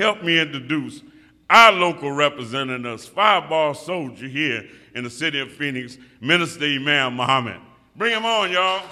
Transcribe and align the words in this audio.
help 0.00 0.22
me 0.22 0.40
introduce 0.40 1.02
our 1.50 1.72
local 1.72 2.10
representatives, 2.10 3.06
fireball 3.06 3.74
soldier 3.74 4.26
here 4.28 4.66
in 4.94 5.04
the 5.04 5.10
city 5.10 5.38
of 5.38 5.52
Phoenix, 5.52 5.98
Minister 6.22 6.64
Imam 6.64 7.16
Muhammad. 7.16 7.60
Bring 7.96 8.14
him 8.14 8.24
on, 8.24 8.50
y'all. 8.50 8.82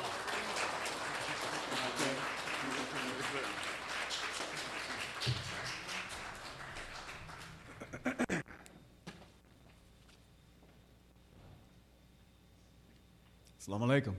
Assalamu 13.59 13.87
alaikum. 13.87 14.15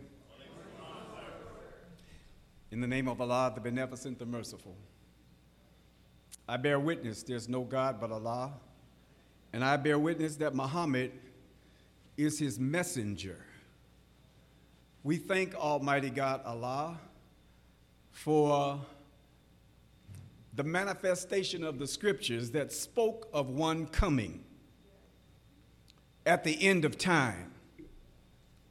In 2.71 2.81
the 2.81 2.87
name 2.87 3.07
of 3.07 3.21
Allah, 3.21 3.51
the 3.53 3.61
beneficent, 3.61 4.17
the 4.17 4.25
merciful. 4.25 4.75
I 6.49 6.57
bear 6.57 6.79
witness 6.79 7.21
there's 7.21 7.47
no 7.47 7.61
God 7.61 8.01
but 8.01 8.11
Allah, 8.11 8.53
and 9.53 9.63
I 9.63 9.77
bear 9.77 9.99
witness 9.99 10.35
that 10.37 10.55
Muhammad 10.55 11.11
is 12.17 12.39
his 12.39 12.59
messenger. 12.59 13.37
We 15.03 15.17
thank 15.17 15.53
Almighty 15.53 16.09
God 16.09 16.41
Allah 16.43 16.99
for 18.09 18.81
the 20.55 20.63
manifestation 20.63 21.63
of 21.63 21.77
the 21.77 21.85
scriptures 21.85 22.49
that 22.51 22.71
spoke 22.71 23.29
of 23.31 23.51
one 23.51 23.85
coming 23.85 24.43
at 26.25 26.43
the 26.43 26.59
end 26.67 26.83
of 26.83 26.97
time. 26.97 27.53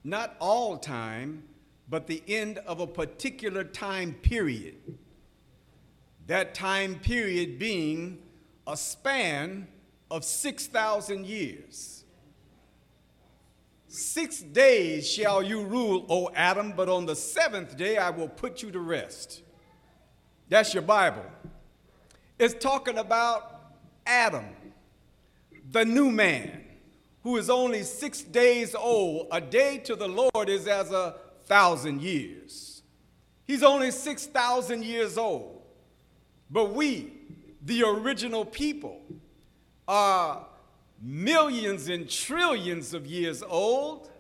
Not 0.02 0.34
all 0.40 0.78
time, 0.78 1.44
but 1.88 2.08
the 2.08 2.24
end 2.26 2.58
of 2.58 2.80
a 2.80 2.88
particular 2.88 3.62
time 3.62 4.14
period. 4.14 4.74
That 6.28 6.54
time 6.54 6.96
period 6.96 7.58
being 7.58 8.18
a 8.66 8.76
span 8.76 9.66
of 10.10 10.24
6,000 10.24 11.26
years. 11.26 12.04
Six 13.88 14.40
days 14.40 15.10
shall 15.10 15.42
you 15.42 15.62
rule, 15.64 16.04
O 16.10 16.30
Adam, 16.34 16.74
but 16.76 16.90
on 16.90 17.06
the 17.06 17.16
seventh 17.16 17.78
day 17.78 17.96
I 17.96 18.10
will 18.10 18.28
put 18.28 18.62
you 18.62 18.70
to 18.70 18.78
rest. 18.78 19.42
That's 20.50 20.74
your 20.74 20.82
Bible. 20.82 21.24
It's 22.38 22.54
talking 22.54 22.98
about 22.98 23.72
Adam, 24.06 24.44
the 25.70 25.86
new 25.86 26.10
man, 26.10 26.62
who 27.22 27.38
is 27.38 27.48
only 27.48 27.82
six 27.82 28.20
days 28.20 28.74
old. 28.74 29.28
A 29.32 29.40
day 29.40 29.78
to 29.78 29.96
the 29.96 30.08
Lord 30.08 30.50
is 30.50 30.66
as 30.66 30.92
a 30.92 31.16
thousand 31.46 32.02
years. 32.02 32.82
He's 33.46 33.62
only 33.62 33.90
6,000 33.90 34.84
years 34.84 35.16
old. 35.16 35.57
But 36.50 36.74
we, 36.74 37.12
the 37.64 37.82
original 37.84 38.44
people, 38.44 39.00
are 39.86 40.46
millions 41.00 41.88
and 41.88 42.08
trillions 42.08 42.94
of 42.94 43.06
years 43.06 43.42
old, 43.42 44.10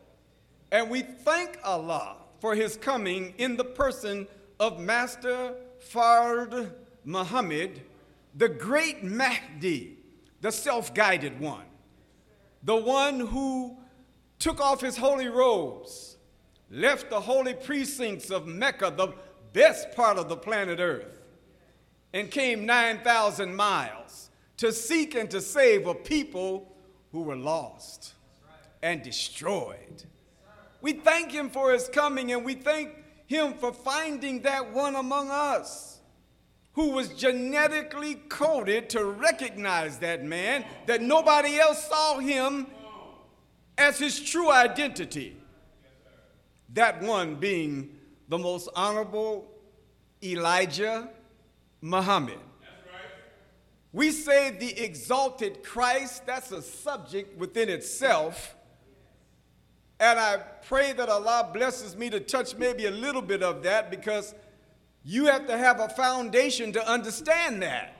and 0.70 0.90
we 0.90 1.02
thank 1.02 1.58
Allah 1.64 2.16
for 2.40 2.54
his 2.54 2.76
coming 2.76 3.34
in 3.38 3.56
the 3.56 3.64
person 3.64 4.26
of 4.60 4.78
Master 4.78 5.54
Fard 5.92 6.72
Muhammad, 7.04 7.82
the 8.34 8.48
great 8.48 9.02
Mahdi, 9.02 9.96
the 10.40 10.52
self 10.52 10.94
guided 10.94 11.40
one, 11.40 11.64
the 12.62 12.76
one 12.76 13.20
who 13.20 13.76
took 14.38 14.60
off 14.60 14.80
his 14.80 14.96
holy 14.96 15.28
robes, 15.28 16.16
left 16.70 17.10
the 17.10 17.20
holy 17.20 17.54
precincts 17.54 18.30
of 18.30 18.46
Mecca, 18.46 18.92
the 18.96 19.14
best 19.52 19.92
part 19.96 20.18
of 20.18 20.28
the 20.28 20.36
planet 20.36 20.78
Earth, 20.78 21.17
and 22.12 22.30
came 22.30 22.66
9,000 22.66 23.54
miles 23.54 24.30
to 24.56 24.72
seek 24.72 25.14
and 25.14 25.30
to 25.30 25.40
save 25.40 25.86
a 25.86 25.94
people 25.94 26.72
who 27.12 27.22
were 27.22 27.36
lost 27.36 28.14
and 28.82 29.02
destroyed. 29.02 30.04
We 30.80 30.92
thank 30.92 31.32
him 31.32 31.50
for 31.50 31.72
his 31.72 31.88
coming 31.88 32.32
and 32.32 32.44
we 32.44 32.54
thank 32.54 32.90
him 33.26 33.54
for 33.54 33.72
finding 33.72 34.42
that 34.42 34.72
one 34.72 34.94
among 34.96 35.30
us 35.30 36.00
who 36.72 36.90
was 36.90 37.08
genetically 37.08 38.14
coded 38.14 38.88
to 38.90 39.04
recognize 39.04 39.98
that 39.98 40.24
man, 40.24 40.64
that 40.86 41.02
nobody 41.02 41.58
else 41.58 41.88
saw 41.88 42.18
him 42.18 42.68
as 43.76 43.98
his 43.98 44.20
true 44.20 44.50
identity. 44.50 45.36
That 46.74 47.02
one 47.02 47.36
being 47.36 47.96
the 48.28 48.38
most 48.38 48.68
honorable 48.76 49.46
Elijah 50.22 51.08
Muhammad. 51.80 52.38
We 53.92 54.10
say 54.10 54.50
the 54.50 54.84
exalted 54.84 55.64
Christ, 55.64 56.26
that's 56.26 56.52
a 56.52 56.60
subject 56.60 57.38
within 57.38 57.68
itself. 57.68 58.54
And 59.98 60.18
I 60.18 60.36
pray 60.36 60.92
that 60.92 61.08
Allah 61.08 61.50
blesses 61.52 61.96
me 61.96 62.10
to 62.10 62.20
touch 62.20 62.54
maybe 62.56 62.86
a 62.86 62.90
little 62.90 63.22
bit 63.22 63.42
of 63.42 63.62
that 63.62 63.90
because 63.90 64.34
you 65.04 65.26
have 65.26 65.46
to 65.46 65.56
have 65.56 65.80
a 65.80 65.88
foundation 65.88 66.72
to 66.74 66.88
understand 66.88 67.62
that. 67.62 67.94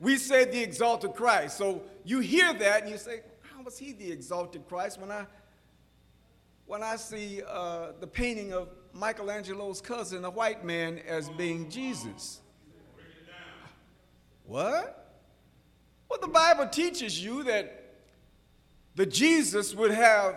We 0.00 0.16
say 0.16 0.44
the 0.44 0.62
exalted 0.62 1.14
Christ. 1.14 1.56
So 1.56 1.82
you 2.04 2.20
hear 2.20 2.52
that 2.52 2.82
and 2.82 2.90
you 2.90 2.98
say, 2.98 3.22
how 3.42 3.62
was 3.62 3.78
he 3.78 3.92
the 3.92 4.10
exalted 4.10 4.68
Christ 4.68 5.00
when 5.00 5.10
I 5.10 5.26
when 6.66 6.82
I 6.82 6.96
see 6.96 7.40
uh, 7.48 7.92
the 7.98 8.06
painting 8.06 8.52
of 8.52 8.68
Michelangelo's 8.98 9.80
cousin, 9.80 10.24
a 10.24 10.30
white 10.30 10.64
man, 10.64 11.00
as 11.06 11.28
being 11.30 11.70
Jesus? 11.70 12.40
What? 14.44 15.20
Well, 16.08 16.18
the 16.20 16.28
Bible 16.28 16.66
teaches 16.66 17.22
you 17.22 17.44
that 17.44 17.94
the 18.96 19.06
Jesus 19.06 19.74
would 19.74 19.92
have 19.92 20.36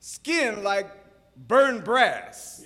skin 0.00 0.64
like 0.64 0.90
burned 1.36 1.84
brass. 1.84 2.64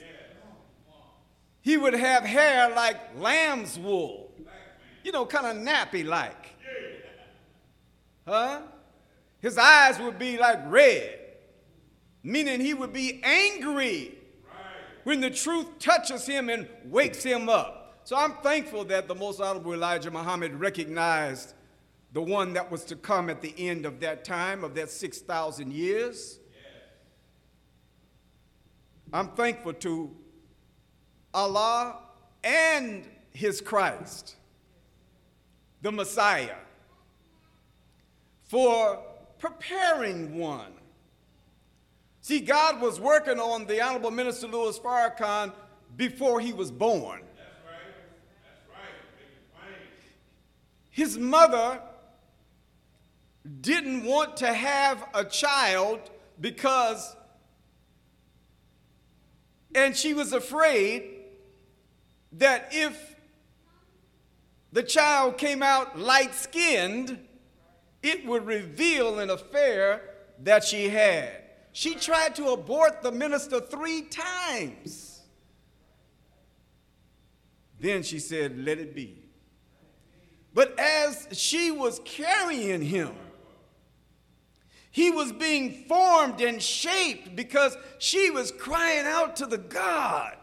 He 1.61 1.77
would 1.77 1.95
have 1.95 2.25
hair 2.25 2.71
like 2.75 2.97
lamb's 3.19 3.79
wool. 3.79 4.33
You 5.05 5.13
know, 5.13 5.27
kind 5.27 5.47
of 5.47 5.63
nappy 5.63 6.07
like. 6.07 6.55
Huh? 8.27 8.63
His 9.41 9.59
eyes 9.59 9.99
would 9.99 10.19
be 10.19 10.39
like 10.39 10.61
red, 10.71 11.19
meaning 12.23 12.61
he 12.61 12.73
would 12.73 12.93
be 12.93 13.21
angry 13.25 14.22
when 15.05 15.21
the 15.21 15.31
truth 15.31 15.79
touches 15.79 16.27
him 16.27 16.49
and 16.49 16.69
wakes 16.85 17.23
him 17.23 17.49
up. 17.49 18.01
So 18.05 18.17
I'm 18.17 18.35
thankful 18.43 18.85
that 18.87 19.09
the 19.09 19.15
most 19.15 19.41
honorable 19.41 19.75
Elijah 19.75 20.11
Muhammad 20.11 20.55
recognized 20.55 21.55
the 22.13 22.23
one 22.23 22.53
that 22.55 22.71
was 22.71 22.85
to 22.85 22.97
come 22.97 23.31
at 23.31 23.41
the 23.41 23.55
end 23.57 23.87
of 23.87 24.01
that 24.01 24.25
time, 24.25 24.65
of 24.65 24.75
that 24.75 24.91
6,000 24.91 25.73
years. 25.73 26.39
I'm 29.13 29.29
thankful 29.29 29.75
to 29.75 30.15
Allah 31.33 31.99
and 32.45 33.09
his 33.31 33.61
Christ, 33.61 34.37
the 35.81 35.93
Messiah, 35.93 36.57
for 38.43 39.03
preparing 39.39 40.39
one. 40.39 40.73
See, 42.23 42.39
God 42.39 42.81
was 42.81 43.01
working 43.01 43.41
on 43.41 43.67
the 43.67 43.81
Honorable 43.81 44.13
Minister 44.13 44.47
Louis 44.47 44.79
Farrakhan 44.79 45.53
before 45.97 46.39
he 46.39 46.53
was 46.53 46.71
born. 46.71 47.21
That's 47.37 47.49
right. 47.67 47.95
That's 48.45 48.69
right. 48.71 49.75
His 50.91 51.19
mother 51.19 51.81
didn't 53.61 54.05
want 54.05 54.37
to 54.37 54.53
have 54.53 55.05
a 55.15 55.25
child 55.25 55.99
because, 56.41 57.17
and 59.75 59.97
she 59.97 60.15
was 60.15 60.33
afraid 60.33 61.03
that 62.35 62.69
if 62.71 63.17
the 64.71 64.85
child 64.85 65.39
came 65.39 65.61
out 65.61 65.99
light 65.99 66.37
skinned, 66.37 67.19
it 68.01 68.25
would 68.25 68.47
reveal 68.47 69.19
an 69.19 69.29
affair 69.29 70.03
that 70.39 70.63
she 70.63 70.89
had. 70.89 71.42
She 71.73 71.95
tried 71.95 72.35
to 72.37 72.51
abort 72.51 73.03
the 73.03 73.11
minister 73.11 73.61
three 73.61 74.03
times. 74.03 75.23
Then 77.81 78.03
she 78.03 78.19
said, 78.19 78.59
Let 78.59 78.79
it 78.79 78.95
be. 78.95 79.19
But 80.55 80.79
as 80.79 81.29
she 81.33 81.71
was 81.71 82.01
carrying 82.05 82.83
him, 82.83 83.15
he 84.91 85.11
was 85.11 85.33
being 85.33 85.85
formed 85.89 86.43
and 86.43 86.63
shaped 86.63 87.35
because 87.35 87.77
she 87.99 88.31
was 88.31 88.53
crying 88.53 89.07
out 89.07 89.37
to 89.37 89.47
the 89.47 89.57
God. 89.57 90.37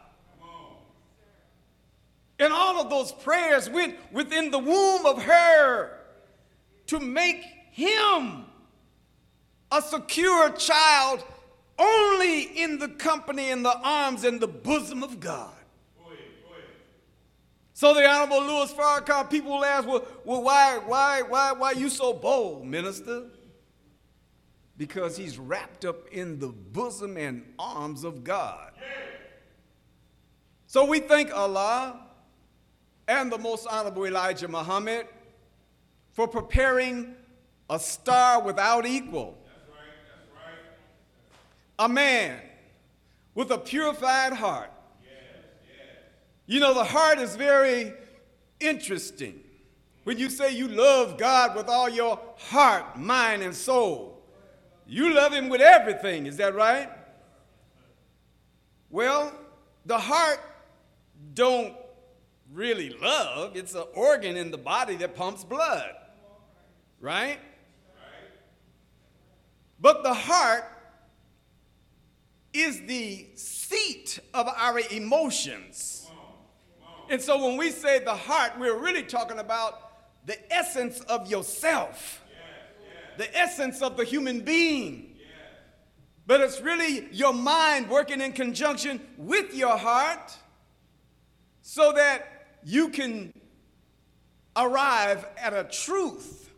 And 2.40 2.52
all 2.52 2.82
of 2.82 2.90
those 2.90 3.12
prayers 3.12 3.70
went 3.70 3.98
within 4.12 4.50
the 4.50 4.58
womb 4.58 5.06
of 5.06 5.22
her 5.22 6.00
to 6.88 7.00
make 7.00 7.44
him 7.72 8.46
a 9.72 9.82
secure 9.82 10.50
child 10.52 11.24
only 11.78 12.44
in 12.62 12.80
the 12.80 12.88
company 12.90 13.52
and 13.52 13.64
the 13.64 13.78
arms 13.84 14.24
and 14.24 14.40
the 14.42 14.48
bosom 14.48 15.04
of 15.04 15.20
God. 15.20 15.54
So 17.74 17.94
the 17.94 18.06
Honorable 18.06 18.42
Louis 18.42 18.74
Farrakhan, 18.74 19.30
people 19.30 19.52
will 19.52 19.64
ask, 19.64 19.88
well, 19.88 20.06
well 20.26 20.44
why, 20.44 20.80
why, 20.86 21.22
why, 21.22 21.54
why 21.54 21.72
are 21.72 21.76
you 21.76 21.90
so 21.90 22.12
bold, 22.12 22.66
minister? 22.66 23.28
Because 24.76 25.16
he's 25.16 25.40
wrapped 25.40 25.86
up 25.86 26.10
in 26.10 26.40
the 26.40 26.50
bosom 26.50 27.16
and 27.16 27.46
arms 27.58 28.04
of 28.04 28.26
God. 28.26 28.72
So 30.68 30.84
we 30.86 31.00
thank 31.00 31.34
Allah 31.34 32.02
and 33.08 33.32
the 33.32 33.38
Most 33.38 33.66
Honorable 33.66 34.06
Elijah 34.06 34.48
Muhammad 34.48 35.08
for 36.12 36.28
preparing 36.28 37.16
a 37.70 37.80
star 37.80 38.42
without 38.42 38.86
equal. 38.86 39.38
That's 39.46 39.70
right, 39.70 39.78
that's 40.12 40.30
right. 40.36 40.54
A 41.80 41.90
man 41.90 42.40
with 43.34 43.50
a 43.52 43.58
purified 43.58 44.34
heart. 44.34 44.70
You 46.46 46.60
know, 46.60 46.74
the 46.74 46.84
heart 46.84 47.20
is 47.20 47.36
very 47.36 47.94
interesting. 48.60 49.40
When 50.04 50.18
you 50.18 50.30
say 50.30 50.56
you 50.56 50.68
love 50.68 51.18
God 51.18 51.56
with 51.56 51.68
all 51.68 51.88
your 51.88 52.20
heart, 52.38 52.98
mind, 52.98 53.44
and 53.44 53.56
soul, 53.56 54.22
you 54.88 55.14
love 55.14 55.32
Him 55.32 55.48
with 55.48 55.62
everything. 55.62 56.26
Is 56.26 56.38
that 56.38 56.56
right? 56.56 56.90
Well, 58.90 59.32
the 59.86 60.00
heart 60.00 60.40
don't 61.34 61.76
really 62.52 62.90
love. 62.90 63.56
It's 63.56 63.76
an 63.76 63.84
organ 63.94 64.36
in 64.36 64.52
the 64.52 64.58
body 64.58 64.96
that 64.98 65.16
pumps 65.16 65.44
blood. 65.44 65.92
Right? 67.00 67.40
But 69.80 70.04
the 70.04 70.14
heart 70.14 70.66
is 72.54 72.82
the 72.82 73.28
seat 73.36 74.20
of 74.34 74.48
our 74.48 74.80
emotions. 74.92 76.10
And 77.10 77.22
so 77.22 77.44
when 77.44 77.58
we 77.58 77.72
say 77.72 78.00
the 78.00 78.16
heart, 78.16 78.54
we're 78.60 78.78
really 78.78 79.04
talking 79.04 79.40
about 79.40 80.26
the 80.26 80.38
essence 80.54 81.00
of 81.02 81.30
yourself, 81.30 82.24
the 83.18 83.38
essence 83.38 83.82
of 83.82 83.98
the 83.98 84.04
human 84.04 84.42
being. 84.42 85.18
But 86.28 86.42
it's 86.42 86.62
really 86.62 87.08
your 87.12 87.34
mind 87.34 87.90
working 87.90 88.22
in 88.22 88.34
conjunction 88.34 89.02
with 89.18 89.56
your 89.56 89.76
heart 89.78 90.38
so 91.64 91.92
that 91.94 92.58
you 92.64 92.90
can 92.90 93.34
arrive 94.56 95.26
at 95.38 95.54
a 95.54 95.64
truth, 95.64 96.52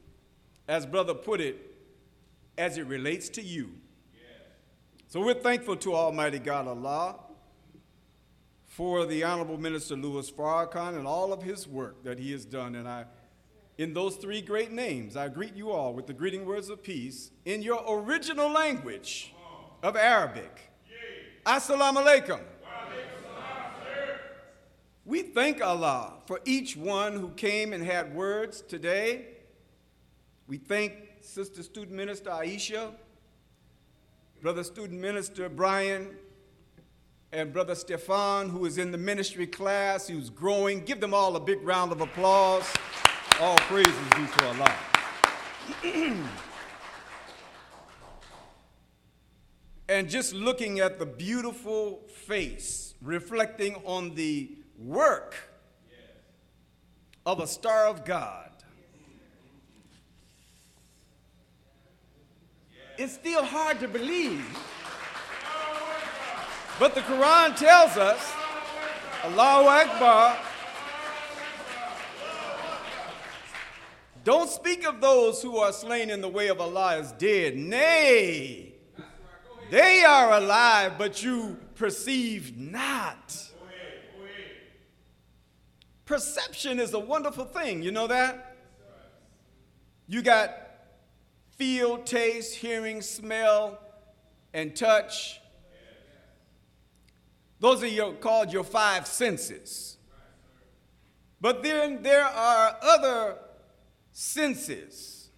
as 0.68 0.86
brother 0.86 1.14
put 1.14 1.40
it, 1.40 1.58
as 2.58 2.78
it 2.78 2.86
relates 2.88 3.30
to 3.30 3.42
you. 3.42 3.72
So 5.12 5.20
we're 5.20 5.34
thankful 5.34 5.76
to 5.76 5.94
Almighty 5.94 6.40
God 6.40 6.70
Allah 6.70 7.18
for 8.66 9.06
the 9.06 9.26
Honorable 9.26 9.58
Minister 9.58 9.98
Louis 9.98 10.32
Farrakhan 10.32 10.98
and 10.98 11.06
all 11.06 11.34
of 11.34 11.44
his 11.44 11.68
work 11.68 12.02
that 12.06 12.18
he 12.18 12.32
has 12.32 12.46
done. 12.46 12.76
And 12.76 12.88
I, 12.88 13.04
in 13.78 13.94
those 13.94 14.16
three 14.16 14.42
great 14.42 14.72
names, 14.72 15.18
I 15.18 15.28
greet 15.28 15.54
you 15.54 15.70
all 15.70 15.94
with 15.94 16.08
the 16.08 16.14
greeting 16.14 16.46
words 16.46 16.70
of 16.70 16.82
peace 16.82 17.32
in 17.44 17.62
your 17.62 17.84
original 17.90 18.50
language 18.50 19.34
of 19.84 19.98
Arabic. 19.98 20.72
Assalamu 21.46 22.06
alaikum. 22.06 22.40
We 25.04 25.24
thank 25.24 25.62
Allah 25.62 26.14
for 26.26 26.40
each 26.46 26.78
one 26.78 27.20
who 27.20 27.32
came 27.32 27.74
and 27.74 27.84
had 27.84 28.16
words 28.16 28.62
today. 28.62 29.26
We 30.48 30.56
thank 30.56 30.94
Sister 31.20 31.64
Student 31.64 31.98
Minister 31.98 32.30
Aisha, 32.30 32.94
Brother 34.42 34.64
Student 34.64 35.00
Minister 35.00 35.50
Brian, 35.50 36.18
and 37.32 37.54
Brother 37.54 37.76
Stefan, 37.76 38.50
who 38.50 38.66
is 38.66 38.80
in 38.80 38.92
the 38.92 38.98
ministry 38.98 39.46
class, 39.46 40.08
who's 40.08 40.32
growing. 40.32 40.84
Give 40.84 41.00
them 41.00 41.14
all 41.14 41.36
a 41.36 41.40
big 41.40 41.62
round 41.62 41.92
of 41.92 42.02
applause. 42.02 42.68
All 43.40 43.56
praises 43.58 43.94
due 44.16 44.26
to 44.26 44.48
Allah. 44.48 44.76
and 49.90 50.10
just 50.10 50.34
looking 50.34 50.80
at 50.80 50.98
the 50.98 51.06
beautiful 51.06 52.02
face 52.26 52.96
reflecting 53.02 53.76
on 53.86 54.16
the 54.16 54.58
work 54.78 55.36
of 57.26 57.40
a 57.40 57.48
star 57.48 57.86
of 57.86 58.06
God. 58.06 58.51
It's 63.02 63.14
still 63.14 63.44
hard 63.44 63.80
to 63.80 63.88
believe. 63.88 64.46
But 66.78 66.94
the 66.94 67.02
Quran 67.02 67.58
tells 67.58 67.98
us, 67.98 68.32
Allahu 69.24 69.68
Akbar, 69.68 70.38
don't 74.24 74.52
speak 74.52 74.86
of 74.88 75.02
those 75.02 75.42
who 75.42 75.58
are 75.58 75.74
slain 75.74 76.12
in 76.12 76.22
the 76.22 76.28
way 76.28 76.50
of 76.50 76.62
Allah 76.62 76.98
as 76.98 77.12
dead. 77.14 77.58
Nay, 77.58 78.74
they 79.72 80.04
are 80.04 80.34
alive, 80.34 81.00
but 81.00 81.24
you 81.24 81.58
perceive 81.74 82.56
not. 82.56 83.36
Perception 86.06 86.80
is 86.80 86.94
a 86.94 87.00
wonderful 87.00 87.46
thing. 87.46 87.82
You 87.82 87.92
know 87.92 88.06
that? 88.06 88.58
You 90.08 90.22
got 90.22 90.61
feel, 91.62 92.00
taste, 92.00 92.56
hearing, 92.56 93.04
smell, 93.04 93.80
and 94.52 94.76
touch. 94.76 95.40
Those 97.60 97.84
are 97.84 97.88
your, 97.88 98.14
called 98.14 98.52
your 98.52 98.64
five 98.64 99.06
senses. 99.06 99.98
But 101.40 101.62
then 101.62 102.02
there 102.02 102.26
are 102.26 102.78
other 102.82 103.38
senses. 104.12 105.30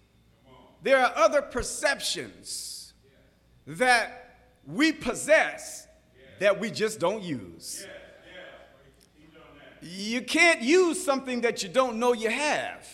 There 0.82 0.96
are 0.96 1.12
other 1.14 1.42
perceptions 1.42 2.94
that 3.66 4.38
we 4.66 4.92
possess 4.92 5.86
that 6.40 6.58
we 6.58 6.70
just 6.70 6.98
don't 7.00 7.22
use. 7.22 7.86
You 9.82 10.22
can't 10.22 10.62
use 10.62 11.04
something 11.04 11.42
that 11.42 11.62
you 11.62 11.68
don't 11.68 11.98
know 11.98 12.14
you 12.14 12.30
have. 12.30 12.88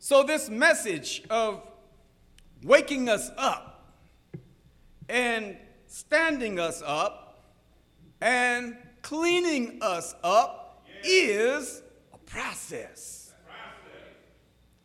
So, 0.00 0.22
this 0.22 0.48
message 0.48 1.22
of 1.28 1.67
waking 2.62 3.08
us 3.08 3.30
up 3.36 3.94
and 5.08 5.56
standing 5.86 6.58
us 6.58 6.82
up 6.84 7.40
and 8.20 8.76
cleaning 9.02 9.78
us 9.80 10.14
up 10.22 10.86
is 11.04 11.82
a 12.12 12.18
process. 12.18 13.32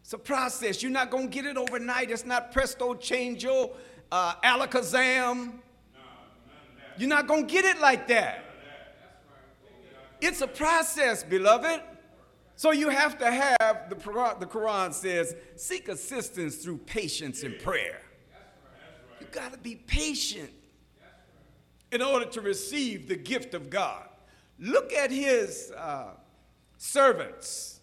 It's 0.01 0.13
a 0.13 0.17
process. 0.17 0.83
You're 0.83 0.91
not 0.91 1.09
going 1.09 1.29
to 1.29 1.33
get 1.33 1.45
it 1.45 1.57
overnight. 1.57 2.11
It's 2.11 2.25
not 2.25 2.51
presto 2.51 2.93
changeo, 2.93 3.71
uh, 4.11 4.35
alakazam. 4.43 5.53
You're 6.97 7.09
not 7.09 7.27
going 7.27 7.47
to 7.47 7.51
get 7.51 7.65
it 7.65 7.79
like 7.79 8.07
that. 8.09 8.45
It's 10.21 10.41
a 10.41 10.47
process, 10.47 11.23
beloved. 11.23 11.81
So 12.55 12.71
you 12.71 12.89
have 12.89 13.17
to 13.19 13.31
have, 13.31 13.89
the 13.89 13.95
Quran, 13.95 14.39
the 14.39 14.45
Quran 14.45 14.93
says, 14.93 15.35
seek 15.55 15.87
assistance 15.89 16.57
through 16.57 16.77
patience 16.77 17.43
and 17.43 17.57
prayer. 17.59 18.01
You 19.19 19.27
got 19.31 19.51
to 19.53 19.57
be 19.57 19.75
patient 19.75 20.51
in 21.91 22.01
order 22.01 22.25
to 22.25 22.41
receive 22.41 23.07
the 23.07 23.15
gift 23.15 23.53
of 23.53 23.69
God. 23.69 24.07
Look 24.59 24.93
at 24.93 25.11
his 25.11 25.71
uh, 25.75 26.11
servants 26.77 27.79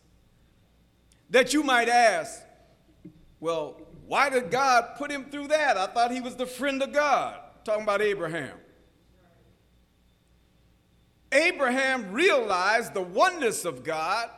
that 1.31 1.53
you 1.53 1.63
might 1.63 1.89
ask, 1.89 2.41
well, 3.39 3.81
why 4.07 4.29
did 4.31 4.51
God 4.51 4.97
put 4.97 5.11
him 5.11 5.27
through 5.31 5.49
that? 5.49 5.77
I 5.77 5.87
thought 5.87 6.11
he 6.11 6.21
was 6.21 6.37
the 6.37 6.47
friend 6.47 6.83
of 6.83 6.93
God. 6.93 7.39
Talking 7.65 7.83
about 7.85 8.03
Abraham. 8.03 8.57
Abraham 11.33 12.11
realized 12.13 12.95
the 12.95 13.03
oneness 13.03 13.65
of 13.65 13.85
God 13.85 14.31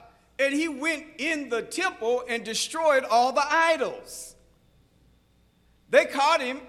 and 0.42 0.52
he 0.54 0.68
went 0.68 1.04
in 1.18 1.48
the 1.48 1.62
temple 1.62 2.24
and 2.28 2.44
destroyed 2.44 3.04
all 3.04 3.32
the 3.32 3.44
idols. 3.48 4.34
They 5.90 6.06
caught 6.06 6.40
him 6.40 6.60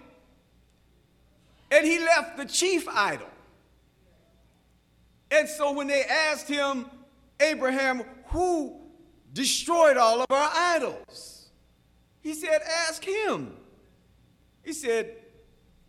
and 1.71 1.85
he 1.85 1.99
left 1.99 2.37
the 2.37 2.45
chief 2.45 2.87
idol. 2.87 3.29
And 5.31 5.49
so 5.49 5.71
when 5.71 5.87
they 5.87 6.03
asked 6.03 6.47
him, 6.47 6.85
Abraham, 7.39 8.03
who 8.27 8.79
destroyed 9.33 9.97
all 9.97 10.21
of 10.21 10.27
our 10.29 10.51
idols? 10.53 11.49
He 12.21 12.33
said, 12.33 12.61
Ask 12.87 13.03
him. 13.03 13.55
He 14.61 14.73
said, 14.73 15.15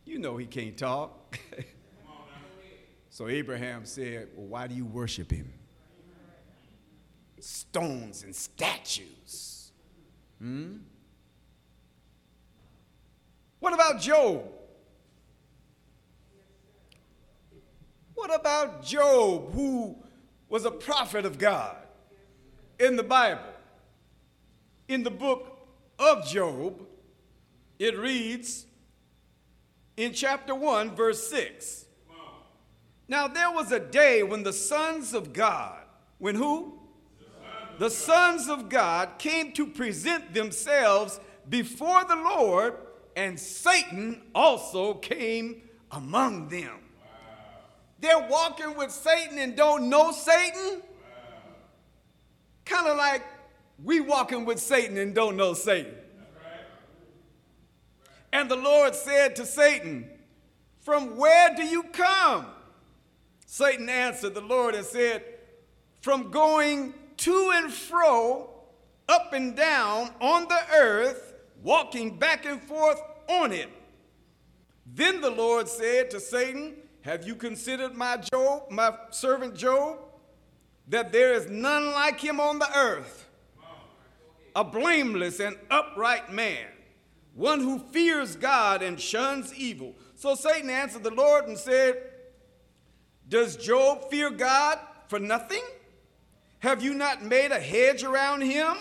You 0.06 0.18
know 0.18 0.36
he 0.36 0.46
can't 0.46 0.76
talk. 0.76 1.38
So 3.14 3.28
Abraham 3.28 3.84
said, 3.84 4.26
Well, 4.34 4.48
why 4.48 4.66
do 4.66 4.74
you 4.74 4.84
worship 4.84 5.30
him? 5.30 5.52
Stones 7.74 8.22
and 8.22 8.32
statues. 8.32 9.72
Hmm? 10.38 10.76
What 13.58 13.74
about 13.74 14.00
Job? 14.00 14.44
What 18.14 18.32
about 18.32 18.84
Job, 18.84 19.52
who 19.54 19.96
was 20.48 20.64
a 20.64 20.70
prophet 20.70 21.24
of 21.24 21.36
God 21.36 21.78
in 22.78 22.94
the 22.94 23.02
Bible. 23.02 23.42
In 24.86 25.02
the 25.02 25.10
book 25.10 25.66
of 25.98 26.24
Job, 26.28 26.80
it 27.80 27.98
reads 27.98 28.66
in 29.96 30.12
chapter 30.12 30.54
1, 30.54 30.94
verse 30.94 31.28
6. 31.28 31.86
Now 33.08 33.26
there 33.26 33.50
was 33.50 33.72
a 33.72 33.80
day 33.80 34.22
when 34.22 34.44
the 34.44 34.52
sons 34.52 35.12
of 35.12 35.32
God, 35.32 35.82
when 36.18 36.36
who? 36.36 36.83
The 37.78 37.90
sons 37.90 38.48
of 38.48 38.68
God 38.68 39.18
came 39.18 39.52
to 39.52 39.66
present 39.66 40.32
themselves 40.32 41.18
before 41.48 42.04
the 42.04 42.16
Lord, 42.16 42.74
and 43.16 43.38
Satan 43.38 44.22
also 44.34 44.94
came 44.94 45.62
among 45.90 46.48
them. 46.48 46.78
They're 48.00 48.28
walking 48.28 48.76
with 48.76 48.90
Satan 48.90 49.38
and 49.38 49.56
don't 49.56 49.88
know 49.88 50.12
Satan. 50.12 50.82
Kind 52.64 52.86
of 52.86 52.96
like 52.96 53.22
we 53.82 54.00
walking 54.00 54.44
with 54.44 54.60
Satan 54.60 54.96
and 54.98 55.14
don't 55.14 55.36
know 55.36 55.54
Satan. 55.54 55.94
And 58.32 58.50
the 58.50 58.56
Lord 58.56 58.94
said 58.94 59.36
to 59.36 59.46
Satan, 59.46 60.10
From 60.80 61.16
where 61.16 61.54
do 61.54 61.64
you 61.64 61.84
come? 61.84 62.46
Satan 63.46 63.88
answered 63.88 64.34
the 64.34 64.40
Lord 64.40 64.74
and 64.74 64.84
said, 64.84 65.22
From 66.00 66.30
going 66.30 66.94
to 67.18 67.52
and 67.54 67.73
fro, 67.73 68.50
up 69.09 69.33
and 69.33 69.56
down 69.56 70.11
on 70.21 70.49
the 70.49 70.61
earth, 70.75 71.35
walking 71.62 72.16
back 72.16 72.47
and 72.47 72.61
forth 72.62 73.00
on 73.28 73.52
it. 73.52 73.68
Then 74.87 75.21
the 75.21 75.30
Lord 75.30 75.68
said 75.68 76.11
to 76.11 76.21
Satan, 76.21 76.76
Have 77.02 77.26
you 77.26 77.35
considered 77.35 77.94
my 77.94 78.18
Job, 78.18 78.71
my 78.71 78.94
servant 79.11 79.56
Job, 79.56 79.99
that 80.88 81.12
there 81.12 81.35
is 81.35 81.49
none 81.49 81.92
like 81.92 82.21
him 82.21 82.38
on 82.38 82.59
the 82.59 82.78
earth, 82.78 83.28
a 84.54 84.62
blameless 84.62 85.40
and 85.40 85.56
upright 85.71 86.33
man, 86.33 86.68
one 87.35 87.61
who 87.61 87.78
fears 87.78 88.37
God 88.37 88.83
and 88.83 89.00
shuns 89.00 89.54
evil? 89.54 89.94
So 90.14 90.35
Satan 90.35 90.71
answered 90.71 91.02
the 91.02 91.11
Lord 91.11 91.47
and 91.47 91.59
said, 91.59 91.97
Does 93.28 93.56
Job 93.56 94.11
fear 94.11 94.30
God 94.30 94.78
for 95.09 95.18
nothing? 95.18 95.62
Have 96.64 96.83
you 96.83 96.94
not 96.94 97.23
made 97.23 97.52
a 97.52 97.61
hedge 97.61 98.04
around 98.04 98.40
him, 98.40 98.75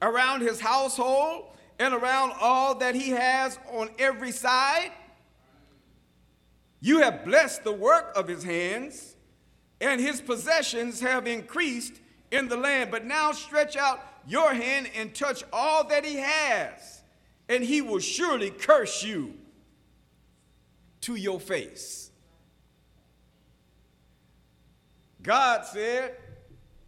around 0.00 0.40
his 0.40 0.58
household, 0.58 1.44
and 1.78 1.92
around 1.92 2.32
all 2.40 2.76
that 2.76 2.94
he 2.94 3.10
has 3.10 3.58
on 3.74 3.90
every 3.98 4.32
side? 4.32 4.90
You 6.80 7.02
have 7.02 7.26
blessed 7.26 7.62
the 7.62 7.74
work 7.74 8.10
of 8.16 8.26
his 8.26 8.42
hands, 8.42 9.16
and 9.82 10.00
his 10.00 10.22
possessions 10.22 11.00
have 11.00 11.26
increased 11.26 11.92
in 12.30 12.48
the 12.48 12.56
land. 12.56 12.90
But 12.90 13.04
now 13.04 13.32
stretch 13.32 13.76
out 13.76 14.00
your 14.26 14.54
hand 14.54 14.88
and 14.96 15.14
touch 15.14 15.44
all 15.52 15.86
that 15.88 16.06
he 16.06 16.16
has, 16.16 17.02
and 17.50 17.62
he 17.62 17.82
will 17.82 17.98
surely 17.98 18.48
curse 18.48 19.02
you 19.02 19.34
to 21.02 21.16
your 21.16 21.38
face. 21.38 22.10
God 25.22 25.66
said, 25.66 26.16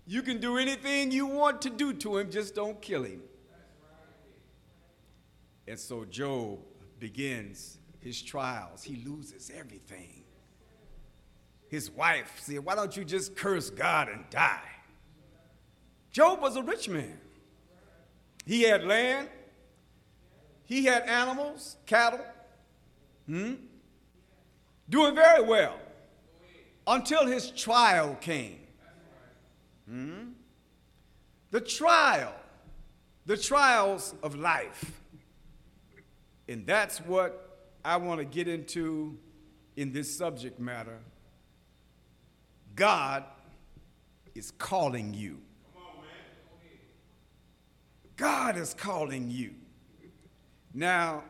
You 0.08 0.22
can 0.22 0.40
do 0.40 0.56
anything 0.56 1.12
you 1.12 1.26
want 1.26 1.60
to 1.62 1.70
do 1.70 1.92
to 1.92 2.16
him, 2.16 2.30
just 2.30 2.54
don't 2.54 2.80
kill 2.80 3.02
him. 3.02 3.20
And 5.66 5.78
so 5.78 6.06
Job 6.06 6.60
begins 6.98 7.76
his 8.00 8.22
trials. 8.22 8.82
He 8.82 9.04
loses 9.04 9.52
everything. 9.54 10.24
His 11.68 11.90
wife 11.90 12.32
said, 12.40 12.60
Why 12.60 12.74
don't 12.74 12.96
you 12.96 13.04
just 13.04 13.36
curse 13.36 13.68
God 13.68 14.08
and 14.08 14.24
die? 14.30 14.70
Job 16.10 16.40
was 16.40 16.56
a 16.56 16.62
rich 16.62 16.88
man. 16.88 17.20
He 18.46 18.62
had 18.62 18.84
land, 18.84 19.28
he 20.64 20.86
had 20.86 21.02
animals, 21.02 21.76
cattle, 21.84 22.24
hmm? 23.26 23.56
doing 24.88 25.14
very 25.14 25.42
well 25.42 25.78
until 26.86 27.26
his 27.26 27.50
trial 27.50 28.16
came. 28.22 28.60
Hmm? 29.88 30.33
The 31.50 31.61
trial, 31.61 32.35
the 33.25 33.37
trials 33.37 34.14
of 34.23 34.35
life. 34.35 34.92
And 36.49 36.66
that's 36.66 36.99
what 36.99 37.66
I 37.85 37.97
want 37.97 38.21
to 38.21 38.25
get 38.25 38.49
into 38.49 39.16
in 39.76 39.92
this 39.92 40.14
subject 40.14 40.61
matter. 40.61 40.99
God 42.75 43.25
is 44.35 44.50
calling 44.52 45.14
you. 45.14 45.40
God 48.16 48.57
is 48.57 48.75
calling 48.75 49.30
you. 49.30 49.54
Now, 50.75 51.23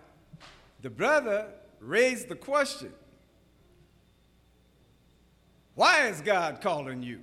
the 0.83 0.91
brother 0.91 1.49
raised 1.81 2.29
the 2.29 2.37
question 2.37 2.93
why 5.75 6.09
is 6.09 6.21
God 6.21 6.61
calling 6.61 7.05
you? 7.05 7.21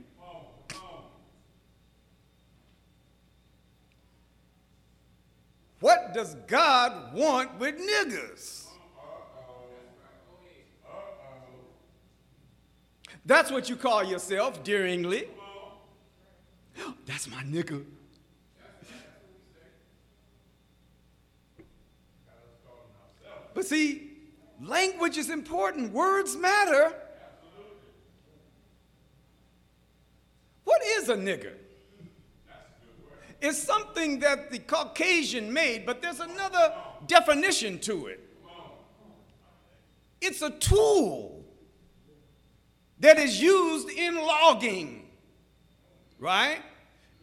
What 5.86 6.16
does 6.16 6.34
God 6.48 7.14
want 7.14 7.60
with 7.60 7.76
niggers? 7.78 8.66
That's 13.24 13.52
what 13.52 13.70
you 13.70 13.76
call 13.76 14.04
yourself, 14.04 14.64
dearingly. 14.64 15.28
That's 17.06 17.30
my 17.30 17.44
nigger. 17.44 17.86
But 23.54 23.68
see, 23.68 24.10
language 24.60 25.20
is 25.20 25.30
important, 25.30 25.94
words 25.94 26.36
matter. 26.36 26.96
What 30.64 30.82
is 30.98 31.10
a 31.10 31.16
nigger? 31.16 31.54
It's 33.42 33.62
something 33.62 34.20
that 34.20 34.52
the 34.52 34.60
Caucasian 34.60 35.52
made, 35.52 35.86
but 35.86 36.02
there's 36.02 36.20
another 36.20 36.74
definition 37.08 37.80
to 37.80 38.08
it. 38.08 38.22
It's 40.22 40.42
a 40.42 40.50
tool 40.50 41.46
that 43.00 43.20
is 43.20 43.42
used 43.42 43.90
in 43.90 44.16
logging, 44.16 45.08
right? 46.20 46.62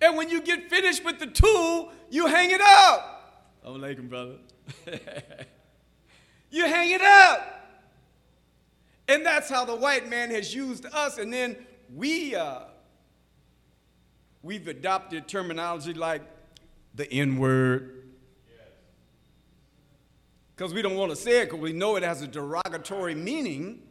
And 0.01 0.17
when 0.17 0.29
you 0.29 0.41
get 0.43 0.69
finished 0.69 1.05
with 1.05 1.19
the 1.19 1.27
tool, 1.27 1.93
you 2.11 2.27
hang 2.27 2.51
it 2.51 2.61
up. 2.61 3.59
I'm 3.65 3.81
like 3.81 3.97
him, 3.97 4.09
brother. 4.09 4.37
you 6.51 6.67
hang 6.67 6.91
it 6.91 7.01
up. 7.01 7.63
And 9.09 9.25
that's 9.25 9.49
how 9.49 9.65
the 9.65 9.75
white 9.75 10.09
man 10.09 10.31
has 10.31 10.55
used 10.55 10.87
us. 10.87 11.19
And 11.19 11.33
then 11.33 11.57
we, 11.95 12.35
uh, 12.35 12.61
we've 14.43 14.69
adopted 14.69 15.29
terminology 15.29 15.95
like 15.95 16.23
the 16.95 17.11
N 17.13 17.39
word. 17.39 17.99
Because 20.55 20.75
we 20.75 20.83
don't 20.83 20.97
want 20.97 21.11
to 21.11 21.17
say 21.17 21.41
it 21.41 21.45
because 21.47 21.61
we 21.61 21.73
know 21.73 21.97
it 21.97 22.03
has 22.03 22.23
a 22.23 22.27
derogatory 22.27 23.15
meaning. 23.15 23.83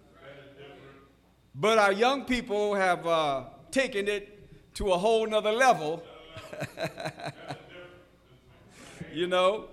But 1.53 1.77
our 1.77 1.91
young 1.91 2.25
people 2.25 2.75
have 2.75 3.05
uh, 3.05 3.46
taken 3.72 4.08
it 4.08 4.74
to 4.75 4.91
a 4.91 4.98
whole 4.98 5.27
nother 5.27 5.51
level. 5.51 6.03
you 9.13 9.27
know? 9.27 9.65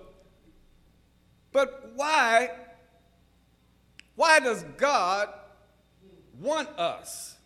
But 1.53 1.93
why? 1.95 2.51
Why 4.17 4.41
does 4.41 4.65
God 4.77 5.29
want 6.41 6.69
us? 6.71 7.38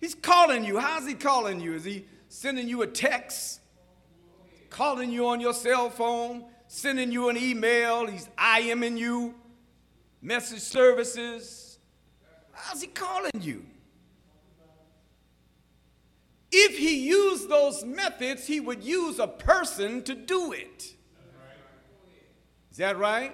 He's 0.00 0.14
calling 0.14 0.64
you. 0.64 0.78
How's 0.78 1.06
he 1.06 1.14
calling 1.14 1.60
you? 1.60 1.74
Is 1.74 1.84
he 1.84 2.06
sending 2.28 2.68
you 2.68 2.82
a 2.82 2.86
text? 2.86 3.60
Calling 4.70 5.10
you 5.10 5.26
on 5.28 5.40
your 5.40 5.54
cell 5.54 5.90
phone? 5.90 6.44
Sending 6.68 7.10
you 7.10 7.28
an 7.28 7.36
email? 7.36 8.06
He's 8.06 8.28
IMing 8.36 8.98
you? 8.98 9.34
Message 10.20 10.60
services? 10.60 11.78
How's 12.52 12.80
he 12.80 12.88
calling 12.88 13.30
you? 13.40 13.64
If 16.52 16.78
he 16.78 17.06
used 17.06 17.48
those 17.48 17.84
methods, 17.84 18.46
he 18.46 18.60
would 18.60 18.82
use 18.82 19.18
a 19.18 19.26
person 19.26 20.02
to 20.04 20.14
do 20.14 20.52
it. 20.52 20.94
Is 22.70 22.78
that 22.78 22.98
right? 22.98 23.32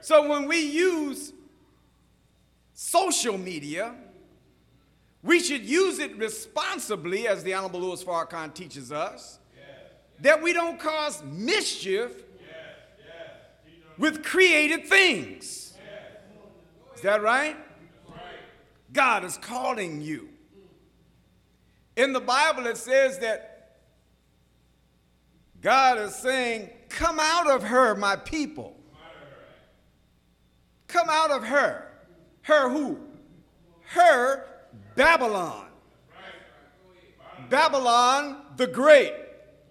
So 0.00 0.28
when 0.28 0.46
we 0.46 0.60
use 0.60 1.32
social 2.72 3.36
media, 3.36 3.94
we 5.22 5.40
should 5.40 5.64
use 5.64 5.98
it 5.98 6.16
responsibly, 6.16 7.28
as 7.28 7.42
the 7.44 7.52
Honorable 7.54 7.80
Louis 7.80 8.02
Farrakhan 8.02 8.54
teaches 8.54 8.90
us, 8.90 9.38
yes. 9.54 9.64
that 10.20 10.42
we 10.42 10.52
don't 10.52 10.80
cause 10.80 11.22
mischief 11.24 12.12
yes. 12.38 12.54
Yes. 12.98 13.98
with 13.98 14.24
created 14.24 14.86
things. 14.86 15.74
Is 16.94 17.02
that 17.02 17.22
right? 17.22 17.56
right? 18.08 18.18
God 18.92 19.24
is 19.24 19.36
calling 19.36 20.00
you. 20.00 20.28
In 21.96 22.12
the 22.12 22.20
Bible, 22.20 22.66
it 22.66 22.78
says 22.78 23.18
that 23.18 23.78
God 25.60 25.98
is 25.98 26.14
saying, 26.14 26.70
Come 26.88 27.18
out 27.20 27.50
of 27.50 27.62
her, 27.62 27.94
my 27.94 28.16
people. 28.16 28.76
Come 30.88 31.08
out 31.08 31.30
of 31.30 31.44
her. 31.44 31.90
Her 32.42 32.68
who? 32.68 32.98
Her 33.90 34.49
Babylon. 35.00 35.64
Babylon 37.48 38.36
the 38.58 38.66
Great 38.66 39.14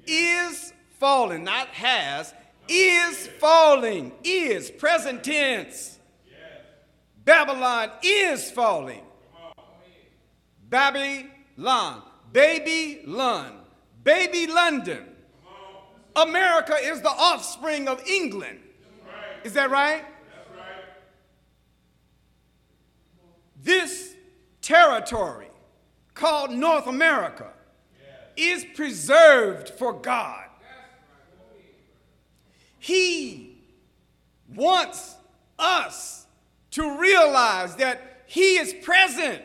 is 0.07 0.73
falling, 0.97 1.43
not 1.43 1.67
has, 1.67 2.33
is 2.67 3.27
falling, 3.37 4.11
is 4.23 4.71
present 4.71 5.23
tense. 5.23 5.99
Babylon 7.23 7.91
is 8.01 8.49
falling. 8.49 9.03
Babylon, 10.67 12.01
baby 12.33 13.01
Lon, 13.05 13.59
baby 14.03 14.47
London. 14.47 15.05
America 16.15 16.73
is 16.81 17.01
the 17.01 17.07
offspring 17.09 17.87
of 17.87 18.03
England. 18.07 18.61
Is 19.43 19.53
that 19.53 19.69
right? 19.69 20.05
This 23.61 24.15
territory 24.69 25.47
called 26.13 26.51
North 26.51 26.85
America 26.85 27.51
is 28.37 28.63
preserved 28.75 29.69
for 29.69 29.93
God. 29.93 30.45
He 32.77 33.57
wants 34.55 35.15
us 35.57 36.27
to 36.71 36.99
realize 36.99 37.77
that 37.77 38.23
He 38.27 38.57
is 38.57 38.73
present. 38.83 39.41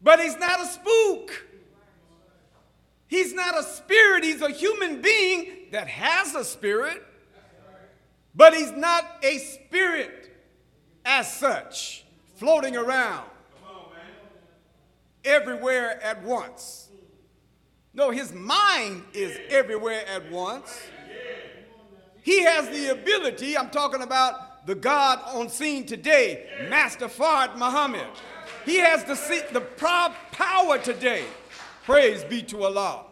But 0.00 0.20
He's 0.20 0.38
not 0.38 0.60
a 0.60 0.66
spook. 0.66 1.46
He's 3.08 3.34
not 3.34 3.58
a 3.58 3.64
spirit. 3.64 4.22
He's 4.22 4.40
a 4.40 4.50
human 4.50 5.02
being 5.02 5.66
that 5.72 5.88
has 5.88 6.36
a 6.36 6.44
spirit. 6.44 7.02
But 8.36 8.54
He's 8.54 8.70
not 8.70 9.04
a 9.24 9.38
spirit 9.38 10.30
as 11.04 11.30
such, 11.32 12.04
floating 12.42 12.76
around 12.76 13.24
everywhere 15.24 16.02
at 16.02 16.20
once. 16.24 16.88
No, 17.94 18.10
his 18.10 18.32
mind 18.32 19.04
is 19.14 19.38
everywhere 19.48 20.04
at 20.08 20.28
once. 20.28 20.76
He 22.22 22.42
has 22.42 22.68
the 22.70 22.90
ability, 22.90 23.56
I'm 23.56 23.70
talking 23.70 24.02
about 24.02 24.66
the 24.66 24.74
God 24.74 25.20
on 25.26 25.48
scene 25.50 25.86
today, 25.86 26.48
Master 26.68 27.06
Fard 27.06 27.56
Muhammad. 27.56 28.08
He 28.66 28.78
has 28.78 29.04
the, 29.04 29.44
the 29.52 29.60
power 30.32 30.78
today, 30.78 31.22
praise 31.84 32.24
be 32.24 32.42
to 32.42 32.64
Allah, 32.64 33.04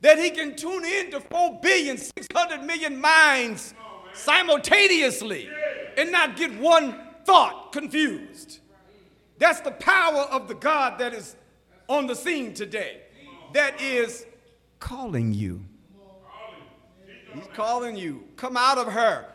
that 0.00 0.18
he 0.18 0.30
can 0.30 0.56
tune 0.56 0.86
in 0.86 1.10
to 1.10 1.20
4 1.20 1.60
billion, 1.62 1.98
600 1.98 2.62
million 2.62 2.98
minds 2.98 3.74
simultaneously 4.14 5.50
and 5.98 6.10
not 6.10 6.38
get 6.38 6.58
one 6.58 6.98
thought 7.26 7.72
confused. 7.72 8.60
That's 9.42 9.60
the 9.60 9.72
power 9.72 10.20
of 10.30 10.46
the 10.46 10.54
God 10.54 11.00
that 11.00 11.12
is 11.12 11.34
on 11.88 12.06
the 12.06 12.14
scene 12.14 12.54
today 12.54 13.00
that 13.54 13.80
is 13.80 14.24
calling 14.78 15.34
you. 15.34 15.64
He's 17.34 17.48
calling 17.52 17.96
you. 17.96 18.22
Come 18.36 18.56
out 18.56 18.78
of 18.78 18.92
her. 18.92 19.26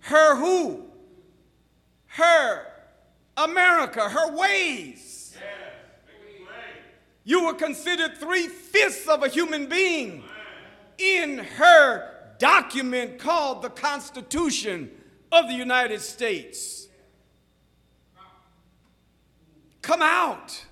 Her 0.00 0.34
who? 0.34 0.86
Her 2.06 2.66
America, 3.36 4.08
her 4.08 4.36
ways. 4.36 5.36
You 7.22 7.44
were 7.44 7.54
considered 7.54 8.16
three 8.16 8.48
fifths 8.48 9.06
of 9.06 9.22
a 9.22 9.28
human 9.28 9.66
being 9.66 10.24
in 10.98 11.38
her 11.38 12.10
document 12.40 13.20
called 13.20 13.62
the 13.62 13.70
Constitution 13.70 14.90
of 15.30 15.46
the 15.46 15.54
United 15.54 16.00
States. 16.00 16.83
Come 19.84 20.00
out 20.00 20.64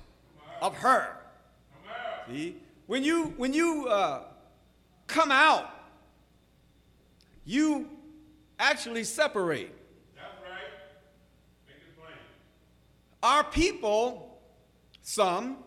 of 0.63 0.75
her. 0.77 1.19
See? 2.31 2.57
When 2.87 3.05
you, 3.05 3.35
when 3.37 3.53
you 3.53 3.87
uh, 3.87 4.23
come 5.07 5.31
out, 5.31 5.69
you 7.45 7.91
actually 8.59 9.05
separate. 9.05 9.71
That's 10.17 10.29
right. 10.43 10.63
Make 11.67 11.77
it 11.77 12.01
plain. 12.01 12.15
Our 13.23 13.45
people, 13.45 14.41
some, 15.03 15.59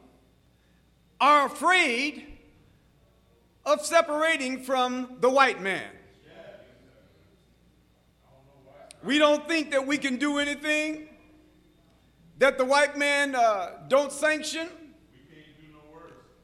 are 1.22 1.46
afraid 1.46 2.26
of 3.64 3.86
separating 3.86 4.64
from 4.64 5.18
the 5.20 5.30
white 5.30 5.62
man. 5.62 5.92
We 9.04 9.20
don't 9.20 9.48
think 9.48 9.70
that 9.70 9.86
we 9.86 10.00
can 10.00 10.18
do 10.18 10.40
anything 10.40 11.10
that 12.38 12.58
the 12.58 12.66
white 12.66 12.98
man 12.98 13.36
uh, 13.36 13.72
don't 13.88 14.12
sanction. 14.12 14.68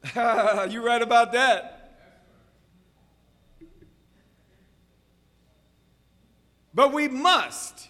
You're 0.14 0.82
right 0.82 1.02
about 1.02 1.32
that. 1.32 1.78
But 6.74 6.92
we 6.92 7.06
must, 7.08 7.88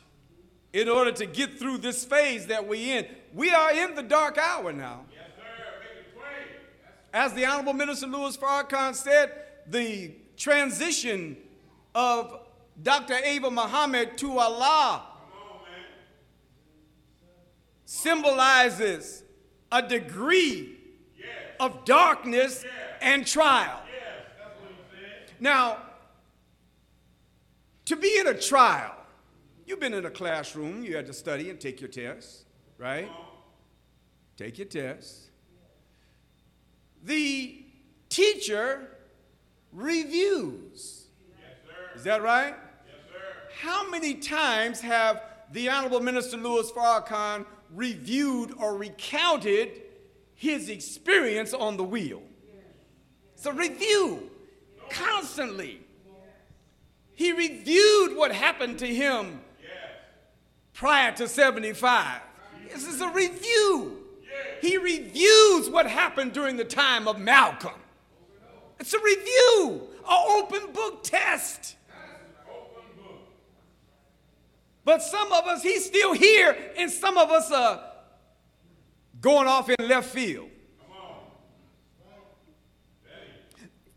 in 0.72 0.88
order 0.88 1.12
to 1.12 1.26
get 1.26 1.58
through 1.58 1.78
this 1.78 2.04
phase 2.04 2.48
that 2.48 2.66
we're 2.66 2.98
in, 2.98 3.06
we 3.32 3.50
are 3.50 3.72
in 3.72 3.94
the 3.94 4.02
dark 4.02 4.38
hour 4.38 4.72
now. 4.72 5.04
As 7.14 7.34
the 7.34 7.44
Honorable 7.44 7.74
Minister 7.74 8.06
Louis 8.06 8.36
Farrakhan 8.36 8.94
said, 8.94 9.32
the 9.66 10.12
transition 10.36 11.36
of 11.94 12.40
Dr. 12.82 13.14
Ava 13.22 13.50
Muhammad 13.50 14.16
to 14.18 14.38
Allah 14.38 15.02
symbolizes 17.92 19.22
a 19.70 19.82
degree 19.82 20.78
of 21.60 21.84
darkness 21.84 22.64
and 23.02 23.26
trial. 23.26 23.82
Now, 25.38 25.76
to 27.84 27.96
be 27.96 28.16
in 28.18 28.28
a 28.28 28.34
trial, 28.34 28.94
you've 29.66 29.78
been 29.78 29.92
in 29.92 30.06
a 30.06 30.10
classroom, 30.10 30.82
you 30.82 30.96
had 30.96 31.06
to 31.06 31.12
study 31.12 31.50
and 31.50 31.60
take 31.60 31.82
your 31.82 31.90
tests, 31.90 32.46
right? 32.78 33.10
Take 34.38 34.56
your 34.56 34.68
tests. 34.68 35.28
The 37.04 37.62
teacher 38.08 38.88
reviews. 39.70 41.08
Is 41.94 42.04
that 42.04 42.22
right? 42.22 42.54
How 43.60 43.90
many 43.90 44.14
times 44.14 44.80
have 44.80 45.20
the 45.52 45.68
Honorable 45.68 46.00
Minister 46.00 46.38
Louis 46.38 46.70
Farrakhan 46.72 47.44
reviewed 47.74 48.54
or 48.58 48.76
recounted 48.76 49.82
his 50.34 50.68
experience 50.68 51.54
on 51.54 51.76
the 51.76 51.84
wheel. 51.84 52.22
So 53.36 53.52
review 53.52 54.30
constantly. 54.90 55.80
He 57.14 57.32
reviewed 57.32 58.16
what 58.16 58.32
happened 58.32 58.78
to 58.80 58.86
him 58.86 59.40
prior 60.72 61.12
to 61.12 61.28
75. 61.28 62.20
This 62.72 62.86
is 62.86 63.00
a 63.00 63.08
review. 63.08 63.98
He 64.60 64.78
reviews 64.78 65.68
what 65.68 65.86
happened 65.86 66.32
during 66.32 66.56
the 66.56 66.64
time 66.64 67.06
of 67.06 67.18
Malcolm. 67.18 67.80
It's 68.78 68.94
a 68.94 68.98
review, 68.98 69.88
an 70.08 70.42
open 70.42 70.72
book 70.72 71.02
test. 71.02 71.76
But 74.84 75.02
some 75.02 75.32
of 75.32 75.46
us, 75.46 75.62
he's 75.62 75.84
still 75.84 76.12
here, 76.12 76.56
and 76.76 76.90
some 76.90 77.16
of 77.16 77.30
us 77.30 77.50
are 77.52 77.80
going 79.20 79.46
off 79.46 79.70
in 79.70 79.76
left 79.88 80.08
field. 80.08 80.48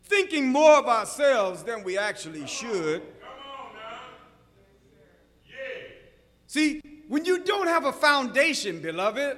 Thinking 0.03 0.47
more 0.47 0.77
of 0.77 0.85
ourselves 0.85 1.63
than 1.63 1.83
we 1.83 1.97
actually 1.97 2.45
should. 2.45 3.01
See, 6.47 6.81
when 7.07 7.25
you 7.25 7.43
don't 7.43 7.67
have 7.67 7.85
a 7.85 7.91
foundation, 7.91 8.79
beloved, 8.79 9.37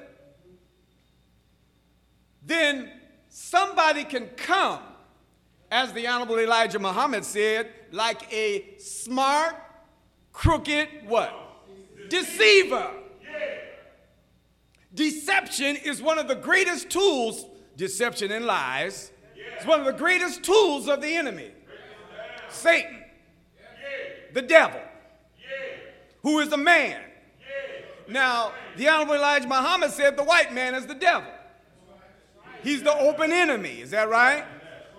then 2.44 2.92
somebody 3.30 4.04
can 4.04 4.28
come, 4.36 4.82
as 5.72 5.94
the 5.94 6.06
Honorable 6.08 6.40
Elijah 6.40 6.80
Muhammad 6.80 7.26
said, 7.26 7.72
like 7.92 8.32
a 8.32 8.78
smart, 8.78 9.56
crooked, 10.38 10.88
what? 11.08 11.34
Deceiver. 12.10 12.91
Deception 14.93 15.76
is 15.78 16.00
one 16.00 16.19
of 16.19 16.28
the 16.28 16.36
greatest 16.36 16.91
tools, 16.91 17.45
deception 17.76 18.32
and 18.32 18.45
lies, 18.45 19.12
is 19.60 19.65
one 19.65 19.80
of 19.80 19.86
the 19.88 19.93
greatest 19.93 20.43
tools 20.43 20.88
of 20.88 21.02
the 21.02 21.15
enemy. 21.15 21.52
Satan, 22.50 23.04
the 24.34 24.43
devil, 24.43 24.80
who 26.21 26.39
is 26.39 26.52
a 26.54 26.58
man, 26.58 27.02
Now, 28.08 28.54
the 28.78 28.88
Honorable 28.88 29.15
Elijah 29.15 29.47
Muhammad 29.47 29.91
said 29.91 30.15
the 30.15 30.23
white 30.23 30.54
man 30.54 30.76
is 30.76 30.86
the 30.86 30.95
devil. 30.95 31.30
He's 32.63 32.84
the 32.84 32.95
open 32.95 33.32
enemy, 33.32 33.82
is 33.82 33.89
that 33.89 34.08
right? 34.08 34.45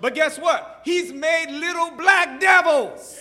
But 0.01 0.15
guess 0.15 0.39
what? 0.39 0.83
He's 0.85 1.13
made 1.13 1.47
little 1.51 1.93
black 1.93 2.41
devils. 2.41 3.19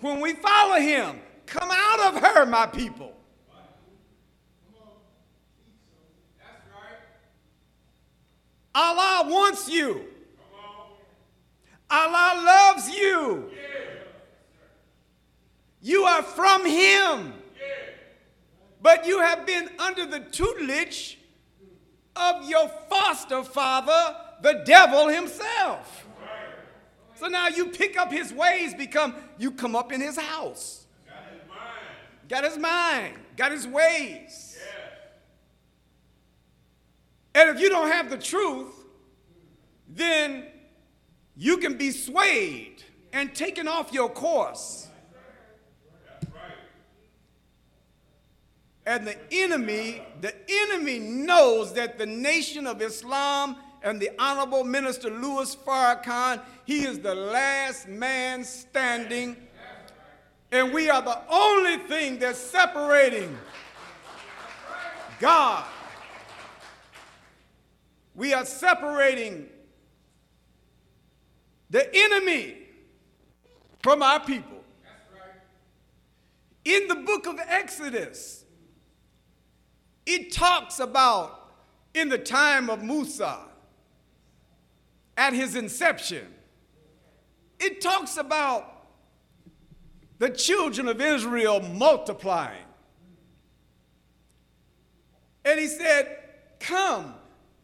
When 0.00 0.20
we 0.20 0.34
follow 0.34 0.80
him, 0.80 1.20
come 1.46 1.70
out 1.70 2.14
of 2.14 2.22
her, 2.22 2.46
my 2.46 2.66
people. 2.66 3.12
Allah 8.76 9.26
wants 9.26 9.70
you. 9.70 10.04
Allah 11.88 12.42
loves 12.44 12.90
you. 12.90 13.50
You 15.80 16.02
are 16.02 16.22
from 16.22 16.66
Him. 16.66 17.32
But 18.82 19.06
you 19.06 19.20
have 19.20 19.46
been 19.46 19.70
under 19.78 20.04
the 20.04 20.20
tutelage 20.20 21.18
of 22.14 22.48
your 22.48 22.68
foster 22.90 23.42
father, 23.42 24.16
the 24.42 24.62
devil 24.64 25.08
himself. 25.08 26.05
So 27.18 27.28
now 27.28 27.48
you 27.48 27.66
pick 27.66 27.96
up 27.96 28.12
his 28.12 28.32
ways, 28.32 28.74
become, 28.74 29.14
you 29.38 29.50
come 29.50 29.74
up 29.74 29.92
in 29.92 30.00
his 30.00 30.18
house. 30.18 30.86
Got 31.08 31.24
his 31.32 31.48
mind, 31.48 32.28
got 32.28 32.44
his 32.44 32.58
mind. 32.58 33.16
Got 33.36 33.52
his 33.52 33.66
ways. 33.66 34.58
And 37.34 37.50
if 37.50 37.60
you 37.60 37.68
don't 37.68 37.90
have 37.90 38.08
the 38.08 38.16
truth, 38.16 38.72
then 39.88 40.46
you 41.36 41.58
can 41.58 41.76
be 41.76 41.90
swayed 41.90 42.82
and 43.12 43.34
taken 43.34 43.68
off 43.68 43.92
your 43.92 44.08
course. 44.08 44.88
And 48.86 49.06
the 49.06 49.16
enemy, 49.32 50.00
the 50.20 50.32
enemy 50.48 50.98
knows 50.98 51.74
that 51.74 51.98
the 51.98 52.06
nation 52.06 52.66
of 52.66 52.80
Islam 52.80 53.56
and 53.86 54.00
the 54.00 54.10
Honorable 54.18 54.64
Minister 54.64 55.08
Louis 55.08 55.54
Farrakhan, 55.54 56.42
he 56.64 56.84
is 56.84 56.98
the 56.98 57.14
last 57.14 57.86
man 57.86 58.42
standing. 58.42 59.36
And 60.50 60.74
we 60.74 60.90
are 60.90 61.00
the 61.00 61.20
only 61.28 61.76
thing 61.86 62.18
that's 62.18 62.38
separating 62.38 63.38
God. 65.20 65.64
We 68.16 68.34
are 68.34 68.44
separating 68.44 69.48
the 71.70 71.88
enemy 71.94 72.56
from 73.84 74.02
our 74.02 74.18
people. 74.18 74.64
In 76.64 76.88
the 76.88 76.96
book 76.96 77.28
of 77.28 77.38
Exodus, 77.38 78.44
it 80.04 80.32
talks 80.32 80.80
about 80.80 81.52
in 81.94 82.08
the 82.08 82.18
time 82.18 82.68
of 82.68 82.82
Musa, 82.82 83.45
at 85.16 85.32
his 85.32 85.56
inception, 85.56 86.26
it 87.58 87.80
talks 87.80 88.16
about 88.16 88.72
the 90.18 90.30
children 90.30 90.88
of 90.88 91.00
Israel 91.00 91.60
multiplying. 91.60 92.62
And 95.44 95.60
he 95.60 95.68
said, 95.68 96.18
Come, 96.58 97.14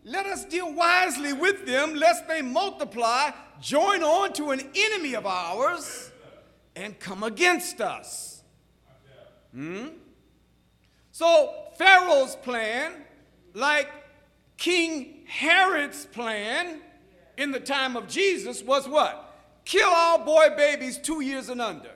let 0.05 0.27
us 0.27 0.45
deal 0.45 0.73
wisely 0.73 1.33
with 1.33 1.67
them, 1.67 1.95
lest 1.95 2.29
they 2.29 2.43
multiply, 2.43 3.31
join 3.61 4.03
on 4.03 4.33
to 4.35 4.51
an 4.51 4.61
enemy 4.75 5.15
of 5.15 5.27
ours, 5.27 6.11
and 6.77 6.99
come 6.99 7.23
against 7.23 7.81
us. 7.81 8.43
Hmm? 9.53 9.89
So, 11.11 11.53
Pharaoh's 11.77 12.37
plan, 12.37 12.93
like 13.55 13.91
King 14.57 15.25
Herod's 15.27 16.07
plan 16.07 16.81
in 17.43 17.51
the 17.51 17.61
time 17.61 17.97
of 17.97 18.07
Jesus, 18.07 18.63
was 18.63 18.89
what? 18.89 19.35
Kill 19.65 19.89
all 19.89 20.25
boy 20.25 20.51
babies 20.57 20.97
two 20.97 21.21
years 21.21 21.49
and 21.49 21.61
under. 21.61 21.91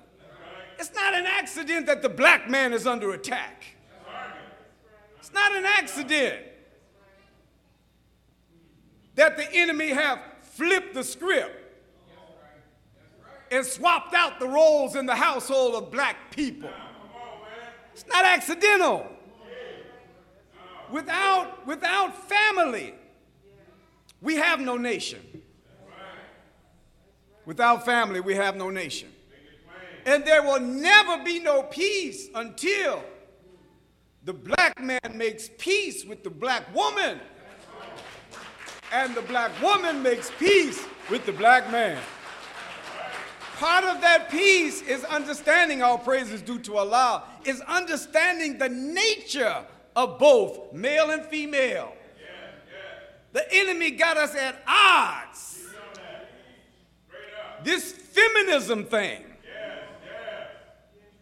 It's 0.79 0.93
not 0.95 1.15
an 1.15 1.25
accident 1.25 1.87
that 1.87 2.03
the 2.03 2.09
black 2.09 2.51
man 2.51 2.73
is 2.73 2.87
under 2.87 3.13
attack. 3.13 3.65
It's 5.19 5.33
not 5.33 5.57
an 5.57 5.65
accident 5.65 6.43
that 9.15 9.37
the 9.37 9.51
enemy 9.55 9.89
have 9.89 10.21
flipped 10.43 10.95
the 10.95 11.03
script 11.03 11.63
and 13.51 13.65
swapped 13.65 14.15
out 14.15 14.39
the 14.41 14.49
roles 14.49 14.97
in 14.97 15.07
the 15.07 15.15
household 15.15 15.75
of 15.77 15.91
black 15.91 16.17
people. 16.31 16.71
It's 17.93 18.07
not 18.09 18.25
accidental. 18.25 19.07
Without, 20.91 21.67
without 21.67 22.29
family, 22.29 22.95
we 24.27 24.35
have 24.35 24.59
no 24.59 24.77
nation. 24.77 25.21
Without 27.45 27.85
family, 27.85 28.19
we 28.19 28.35
have 28.35 28.57
no 28.57 28.71
nation. 28.71 29.09
And 30.05 30.25
there 30.25 30.43
will 30.43 30.59
never 30.59 31.23
be 31.23 31.39
no 31.39 31.63
peace 31.63 32.29
until 32.35 33.05
the 34.25 34.33
black 34.33 34.83
man 34.83 35.13
makes 35.15 35.49
peace 35.59 36.05
with 36.05 36.25
the 36.25 36.31
black 36.31 36.75
woman 36.75 37.21
and 38.93 39.15
the 39.15 39.23
black 39.23 39.53
woman 39.63 40.03
makes 40.03 40.33
peace 40.41 40.85
with 41.09 41.25
the 41.25 41.33
black 41.33 41.71
man. 41.71 42.03
Part 43.59 43.85
of 43.85 44.01
that 44.01 44.29
peace 44.29 44.83
is 44.83 45.05
understanding 45.05 45.83
all 45.83 45.99
praises 45.99 46.43
due 46.43 46.59
to 46.59 46.79
Allah, 46.79 47.23
is 47.45 47.61
understanding 47.61 48.59
the 48.59 48.71
nature 48.71 49.65
of 49.95 50.19
both 50.19 50.73
male 50.73 51.11
and 51.11 51.25
female. 51.27 51.93
The 53.37 53.45
enemy 53.55 53.91
got 53.91 54.17
us 54.17 54.35
at 54.35 54.63
odds. 54.67 55.63
This 57.63 57.93
feminism 57.93 58.87
thing 58.87 59.25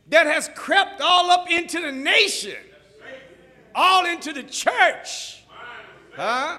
that 0.07 0.29
has 0.29 0.49
crept 0.55 1.01
all 1.01 1.33
up 1.33 1.51
into 1.51 1.81
the 1.81 1.91
nation, 1.91 2.55
all 3.75 4.07
into 4.07 4.33
the 4.33 4.45
church. 4.45 5.43
Huh? 6.15 6.59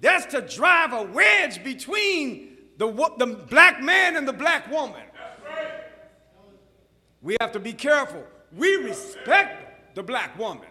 That's 0.00 0.26
to 0.26 0.42
drive 0.42 0.92
a 0.92 1.02
wedge 1.02 1.64
between 1.64 2.58
the, 2.76 2.86
the 3.18 3.26
black 3.50 3.82
man 3.82 4.14
and 4.14 4.28
the 4.28 4.32
black 4.32 4.70
woman. 4.70 5.02
We 7.20 7.36
have 7.40 7.50
to 7.50 7.58
be 7.58 7.72
careful. 7.72 8.22
We 8.56 8.76
respect 8.76 9.96
the 9.96 10.04
black 10.04 10.38
woman. 10.38 10.68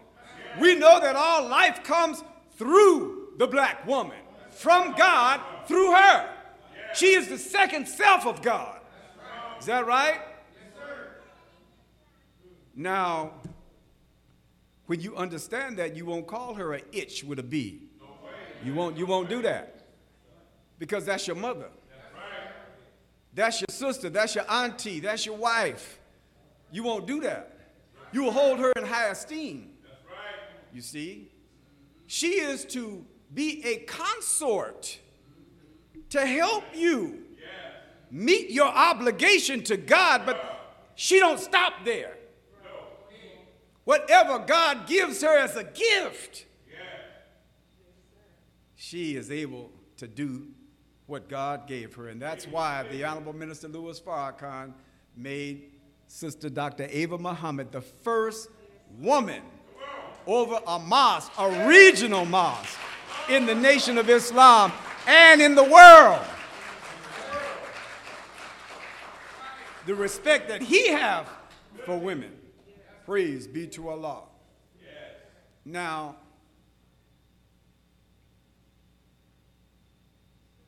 We 0.62 0.76
know 0.76 1.02
that 1.02 1.18
all 1.18 1.46
life 1.50 1.84
comes 1.84 2.24
through 2.58 3.23
the 3.38 3.48
black 3.48 3.86
woman, 3.88 4.18
from 4.52 4.94
God 4.96 5.42
through 5.68 5.94
her. 5.94 6.30
She 6.94 7.08
is 7.08 7.28
the 7.28 7.38
second 7.38 7.88
self 7.88 8.26
of 8.26 8.42
God. 8.42 8.80
Is 9.60 9.66
that 9.66 9.86
right? 9.86 10.22
Now, 12.76 13.32
when 14.88 15.00
you 15.00 15.16
understand 15.16 15.78
that, 15.78 15.96
you 15.96 16.06
won't 16.06 16.28
call 16.28 16.54
her 16.56 16.74
a 16.74 16.82
itch 16.92 17.24
with 17.24 17.40
a 17.40 17.44
B. 17.44 17.84
You 18.64 18.74
won't, 18.74 18.98
you 18.98 19.06
won't 19.06 19.30
do 19.30 19.42
that 19.42 19.86
because 20.80 21.06
that's 21.06 21.28
your 21.28 21.36
mother. 21.36 21.70
That's 23.34 23.62
your 23.62 23.68
sister. 23.70 24.10
That's 24.10 24.36
your 24.36 24.50
auntie. 24.50 25.00
That's 25.00 25.26
your 25.26 25.38
wife. 25.38 26.00
You 26.72 26.84
won't 26.84 27.08
do 27.08 27.22
that. 27.22 27.58
You 28.12 28.24
will 28.24 28.32
hold 28.32 28.60
her 28.60 28.72
in 28.76 28.86
high 28.86 29.08
esteem. 29.08 29.72
You 30.72 30.82
see? 30.82 31.32
She 32.08 32.40
is 32.40 32.64
to 32.66 33.06
be 33.34 33.64
a 33.66 33.78
consort 33.78 35.00
to 36.10 36.26
help 36.26 36.64
you 36.74 37.20
meet 38.12 38.52
your 38.52 38.68
obligation 38.68 39.64
to 39.64 39.76
God, 39.76 40.24
but 40.26 40.40
she 40.96 41.20
don't 41.20 41.40
stop 41.40 41.84
there. 41.84 42.16
Whatever 43.84 44.40
God 44.40 44.88
gives 44.88 45.22
her 45.22 45.38
as 45.38 45.56
a 45.58 45.64
gift, 45.64 46.46
she 48.76 49.16
is 49.16 49.32
able 49.32 49.72
to 49.98 50.08
do 50.08 50.48
what 51.08 51.28
God 51.28 51.68
gave 51.68 51.96
her. 51.96 52.08
And 52.10 52.22
that's 52.22 52.48
why 52.48 52.86
the 52.92 53.04
Honorable 53.04 53.34
Minister 53.34 53.68
Louis 53.68 54.00
Farrakhan 54.00 54.74
made 55.18 55.72
Sister 56.08 56.50
Dr. 56.50 56.88
Ava 56.90 57.18
Muhammad 57.18 57.72
the 57.72 57.82
first 57.82 58.50
woman 59.00 59.42
over 60.28 60.60
a 60.68 60.80
mosque, 60.80 61.32
a 61.38 61.68
regional 61.68 62.26
mosque 62.26 62.80
in 63.30 63.46
the 63.46 63.56
nation 63.56 63.98
of 63.98 64.10
Islam 64.10 64.72
and 65.08 65.42
in 65.42 65.56
the 65.56 65.64
world. 65.64 66.22
The 69.86 69.96
respect 69.96 70.48
that 70.48 70.62
he 70.62 70.90
have 70.90 71.30
for 71.86 71.98
women. 71.98 72.32
Praise 73.06 73.48
be 73.48 73.68
to 73.68 73.90
Allah. 73.90 74.24
Now, 75.66 76.18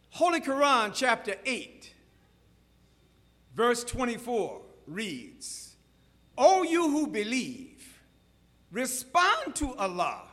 Holy 0.09 0.39
Quran, 0.39 0.91
chapter 0.93 1.35
8, 1.45 1.93
verse 3.53 3.83
24 3.83 4.61
reads, 4.87 5.75
O 6.37 6.63
you 6.63 6.89
who 6.89 7.07
believe, 7.07 7.99
respond 8.71 9.55
to 9.55 9.73
Allah 9.75 10.23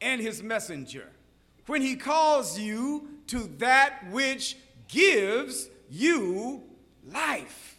and 0.00 0.20
his 0.20 0.42
messenger 0.42 1.08
when 1.66 1.82
he 1.82 1.96
calls 1.96 2.58
you 2.58 3.08
to 3.28 3.48
that 3.58 4.10
which 4.10 4.56
gives 4.88 5.68
you 5.90 6.62
life. 7.06 7.78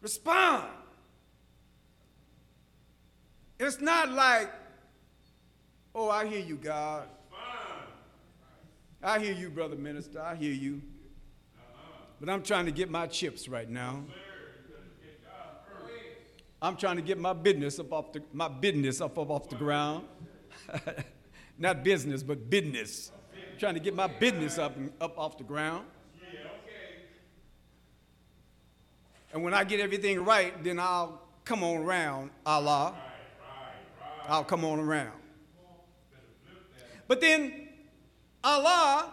Respond. 0.00 0.68
It's 3.58 3.80
not 3.80 4.10
like, 4.10 4.50
oh, 5.94 6.10
I 6.10 6.26
hear 6.26 6.40
you, 6.40 6.56
God. 6.56 7.08
I 9.02 9.18
hear 9.18 9.32
you, 9.32 9.50
brother 9.50 9.76
minister. 9.76 10.20
I 10.20 10.34
hear 10.34 10.52
you. 10.52 10.82
But 12.20 12.28
I'm 12.28 12.42
trying 12.42 12.66
to 12.66 12.72
get 12.72 12.90
my 12.90 13.06
chips 13.06 13.48
right 13.48 13.68
now. 13.68 14.04
I'm 16.60 16.76
trying 16.76 16.96
to 16.96 17.02
get 17.02 17.18
my 17.18 17.32
business 17.32 17.78
up 17.78 17.92
off 17.92 18.12
the 18.12 18.22
my 18.32 18.48
business 18.48 19.00
up, 19.00 19.18
up 19.18 19.30
off 19.30 19.48
the 19.48 19.56
ground. 19.56 20.04
Not 21.58 21.82
business, 21.82 22.22
but 22.22 22.50
business. 22.50 23.10
I'm 23.34 23.58
trying 23.58 23.74
to 23.74 23.80
get 23.80 23.94
my 23.94 24.06
business 24.06 24.58
up 24.58 24.74
up 25.00 25.18
off 25.18 25.38
the 25.38 25.44
ground. 25.44 25.86
And 29.32 29.42
when 29.42 29.52
I 29.52 29.64
get 29.64 29.80
everything 29.80 30.24
right, 30.24 30.62
then 30.64 30.78
I'll 30.78 31.20
come 31.44 31.62
on 31.62 31.82
around, 31.82 32.30
Allah. 32.44 32.94
I'll 34.28 34.44
come 34.44 34.64
on 34.64 34.80
around. 34.80 35.12
But 37.06 37.20
then 37.20 37.68
Allah 38.42 39.12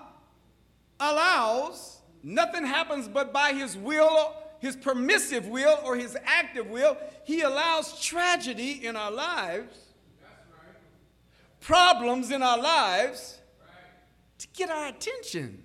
allows 0.99 1.99
nothing 2.23 2.65
happens 2.65 3.08
but 3.08 3.34
by 3.34 3.53
his 3.53 3.77
will, 3.77 4.34
his 4.60 4.75
permissive 4.75 5.47
will, 5.47 5.77
or 5.84 5.95
his 5.95 6.17
active 6.23 6.67
will. 6.67 6.97
He 7.25 7.41
allows 7.41 8.01
tragedy 8.01 8.86
in 8.86 8.95
our 8.95 9.12
lives, 9.12 9.77
problems 11.63 12.30
in 12.30 12.43
our 12.43 12.62
lives 12.62 13.39
to 14.38 14.47
get 14.54 14.69
our 14.69 14.88
attention. 14.88 15.63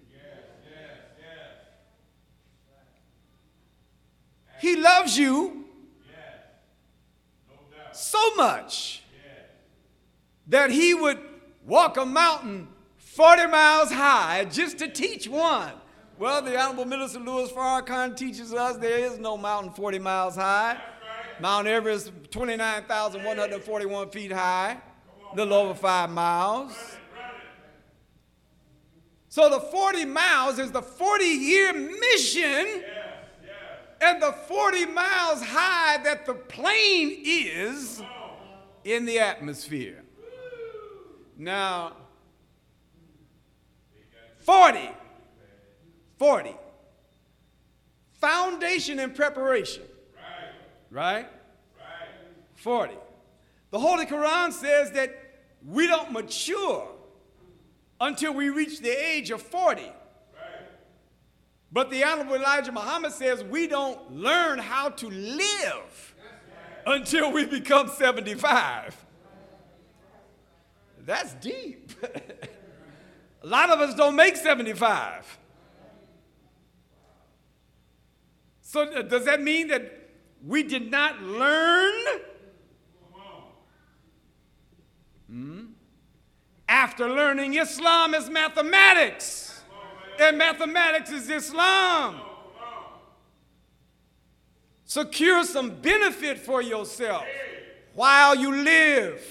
He 4.60 4.76
loves 4.76 5.16
you 5.16 5.64
so 7.92 8.34
much 8.36 9.02
that 10.46 10.70
he 10.70 10.94
would 10.94 11.18
walk 11.64 11.96
a 11.96 12.06
mountain 12.06 12.68
40 12.96 13.46
miles 13.46 13.90
high 13.90 14.46
just 14.46 14.78
to 14.78 14.88
teach 14.88 15.28
one. 15.28 15.72
Well, 16.18 16.42
the 16.42 16.58
Honorable 16.58 16.84
Minister 16.84 17.20
Louis 17.20 17.50
Farrakhan 17.50 18.16
teaches 18.16 18.52
us 18.52 18.76
there 18.76 18.98
is 18.98 19.18
no 19.18 19.36
mountain 19.36 19.72
40 19.72 19.98
miles 20.00 20.34
high. 20.34 20.80
Mount 21.40 21.68
Everest, 21.68 22.10
29,141 22.32 24.10
feet 24.10 24.32
high, 24.32 24.78
a 25.32 25.36
little 25.36 25.54
over 25.54 25.74
five 25.74 26.10
miles. 26.10 26.72
So 29.28 29.50
the 29.50 29.60
40 29.60 30.04
miles 30.06 30.58
is 30.58 30.72
the 30.72 30.82
40 30.82 31.24
year 31.24 31.72
mission 31.72 32.82
and 34.00 34.22
the 34.22 34.32
40 34.32 34.86
miles 34.86 35.42
high 35.42 35.98
that 36.02 36.24
the 36.24 36.34
plane 36.34 37.22
is 37.24 38.02
in 38.84 39.04
the 39.04 39.18
atmosphere. 39.18 40.02
Now, 41.36 41.92
40, 44.38 44.90
40. 46.18 46.56
Foundation 48.14 48.98
and 48.98 49.14
preparation. 49.14 49.84
Right? 50.90 51.26
Right? 51.26 51.28
40. 52.56 52.94
The 53.70 53.78
Holy 53.78 54.06
Quran 54.06 54.52
says 54.52 54.92
that 54.92 55.14
we 55.66 55.86
don't 55.86 56.12
mature 56.12 56.88
until 58.00 58.32
we 58.32 58.48
reach 58.48 58.80
the 58.80 58.90
age 58.90 59.30
of 59.30 59.42
40. 59.42 59.82
But 61.70 61.90
the 61.90 62.02
Honorable 62.02 62.36
Elijah 62.36 62.72
Muhammad 62.72 63.12
says 63.12 63.44
we 63.44 63.66
don't 63.66 64.12
learn 64.12 64.58
how 64.58 64.88
to 64.88 65.10
live 65.10 66.14
until 66.86 67.30
we 67.30 67.44
become 67.44 67.88
75. 67.88 68.96
That's 71.04 71.34
deep. 71.34 71.92
A 73.42 73.46
lot 73.46 73.70
of 73.70 73.80
us 73.80 73.94
don't 73.94 74.16
make 74.16 74.36
75. 74.36 75.38
So, 78.62 78.82
uh, 78.82 79.02
does 79.02 79.24
that 79.24 79.40
mean 79.40 79.68
that 79.68 80.10
we 80.44 80.62
did 80.62 80.90
not 80.90 81.22
learn? 81.22 82.20
After 86.68 87.08
learning 87.08 87.54
Islam 87.54 88.14
is 88.14 88.28
mathematics 88.28 89.62
and 90.20 90.36
mathematics 90.36 91.10
is 91.10 91.30
Islam. 91.30 92.20
Secure 94.84 95.44
some 95.44 95.70
benefit 95.80 96.38
for 96.38 96.60
yourself 96.60 97.24
while 97.94 98.34
you 98.34 98.54
live. 98.54 99.22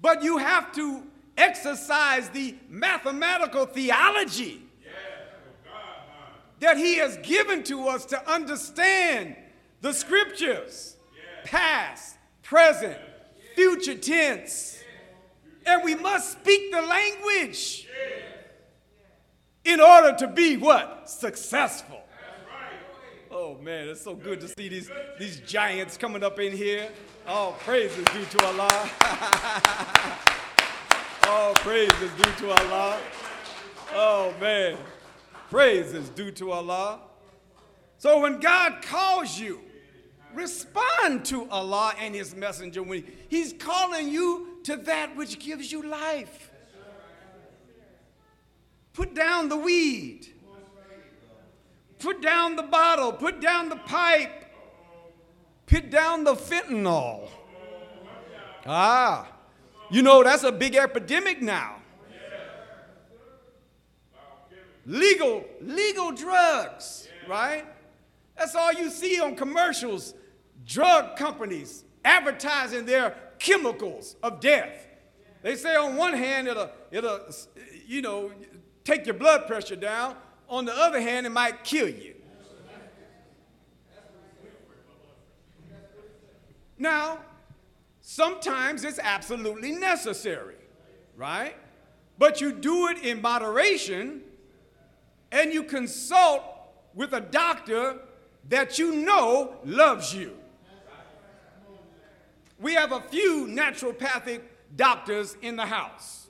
But 0.00 0.22
you 0.22 0.38
have 0.38 0.72
to 0.74 1.02
exercise 1.36 2.28
the 2.30 2.54
mathematical 2.68 3.66
theology 3.66 4.62
that 6.60 6.76
He 6.76 6.96
has 6.96 7.16
given 7.18 7.62
to 7.64 7.88
us 7.88 8.04
to 8.06 8.30
understand 8.30 9.36
the 9.80 9.92
scriptures 9.92 10.96
past, 11.44 12.16
present, 12.42 12.96
future 13.54 13.96
tense. 13.96 14.75
And 15.66 15.82
we 15.84 15.94
must 15.94 16.32
speak 16.32 16.70
the 16.70 16.82
language 16.82 17.88
in 19.64 19.80
order 19.80 20.16
to 20.18 20.28
be 20.28 20.56
what? 20.56 21.10
Successful. 21.10 22.00
Oh 23.30 23.58
man, 23.58 23.88
it's 23.88 24.00
so 24.00 24.14
good 24.14 24.40
to 24.40 24.48
see 24.48 24.68
these, 24.68 24.90
these 25.18 25.40
giants 25.40 25.96
coming 25.96 26.22
up 26.22 26.38
in 26.38 26.56
here. 26.56 26.88
All 27.26 27.52
praise 27.52 27.96
is 27.98 28.04
due 28.06 28.38
to 28.38 28.46
Allah. 28.46 28.90
All 31.28 31.52
praise 31.54 31.92
is 32.00 32.12
due 32.12 32.46
to 32.46 32.50
Allah. 32.50 32.98
Oh 33.92 34.32
man, 34.40 34.78
praise 35.50 35.92
is 35.92 36.08
due 36.10 36.30
to 36.30 36.52
Allah. 36.52 37.00
So 37.98 38.20
when 38.20 38.38
God 38.38 38.80
calls 38.82 39.38
you, 39.38 39.60
respond 40.32 41.24
to 41.26 41.48
Allah 41.50 41.94
and 41.98 42.14
His 42.14 42.34
messenger 42.34 42.82
when 42.82 43.04
He's 43.28 43.52
calling 43.52 44.08
you 44.08 44.55
to 44.66 44.76
that 44.76 45.14
which 45.14 45.38
gives 45.38 45.70
you 45.70 45.88
life. 45.88 46.50
Put 48.94 49.14
down 49.14 49.48
the 49.48 49.56
weed. 49.56 50.26
Put 52.00 52.20
down 52.20 52.56
the 52.56 52.64
bottle. 52.64 53.12
Put 53.12 53.40
down 53.40 53.68
the 53.68 53.76
pipe. 53.76 54.44
Put 55.66 55.88
down 55.90 56.24
the 56.24 56.34
fentanyl. 56.34 57.28
Ah, 58.66 59.28
you 59.88 60.02
know, 60.02 60.24
that's 60.24 60.42
a 60.42 60.50
big 60.50 60.74
epidemic 60.74 61.40
now. 61.40 61.76
Legal, 64.84 65.44
legal 65.60 66.10
drugs, 66.10 67.06
right? 67.28 67.64
That's 68.36 68.56
all 68.56 68.72
you 68.72 68.90
see 68.90 69.20
on 69.20 69.36
commercials. 69.36 70.14
Drug 70.64 71.16
companies 71.16 71.84
advertising 72.04 72.84
their 72.84 73.16
chemicals 73.38 74.16
of 74.22 74.40
death. 74.40 74.86
They 75.42 75.54
say 75.56 75.76
on 75.76 75.96
one 75.96 76.14
hand 76.14 76.48
it'll, 76.48 76.70
it'll 76.90 77.20
you 77.86 78.02
know, 78.02 78.32
take 78.84 79.06
your 79.06 79.14
blood 79.14 79.46
pressure 79.46 79.76
down. 79.76 80.16
On 80.48 80.64
the 80.64 80.76
other 80.76 81.00
hand, 81.00 81.26
it 81.26 81.30
might 81.30 81.64
kill 81.64 81.88
you. 81.88 82.14
Now, 86.78 87.20
sometimes 88.00 88.84
it's 88.84 88.98
absolutely 88.98 89.72
necessary, 89.72 90.56
right? 91.16 91.56
But 92.18 92.40
you 92.40 92.52
do 92.52 92.88
it 92.88 92.98
in 92.98 93.20
moderation 93.22 94.22
and 95.32 95.52
you 95.52 95.62
consult 95.62 96.42
with 96.94 97.12
a 97.12 97.20
doctor 97.20 97.98
that 98.48 98.78
you 98.78 98.94
know 98.94 99.56
loves 99.64 100.14
you. 100.14 100.36
We 102.58 102.74
have 102.74 102.92
a 102.92 103.00
few 103.00 103.46
naturopathic 103.46 104.42
doctors 104.74 105.36
in 105.42 105.56
the 105.56 105.66
house. 105.66 106.28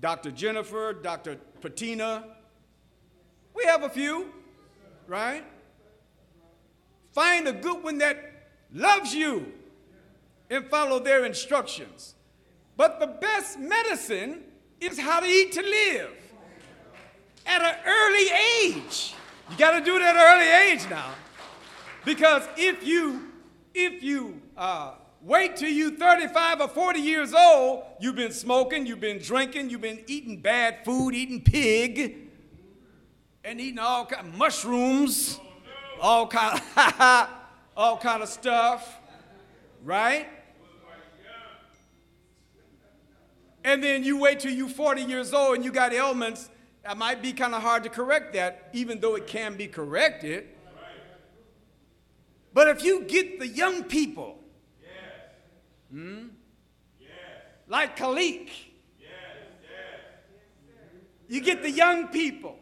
Dr. 0.00 0.30
Jennifer, 0.30 0.92
Dr. 0.92 1.36
Patina. 1.60 2.24
We 3.54 3.64
have 3.64 3.82
a 3.82 3.88
few, 3.88 4.30
right? 5.06 5.44
Find 7.12 7.48
a 7.48 7.52
good 7.52 7.82
one 7.82 7.98
that 7.98 8.48
loves 8.72 9.14
you 9.14 9.52
and 10.50 10.66
follow 10.66 10.98
their 10.98 11.24
instructions. 11.24 12.14
But 12.76 13.00
the 13.00 13.06
best 13.06 13.58
medicine 13.58 14.42
is 14.80 14.98
how 14.98 15.20
to 15.20 15.26
eat 15.26 15.52
to 15.52 15.62
live 15.62 16.10
at 17.46 17.62
an 17.62 17.76
early 17.86 18.28
age. 18.62 19.14
You 19.50 19.56
got 19.56 19.78
to 19.78 19.84
do 19.84 19.96
it 19.96 20.02
at 20.02 20.14
an 20.14 20.22
early 20.22 20.72
age 20.72 20.88
now. 20.90 21.14
Because 22.04 22.42
if 22.56 22.86
you, 22.86 23.25
if 23.76 24.02
you 24.02 24.40
uh, 24.56 24.92
wait 25.20 25.56
till 25.56 25.68
you 25.68 25.96
35 25.96 26.62
or 26.62 26.68
40 26.68 26.98
years 26.98 27.34
old, 27.34 27.84
you've 28.00 28.16
been 28.16 28.32
smoking, 28.32 28.86
you've 28.86 29.00
been 29.00 29.18
drinking, 29.18 29.68
you've 29.68 29.82
been 29.82 30.02
eating 30.06 30.40
bad 30.40 30.82
food, 30.82 31.14
eating 31.14 31.42
pig, 31.42 32.16
and 33.44 33.60
eating 33.60 33.78
all 33.78 34.06
kind 34.06 34.26
of 34.26 34.34
mushrooms, 34.34 35.38
all 36.00 36.26
kind 36.26 36.58
of, 36.76 37.28
all 37.76 37.98
kind 37.98 38.22
of 38.22 38.30
stuff, 38.30 38.98
right? 39.84 40.26
And 43.62 43.84
then 43.84 44.04
you 44.04 44.18
wait 44.18 44.40
till 44.40 44.52
you're 44.52 44.68
40 44.68 45.02
years 45.02 45.34
old 45.34 45.56
and 45.56 45.64
you 45.64 45.70
got 45.70 45.92
ailments 45.92 46.48
that 46.82 46.96
might 46.96 47.20
be 47.20 47.32
kind 47.32 47.54
of 47.54 47.60
hard 47.60 47.82
to 47.82 47.90
correct 47.90 48.32
that, 48.34 48.70
even 48.72 49.00
though 49.00 49.16
it 49.16 49.26
can 49.26 49.56
be 49.56 49.66
corrected. 49.66 50.46
But 52.56 52.68
if 52.68 52.82
you 52.82 53.02
get 53.02 53.38
the 53.38 53.46
young 53.46 53.84
people, 53.84 54.38
yes. 54.80 54.90
Hmm, 55.92 56.28
yes. 56.98 57.10
like 57.68 57.98
Khalik, 57.98 58.48
yes. 58.98 59.10
you 61.28 61.42
get 61.42 61.60
the 61.60 61.70
young 61.70 62.08
people, 62.08 62.56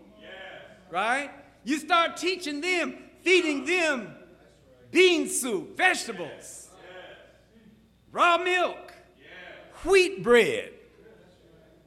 right? 0.91 1.31
You 1.63 1.79
start 1.79 2.17
teaching 2.17 2.61
them, 2.61 3.05
feeding 3.23 3.65
them 3.67 4.17
bean 4.91 5.29
soup, 5.29 5.77
vegetables, 5.77 6.71
raw 8.11 8.37
milk, 8.37 8.93
wheat 9.85 10.25
bread, 10.25 10.73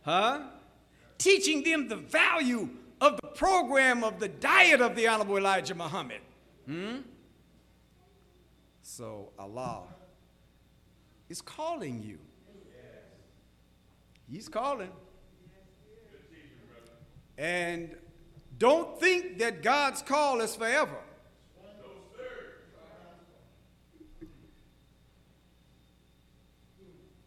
huh? 0.03 0.43
teaching 1.17 1.61
them 1.61 1.89
the 1.89 1.97
value 1.97 2.69
of 3.01 3.19
the 3.21 3.27
program 3.27 4.05
of 4.05 4.21
the 4.21 4.29
diet 4.29 4.79
of 4.79 4.95
the 4.95 5.09
Honorable 5.09 5.35
Elijah 5.35 5.75
Muhammad. 5.75 6.21
Hmm? 6.65 6.99
So 8.97 9.29
Allah 9.37 9.83
is 11.29 11.39
calling 11.39 12.01
you. 12.01 12.17
He's 14.27 14.49
calling. 14.49 14.89
And 17.37 17.95
don't 18.57 18.99
think 18.99 19.37
that 19.37 19.61
God's 19.61 20.01
call 20.01 20.41
is 20.41 20.55
forever. 20.55 20.97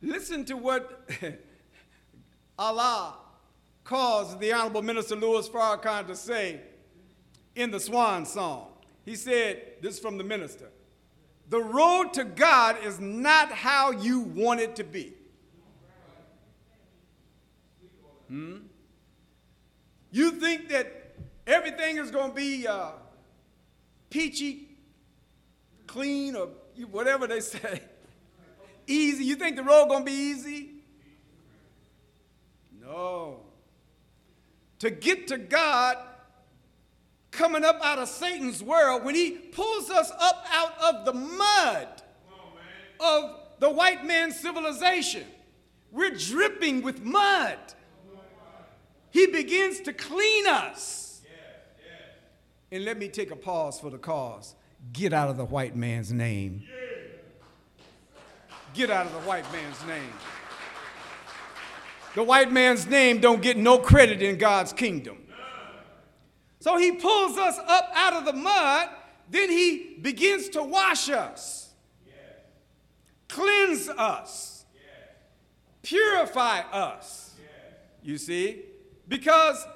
Listen 0.03 0.45
to 0.47 0.57
what 0.57 1.09
Allah 2.59 3.15
caused 3.85 4.41
the 4.41 4.53
Honorable 4.53 4.83
Minister 4.83 5.15
Louis 5.15 5.49
Farrakhan 5.49 6.09
to 6.09 6.17
say 6.17 6.63
in 7.55 7.71
the 7.71 7.79
Swan 7.79 8.27
Song. 8.27 8.73
He 9.05 9.15
said, 9.15 9.75
this 9.81 9.95
is 9.95 10.01
from 10.01 10.19
the 10.19 10.25
minister, 10.25 10.67
the 11.51 11.61
road 11.61 12.15
to 12.15 12.25
God 12.25 12.77
is 12.83 12.99
not 12.99 13.53
how 13.53 13.91
you 13.91 14.21
want 14.21 14.61
it 14.61 14.77
to 14.77 14.85
be. 14.85 15.13
Hmm? 18.29 18.59
You 20.11 20.31
think 20.33 20.69
that 20.71 21.15
everything 21.47 21.99
is 21.99 22.11
going 22.11 22.31
to 22.31 22.35
be 22.35 22.67
uh, 22.67 22.93
peachy, 24.09 24.69
clean, 25.87 26.35
or 26.35 26.49
whatever 26.91 27.27
they 27.27 27.41
say, 27.41 27.83
easy. 28.87 29.25
You 29.25 29.37
think 29.37 29.57
the 29.57 29.63
road 29.63 29.89
going 29.89 30.07
to 30.07 30.11
be 30.11 30.17
easy? 30.17 30.71
No 32.81 33.41
to 34.81 34.91
get 34.91 35.29
to 35.29 35.39
God 35.39 35.97
coming 37.31 37.65
up 37.65 37.81
out 37.83 37.99
of 37.99 38.09
Satan's 38.09 38.63
world 38.63 39.05
when 39.05 39.15
he 39.15 39.31
pulls 39.31 39.91
us 39.91 40.11
up 40.21 40.45
out 40.51 40.95
of 40.95 41.05
the 41.05 41.13
mud 41.13 42.03
of 42.99 43.41
the 43.59 43.71
white 43.71 44.05
man's 44.05 44.39
civilization. 44.39 45.25
We're 45.93 46.11
dripping 46.11 46.83
with 46.83 47.03
mud. 47.03 47.59
He 49.11 49.27
begins 49.27 49.81
to 49.81 49.93
clean 49.93 50.47
us. 50.47 51.23
And 52.73 52.85
let 52.85 52.99
me 52.99 53.09
take 53.09 53.33
a 53.33 53.37
pause 53.37 53.81
for 53.81 53.91
the 53.91 53.99
cause. 53.99 54.55
Get 54.93 55.13
out 55.13 55.29
of 55.29 55.37
the 55.37 55.45
white 55.45 55.75
man's 55.75 56.13
name. 56.13 56.63
Get 58.73 58.91
out 58.91 59.07
of 59.07 59.13
the 59.13 59.21
white 59.21 59.51
man's 59.53 59.85
name. 59.87 60.13
The 62.15 62.23
white 62.23 62.53
man's 62.53 62.87
name 62.87 63.21
don't 63.21 63.43
get 63.43 63.57
no 63.57 63.79
credit 63.79 64.23
in 64.23 64.39
God's 64.39 64.73
kingdom. 64.73 65.19
So 66.61 66.77
he 66.77 66.93
pulls 66.93 67.39
us 67.39 67.59
up 67.59 67.91
out 67.95 68.13
of 68.13 68.27
the 68.27 68.35
mud, 68.35 68.91
then 69.31 69.51
he 69.51 69.97
begins 70.01 70.51
to 70.51 70.63
wash 70.63 71.09
us, 71.09 71.73
cleanse 73.29 73.89
us, 73.89 74.67
purify 75.83 76.61
us. 76.61 77.35
You 78.03 78.19
see? 78.19 78.63
Because 79.09 79.67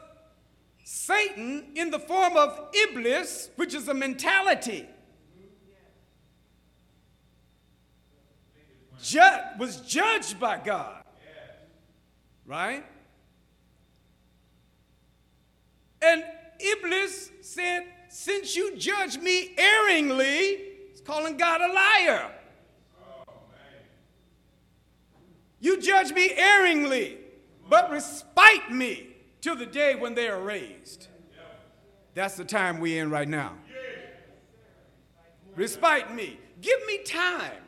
Satan, 0.84 1.72
in 1.74 1.90
the 1.90 1.98
form 1.98 2.36
of 2.36 2.68
Iblis, 2.74 3.48
which 3.56 3.74
is 3.74 3.88
a 3.88 3.94
mentality, 3.94 4.86
ju- 9.02 9.20
was 9.58 9.80
judged 9.80 10.38
by 10.38 10.58
God. 10.58 11.02
Right? 12.46 12.84
And 16.02 16.22
Iblis 16.60 17.30
said, 17.40 17.84
Since 18.08 18.56
you 18.56 18.76
judge 18.76 19.18
me 19.18 19.54
erringly, 19.56 20.58
it's 20.90 21.00
calling 21.00 21.36
God 21.36 21.60
a 21.60 21.72
liar. 21.72 22.30
you 25.60 25.80
judge 25.80 26.12
me 26.12 26.30
erringly, 26.36 27.18
but 27.70 27.90
respite 27.90 28.70
me 28.70 29.08
till 29.40 29.56
the 29.56 29.66
day 29.66 29.94
when 29.94 30.14
they 30.14 30.28
are 30.28 30.40
raised. 30.40 31.08
That's 32.14 32.36
the 32.36 32.44
time 32.44 32.80
we're 32.80 33.02
in 33.02 33.10
right 33.10 33.28
now. 33.28 33.54
Respite 35.56 36.14
me. 36.14 36.38
Give 36.60 36.86
me 36.86 36.98
time. 37.04 37.62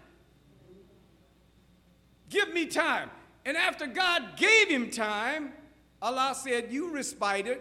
Give 2.29 2.53
me 2.53 2.67
time. 2.67 3.11
And 3.45 3.57
after 3.57 3.87
God 3.87 4.37
gave 4.37 4.69
him 4.69 4.91
time, 4.91 5.53
Allah 6.03 6.35
said, 6.35 6.73
You 6.73 6.91
respited. 6.91 7.61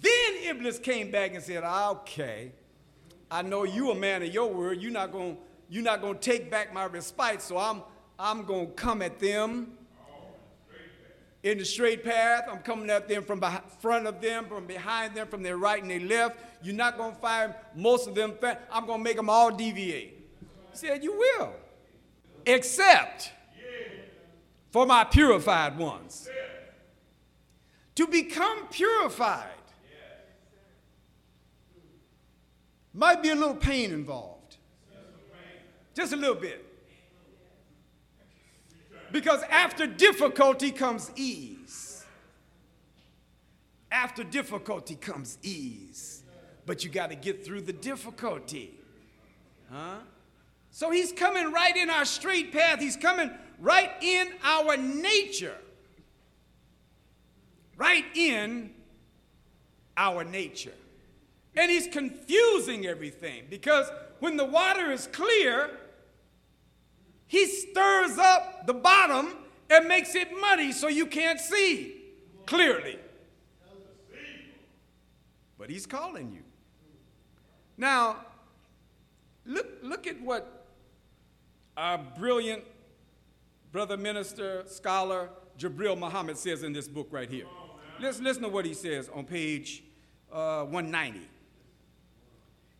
Then 0.00 0.34
Iblis 0.44 0.78
came 0.78 1.10
back 1.10 1.34
and 1.34 1.42
said, 1.42 1.64
Okay, 1.64 2.52
I 3.30 3.42
know 3.42 3.64
you 3.64 3.90
a 3.90 3.94
man 3.94 4.22
of 4.22 4.32
your 4.32 4.52
word. 4.52 4.80
You're 4.80 4.92
not 4.92 5.12
going 5.12 5.36
you're 5.70 5.82
not 5.82 6.00
going 6.00 6.14
to 6.14 6.20
take 6.20 6.50
back 6.50 6.72
my 6.72 6.86
respite, 6.86 7.42
so 7.42 7.58
I'm, 7.58 7.82
I'm 8.18 8.44
going 8.44 8.68
to 8.68 8.72
come 8.72 9.02
at 9.02 9.18
them 9.18 9.72
in 11.42 11.58
the 11.58 11.64
straight 11.64 12.02
path. 12.02 12.44
I'm 12.50 12.60
coming 12.60 12.88
at 12.88 13.06
them 13.06 13.22
from 13.22 13.38
behind, 13.38 13.64
front 13.80 14.06
of 14.06 14.20
them, 14.20 14.46
from 14.46 14.66
behind 14.66 15.14
them, 15.14 15.28
from 15.28 15.42
their 15.42 15.58
right 15.58 15.80
and 15.80 15.90
their 15.90 16.00
left. 16.00 16.38
You're 16.62 16.74
not 16.74 16.96
going 16.96 17.14
to 17.14 17.20
find 17.20 17.54
most 17.74 18.08
of 18.08 18.14
them. 18.14 18.34
I'm 18.72 18.86
going 18.86 19.00
to 19.00 19.04
make 19.04 19.16
them 19.16 19.28
all 19.28 19.50
deviate. 19.50 20.26
He 20.70 20.76
said, 20.76 21.04
You 21.04 21.18
will. 21.18 21.52
Except 22.46 23.32
for 24.70 24.86
my 24.86 25.04
purified 25.04 25.76
ones. 25.76 26.28
To 27.96 28.06
become 28.06 28.68
purified 28.68 29.57
might 32.98 33.22
be 33.22 33.30
a 33.30 33.34
little 33.34 33.54
pain 33.54 33.92
involved. 33.92 34.56
Just 35.94 36.12
a 36.12 36.16
little 36.16 36.34
bit. 36.34 36.64
Because 39.12 39.42
after 39.44 39.86
difficulty 39.86 40.70
comes 40.70 41.10
ease. 41.16 42.04
After 43.90 44.24
difficulty 44.24 44.96
comes 44.96 45.38
ease. 45.42 46.24
But 46.66 46.84
you 46.84 46.90
got 46.90 47.10
to 47.10 47.16
get 47.16 47.46
through 47.46 47.62
the 47.62 47.72
difficulty. 47.72 48.74
Huh? 49.72 49.98
So 50.70 50.90
he's 50.90 51.12
coming 51.12 51.52
right 51.52 51.76
in 51.76 51.88
our 51.88 52.04
straight 52.04 52.52
path. 52.52 52.80
He's 52.80 52.96
coming 52.96 53.30
right 53.58 53.90
in 54.02 54.28
our 54.42 54.76
nature. 54.76 55.56
Right 57.76 58.04
in 58.14 58.74
our 59.96 60.24
nature. 60.24 60.74
And 61.56 61.70
he's 61.70 61.88
confusing 61.88 62.86
everything 62.86 63.44
because 63.50 63.90
when 64.20 64.36
the 64.36 64.44
water 64.44 64.92
is 64.92 65.06
clear, 65.08 65.70
he 67.26 67.46
stirs 67.46 68.16
up 68.18 68.66
the 68.66 68.74
bottom 68.74 69.34
and 69.70 69.86
makes 69.86 70.14
it 70.14 70.28
muddy 70.40 70.72
so 70.72 70.88
you 70.88 71.06
can't 71.06 71.40
see 71.40 71.96
clearly. 72.46 72.98
But 75.58 75.70
he's 75.70 75.86
calling 75.86 76.32
you. 76.32 76.42
Now, 77.76 78.24
look, 79.44 79.66
look 79.82 80.06
at 80.06 80.20
what 80.20 80.66
our 81.76 81.98
brilliant 81.98 82.64
brother 83.70 83.96
minister, 83.96 84.64
scholar 84.66 85.28
Jabril 85.58 85.98
Muhammad 85.98 86.38
says 86.38 86.62
in 86.62 86.72
this 86.72 86.88
book 86.88 87.08
right 87.10 87.28
here. 87.28 87.46
Let's 88.00 88.20
listen 88.20 88.44
to 88.44 88.48
what 88.48 88.64
he 88.64 88.74
says 88.74 89.10
on 89.12 89.24
page 89.24 89.82
uh, 90.32 90.62
190. 90.64 91.20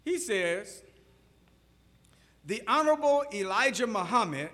He 0.09 0.17
says, 0.17 0.83
the 2.43 2.63
Honorable 2.67 3.25
Elijah 3.35 3.87
Muhammad 3.87 4.49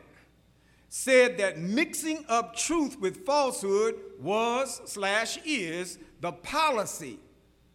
said 0.89 1.39
that 1.39 1.59
mixing 1.59 2.25
up 2.29 2.57
truth 2.57 2.99
with 2.99 3.25
falsehood 3.25 3.95
was 4.19 4.81
slash 4.87 5.39
is 5.45 6.01
the 6.21 6.33
policy 6.33 7.21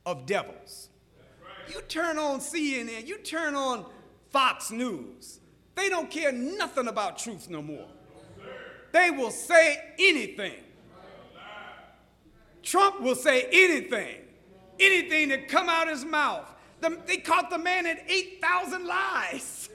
of 0.06 0.26
devils. 0.26 0.90
Right. 1.42 1.74
You 1.74 1.82
turn 1.84 2.18
on 2.18 2.42
CNN, 2.42 3.08
you 3.08 3.18
turn 3.20 3.56
on 3.56 3.86
Fox 4.30 4.72
News, 4.72 5.40
they 5.76 5.88
don't 5.88 6.12
care 6.12 6.34
nothing 6.34 6.90
about 6.90 7.18
truth 7.18 7.50
no 7.50 7.62
more. 7.62 7.88
They 8.92 9.10
will 9.10 9.32
say 9.32 9.94
anything. 9.98 10.66
Trump 12.62 13.00
will 13.00 13.16
say 13.16 13.48
anything, 13.50 14.18
anything 14.82 15.30
that 15.30 15.48
come 15.48 15.70
out 15.70 15.88
his 15.88 16.04
mouth. 16.04 16.46
The, 16.82 16.98
they 17.06 17.18
caught 17.18 17.50
the 17.50 17.58
man 17.58 17.86
at 17.86 18.10
8,000 18.10 18.86
lies. 18.86 19.70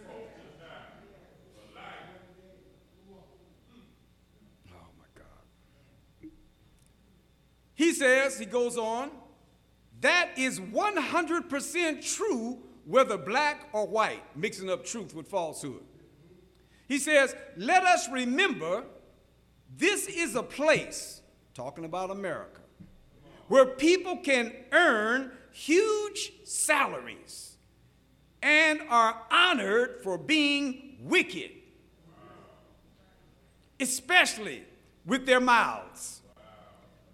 Oh 4.69 4.89
my 4.99 5.05
God. 5.15 6.31
He 7.75 7.93
says, 7.93 8.39
he 8.39 8.47
goes 8.47 8.79
on, 8.79 9.11
that 10.01 10.31
is 10.37 10.61
100% 10.61 12.17
true, 12.17 12.59
whether 12.87 13.19
black 13.19 13.69
or 13.73 13.87
white, 13.87 14.23
mixing 14.37 14.71
up 14.71 14.85
truth 14.85 15.15
with 15.15 15.29
falsehood. 15.29 15.83
He 16.89 16.99
says, 16.99 17.35
let 17.57 17.85
us 17.85 18.09
remember 18.11 18.85
this 19.77 20.07
is 20.07 20.37
a 20.37 20.43
place, 20.43 21.21
talking 21.55 21.85
about 21.85 22.11
America, 22.11 22.61
where 23.49 23.67
people 23.67 24.17
can 24.19 24.53
earn 24.73 25.33
huge 25.55 26.33
salaries 26.43 27.57
and 28.43 28.81
are 28.91 29.23
honored 29.31 30.01
for 30.03 30.19
being 30.19 30.97
wicked, 31.01 31.53
especially 33.79 34.65
with 35.07 35.27
their 35.27 35.41
mouths. 35.41 36.23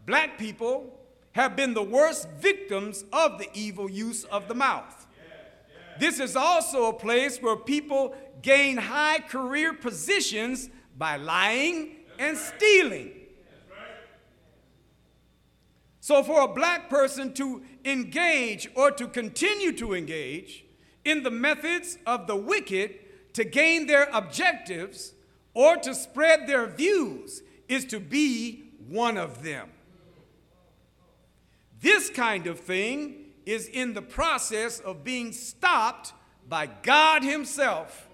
Black 0.07 0.39
people 0.39 0.99
have 1.33 1.55
been 1.55 1.75
the 1.75 1.83
worst 1.83 2.29
victims 2.31 3.05
of 3.13 3.39
the 3.39 3.49
evil 3.53 3.91
use 3.91 4.25
of 4.25 4.49
the 4.49 4.55
mouth. 4.55 5.07
This 5.99 6.19
is 6.19 6.35
also 6.35 6.87
a 6.87 6.93
place 6.95 7.39
where 7.43 7.57
people 7.57 8.15
gain 8.41 8.79
high 8.79 9.19
career 9.21 9.75
positions 9.75 10.71
by 10.97 11.17
lying 11.17 11.97
and 12.19 12.39
stealing. 12.39 13.20
So, 16.11 16.25
for 16.25 16.41
a 16.41 16.49
black 16.49 16.91
person 16.91 17.33
to 17.35 17.63
engage 17.85 18.69
or 18.75 18.91
to 18.91 19.07
continue 19.07 19.71
to 19.77 19.95
engage 19.95 20.65
in 21.05 21.23
the 21.23 21.31
methods 21.31 21.99
of 22.05 22.27
the 22.27 22.35
wicked 22.35 22.97
to 23.35 23.45
gain 23.45 23.87
their 23.87 24.09
objectives 24.13 25.13
or 25.55 25.77
to 25.77 25.95
spread 25.95 26.49
their 26.49 26.67
views 26.67 27.45
is 27.69 27.85
to 27.85 28.01
be 28.01 28.73
one 28.89 29.17
of 29.17 29.45
them. 29.45 29.69
This 31.81 32.11
kind 32.11 32.49
of 32.49 32.59
thing 32.59 33.27
is 33.47 33.69
in 33.69 33.95
the 33.95 34.03
process 34.03 34.81
of 34.81 35.05
being 35.05 35.31
stopped 35.31 36.13
by 36.49 36.67
God 36.67 37.23
Himself. 37.23 38.09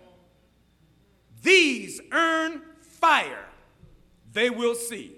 These 1.42 2.02
earn 2.12 2.60
fire, 2.82 3.46
they 4.34 4.50
will 4.50 4.74
see. 4.74 5.14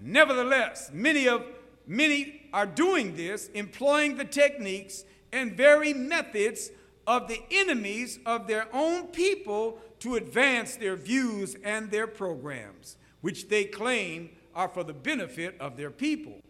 Nevertheless, 0.00 0.90
many 0.90 1.28
of 1.28 1.44
Many 1.86 2.48
are 2.52 2.66
doing 2.66 3.16
this, 3.16 3.48
employing 3.48 4.16
the 4.16 4.24
techniques 4.24 5.04
and 5.32 5.56
very 5.56 5.92
methods 5.92 6.70
of 7.06 7.28
the 7.28 7.40
enemies 7.50 8.18
of 8.26 8.46
their 8.46 8.66
own 8.72 9.08
people 9.08 9.78
to 10.00 10.16
advance 10.16 10.76
their 10.76 10.96
views 10.96 11.56
and 11.62 11.90
their 11.90 12.06
programs, 12.06 12.96
which 13.20 13.48
they 13.48 13.64
claim 13.64 14.30
are 14.54 14.68
for 14.68 14.82
the 14.82 14.92
benefit 14.92 15.56
of 15.60 15.76
their 15.76 15.90
people. 15.90 16.40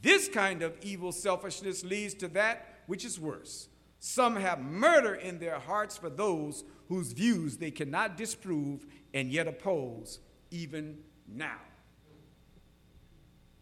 This 0.00 0.28
kind 0.28 0.62
of 0.62 0.76
evil 0.82 1.10
selfishness 1.10 1.84
leads 1.84 2.14
to 2.14 2.28
that 2.28 2.82
which 2.86 3.04
is 3.04 3.18
worse. 3.18 3.68
Some 3.98 4.36
have 4.36 4.60
murder 4.60 5.14
in 5.14 5.38
their 5.38 5.58
hearts 5.58 5.96
for 5.96 6.08
those 6.08 6.62
whose 6.88 7.12
views 7.12 7.56
they 7.56 7.72
cannot 7.72 8.16
disprove 8.16 8.86
and 9.12 9.30
yet 9.30 9.48
oppose 9.48 10.20
even 10.50 10.98
now. 11.26 11.58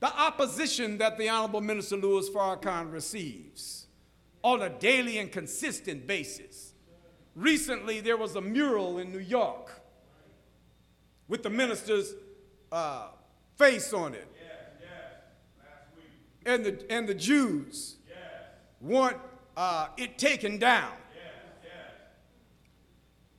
The 0.00 0.14
opposition 0.14 0.98
that 0.98 1.16
the 1.16 1.28
Honorable 1.28 1.60
Minister 1.60 1.96
Louis 1.96 2.28
Farrakhan 2.28 2.92
receives 2.92 3.86
on 4.42 4.62
a 4.62 4.68
daily 4.68 5.18
and 5.18 5.32
consistent 5.32 6.06
basis. 6.06 6.74
Recently, 7.34 8.00
there 8.00 8.16
was 8.16 8.36
a 8.36 8.40
mural 8.40 8.98
in 8.98 9.10
New 9.10 9.18
York 9.18 9.82
with 11.28 11.42
the 11.42 11.50
minister's 11.50 12.14
uh, 12.70 13.08
face 13.56 13.92
on 13.92 14.14
it. 14.14 14.30
Yes, 14.34 14.52
yes, 14.80 15.68
and, 16.46 16.64
the, 16.64 16.92
and 16.92 17.08
the 17.08 17.14
Jews 17.14 17.96
yes. 18.08 18.16
want 18.80 19.16
uh, 19.56 19.88
it 19.96 20.18
taken 20.18 20.58
down. 20.58 20.92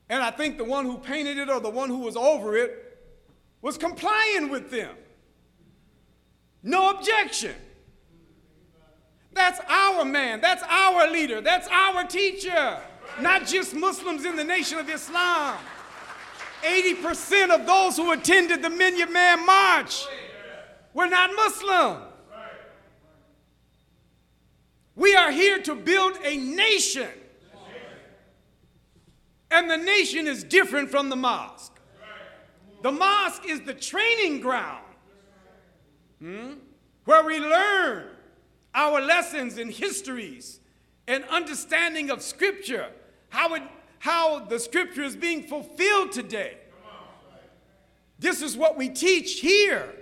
And 0.09 0.23
I 0.23 0.31
think 0.31 0.57
the 0.57 0.63
one 0.63 0.85
who 0.85 0.97
painted 0.97 1.37
it 1.37 1.49
or 1.49 1.59
the 1.59 1.69
one 1.69 1.89
who 1.89 1.99
was 1.99 2.15
over 2.15 2.55
it 2.55 2.97
was 3.61 3.77
complying 3.77 4.49
with 4.49 4.71
them. 4.71 4.95
No 6.67 6.89
objection. 6.89 7.55
That's 9.31 9.61
our 9.69 10.03
man. 10.03 10.41
That's 10.41 10.63
our 10.67 11.09
leader. 11.09 11.39
That's 11.39 11.65
our 11.69 12.03
teacher. 12.03 12.77
Not 13.21 13.47
just 13.47 13.73
Muslims 13.73 14.25
in 14.25 14.35
the 14.35 14.43
nation 14.43 14.77
of 14.77 14.89
Islam. 14.89 15.57
80% 16.63 17.51
of 17.51 17.65
those 17.65 17.95
who 17.95 18.11
attended 18.11 18.61
the 18.61 18.69
Million 18.69 19.13
Man 19.13 19.45
March 19.45 20.05
were 20.93 21.07
not 21.07 21.29
Muslim. 21.37 22.01
We 24.97 25.15
are 25.15 25.31
here 25.31 25.61
to 25.61 25.73
build 25.73 26.17
a 26.21 26.35
nation. 26.35 27.09
And 29.51 29.71
the 29.71 29.77
nation 29.77 30.27
is 30.27 30.43
different 30.43 30.91
from 30.91 31.07
the 31.07 31.15
mosque. 31.15 31.79
The 32.83 32.91
mosque 32.91 33.45
is 33.47 33.61
the 33.61 33.73
training 33.73 34.41
ground 34.41 34.86
hmm? 36.19 36.53
where 37.05 37.23
we 37.23 37.39
learn 37.39 38.07
our 38.73 39.01
lessons 39.01 39.57
and 39.57 39.71
histories 39.71 40.59
and 41.07 41.23
understanding 41.25 42.09
of 42.09 42.21
Scripture, 42.21 42.87
how, 43.29 43.53
it, 43.55 43.63
how 43.99 44.39
the 44.39 44.59
Scripture 44.59 45.03
is 45.03 45.15
being 45.15 45.43
fulfilled 45.43 46.11
today. 46.11 46.57
This 48.19 48.41
is 48.41 48.57
what 48.57 48.77
we 48.77 48.89
teach 48.89 49.39
here 49.39 49.93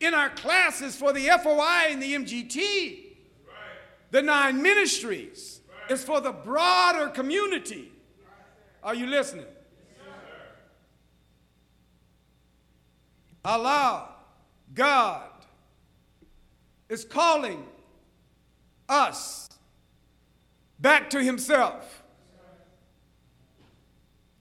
in 0.00 0.14
our 0.14 0.30
classes 0.30 0.94
for 0.94 1.12
the 1.12 1.26
FOI 1.42 1.88
and 1.90 2.02
the 2.02 2.14
MGT. 2.14 3.02
The 4.10 4.22
nine 4.22 4.62
ministries 4.62 5.60
is 5.88 6.04
for 6.04 6.20
the 6.20 6.32
broader 6.32 7.08
community. 7.08 7.92
Are 8.82 8.94
you 8.94 9.06
listening? 9.06 9.46
Allah, 13.44 14.08
God, 14.74 15.25
is 16.88 17.04
calling 17.04 17.64
us 18.88 19.48
back 20.78 21.10
to 21.10 21.22
Himself. 21.22 22.02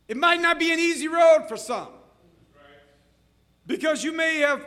It 0.07 0.17
might 0.17 0.39
not 0.39 0.59
be 0.59 0.71
an 0.71 0.79
easy 0.79 1.07
road 1.07 1.45
for 1.47 1.57
some 1.57 1.87
because 3.65 4.03
you 4.03 4.11
may 4.11 4.39
have 4.39 4.65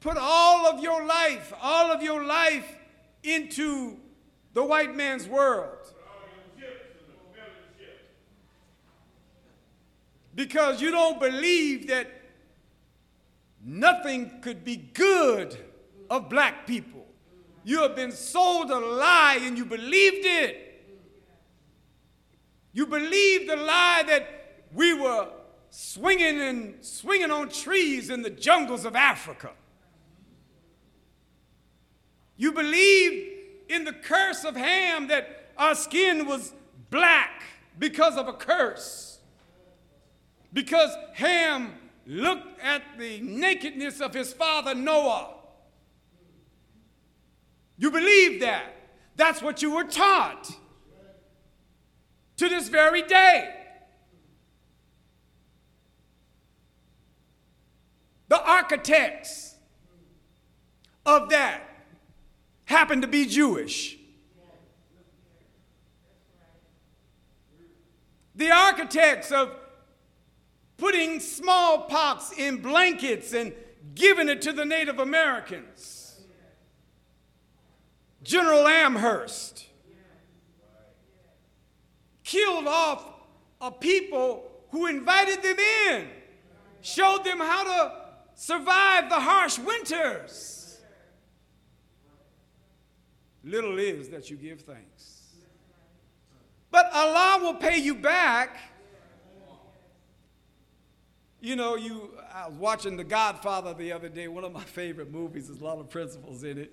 put 0.00 0.16
all 0.18 0.66
of 0.66 0.82
your 0.82 1.04
life, 1.04 1.52
all 1.60 1.90
of 1.90 2.02
your 2.02 2.22
life 2.24 2.76
into 3.22 3.96
the 4.52 4.62
white 4.62 4.94
man's 4.94 5.26
world. 5.26 5.92
Because 10.34 10.82
you 10.82 10.90
don't 10.90 11.18
believe 11.18 11.88
that 11.88 12.08
nothing 13.64 14.40
could 14.42 14.64
be 14.64 14.76
good 14.76 15.56
of 16.10 16.28
black 16.28 16.66
people. 16.66 16.95
You 17.66 17.82
have 17.82 17.96
been 17.96 18.12
sold 18.12 18.70
a 18.70 18.78
lie 18.78 19.40
and 19.42 19.58
you 19.58 19.64
believed 19.64 20.24
it. 20.24 20.84
You 22.72 22.86
believed 22.86 23.50
the 23.50 23.56
lie 23.56 24.04
that 24.06 24.28
we 24.72 24.94
were 24.94 25.26
swinging 25.70 26.40
and 26.40 26.76
swinging 26.80 27.32
on 27.32 27.48
trees 27.48 28.08
in 28.08 28.22
the 28.22 28.30
jungles 28.30 28.84
of 28.84 28.94
Africa. 28.94 29.50
You 32.36 32.52
believed 32.52 33.32
in 33.68 33.82
the 33.82 33.94
curse 33.94 34.44
of 34.44 34.54
Ham 34.54 35.08
that 35.08 35.50
our 35.58 35.74
skin 35.74 36.24
was 36.24 36.52
black 36.90 37.42
because 37.80 38.16
of 38.16 38.28
a 38.28 38.32
curse. 38.32 39.18
Because 40.52 40.96
Ham 41.14 41.72
looked 42.06 42.60
at 42.60 42.82
the 42.96 43.18
nakedness 43.22 44.00
of 44.00 44.14
his 44.14 44.32
father 44.32 44.72
Noah 44.72 45.35
you 47.78 47.90
believe 47.90 48.40
that. 48.40 48.72
That's 49.16 49.42
what 49.42 49.62
you 49.62 49.74
were 49.74 49.84
taught. 49.84 50.50
to 52.36 52.48
this 52.48 52.68
very 52.68 53.02
day. 53.02 53.54
The 58.28 58.42
architects 58.42 59.54
of 61.06 61.30
that 61.30 61.62
happened 62.64 63.02
to 63.02 63.08
be 63.08 63.24
Jewish. 63.24 63.96
The 68.34 68.50
architects 68.50 69.32
of 69.32 69.56
putting 70.76 71.20
smallpox 71.20 72.32
in 72.36 72.58
blankets 72.58 73.32
and 73.32 73.54
giving 73.94 74.28
it 74.28 74.42
to 74.42 74.52
the 74.52 74.64
Native 74.64 74.98
Americans. 74.98 75.95
General 78.26 78.66
Amherst 78.66 79.66
killed 82.24 82.66
off 82.66 83.04
a 83.60 83.70
people 83.70 84.50
who 84.70 84.86
invited 84.86 85.44
them 85.44 85.56
in, 85.88 86.08
showed 86.82 87.24
them 87.24 87.38
how 87.38 87.62
to 87.62 87.92
survive 88.34 89.08
the 89.08 89.20
harsh 89.20 89.60
winters. 89.60 90.80
Little 93.44 93.78
is 93.78 94.08
that 94.08 94.28
you 94.28 94.36
give 94.36 94.62
thanks. 94.62 95.34
But 96.72 96.90
Allah 96.92 97.38
will 97.40 97.54
pay 97.54 97.78
you 97.78 97.94
back. 97.94 98.58
You 101.40 101.54
know, 101.54 101.76
you 101.76 102.10
I 102.34 102.48
was 102.48 102.58
watching 102.58 102.96
The 102.96 103.04
Godfather 103.04 103.72
the 103.72 103.92
other 103.92 104.08
day, 104.08 104.26
one 104.26 104.42
of 104.42 104.52
my 104.52 104.64
favorite 104.64 105.12
movies. 105.12 105.46
There's 105.46 105.60
a 105.60 105.64
lot 105.64 105.78
of 105.78 105.88
principles 105.88 106.42
in 106.42 106.58
it. 106.58 106.72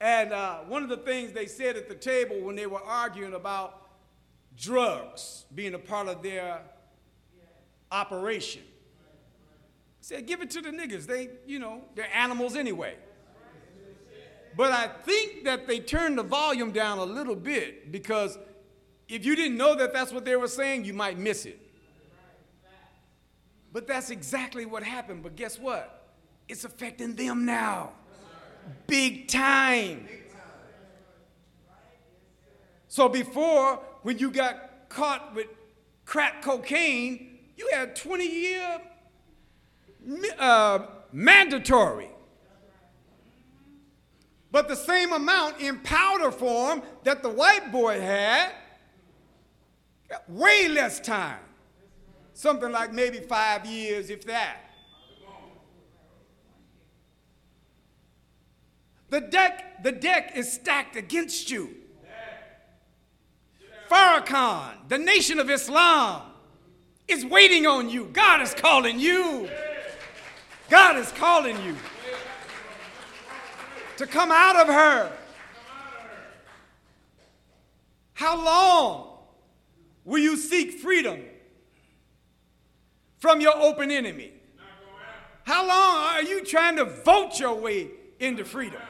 And 0.00 0.32
uh, 0.32 0.58
one 0.60 0.82
of 0.82 0.88
the 0.88 0.96
things 0.96 1.32
they 1.32 1.46
said 1.46 1.76
at 1.76 1.88
the 1.88 1.94
table 1.94 2.40
when 2.40 2.56
they 2.56 2.66
were 2.66 2.82
arguing 2.82 3.34
about 3.34 3.88
drugs 4.56 5.46
being 5.54 5.74
a 5.74 5.78
part 5.78 6.08
of 6.08 6.22
their 6.22 6.60
operation, 7.90 8.62
said, 10.00 10.26
give 10.26 10.42
it 10.42 10.50
to 10.50 10.60
the 10.60 10.70
niggas. 10.70 11.06
They, 11.06 11.30
you 11.46 11.58
know, 11.58 11.82
they're 11.94 12.12
animals 12.14 12.56
anyway. 12.56 12.96
But 14.56 14.72
I 14.72 14.86
think 14.86 15.44
that 15.44 15.66
they 15.66 15.80
turned 15.80 16.18
the 16.18 16.22
volume 16.22 16.70
down 16.70 16.98
a 16.98 17.04
little 17.04 17.34
bit 17.34 17.90
because 17.90 18.38
if 19.08 19.24
you 19.24 19.34
didn't 19.34 19.56
know 19.56 19.74
that 19.74 19.92
that's 19.92 20.12
what 20.12 20.24
they 20.24 20.36
were 20.36 20.48
saying, 20.48 20.84
you 20.84 20.92
might 20.92 21.18
miss 21.18 21.46
it. 21.46 21.60
But 23.72 23.88
that's 23.88 24.10
exactly 24.10 24.66
what 24.66 24.84
happened. 24.84 25.22
But 25.22 25.34
guess 25.34 25.58
what? 25.58 26.12
It's 26.48 26.64
affecting 26.64 27.16
them 27.16 27.44
now. 27.44 27.92
Big 28.86 29.28
time. 29.28 30.08
So 32.88 33.08
before, 33.08 33.80
when 34.02 34.18
you 34.18 34.30
got 34.30 34.88
caught 34.88 35.34
with 35.34 35.48
crack 36.04 36.42
cocaine, 36.42 37.38
you 37.56 37.68
had 37.72 37.96
20 37.96 38.24
year 38.24 38.80
uh, 40.38 40.78
mandatory. 41.12 42.10
But 44.50 44.68
the 44.68 44.76
same 44.76 45.12
amount 45.12 45.60
in 45.60 45.80
powder 45.80 46.30
form 46.30 46.82
that 47.02 47.24
the 47.24 47.28
white 47.28 47.72
boy 47.72 48.00
had, 48.00 48.52
way 50.28 50.68
less 50.68 51.00
time. 51.00 51.40
Something 52.34 52.70
like 52.70 52.92
maybe 52.92 53.18
five 53.18 53.66
years, 53.66 54.10
if 54.10 54.24
that. 54.26 54.63
The 59.14 59.20
deck, 59.20 59.84
the 59.84 59.92
deck 59.92 60.32
is 60.34 60.52
stacked 60.52 60.96
against 60.96 61.48
you. 61.48 61.72
Farrakhan, 63.88 64.88
the 64.88 64.98
nation 64.98 65.38
of 65.38 65.48
Islam, 65.48 66.22
is 67.06 67.24
waiting 67.24 67.64
on 67.64 67.88
you. 67.88 68.06
God 68.06 68.42
is 68.42 68.52
calling 68.54 68.98
you. 68.98 69.48
God 70.68 70.96
is 70.96 71.12
calling 71.12 71.54
you 71.64 71.76
to 73.98 74.06
come 74.08 74.32
out 74.32 74.56
of 74.56 74.66
her. 74.66 75.12
How 78.14 78.44
long 78.44 79.18
will 80.04 80.18
you 80.18 80.36
seek 80.36 80.72
freedom 80.80 81.20
from 83.18 83.40
your 83.40 83.56
open 83.56 83.92
enemy? 83.92 84.32
How 85.44 85.64
long 85.64 86.04
are 86.16 86.22
you 86.24 86.44
trying 86.44 86.74
to 86.78 86.84
vote 86.84 87.38
your 87.38 87.54
way 87.54 87.90
into 88.18 88.44
freedom? 88.44 88.80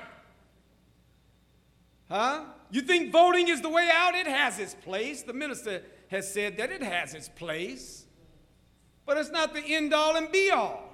Huh? 2.14 2.42
You 2.70 2.80
think 2.82 3.10
voting 3.10 3.48
is 3.48 3.60
the 3.60 3.68
way 3.68 3.90
out? 3.92 4.14
It 4.14 4.28
has 4.28 4.60
its 4.60 4.72
place. 4.72 5.22
The 5.22 5.32
minister 5.32 5.82
has 6.12 6.32
said 6.32 6.56
that 6.58 6.70
it 6.70 6.80
has 6.80 7.12
its 7.12 7.28
place. 7.28 8.04
But 9.04 9.18
it's 9.18 9.32
not 9.32 9.52
the 9.52 9.60
end 9.60 9.92
all 9.92 10.14
and 10.14 10.30
be 10.30 10.52
all. 10.52 10.92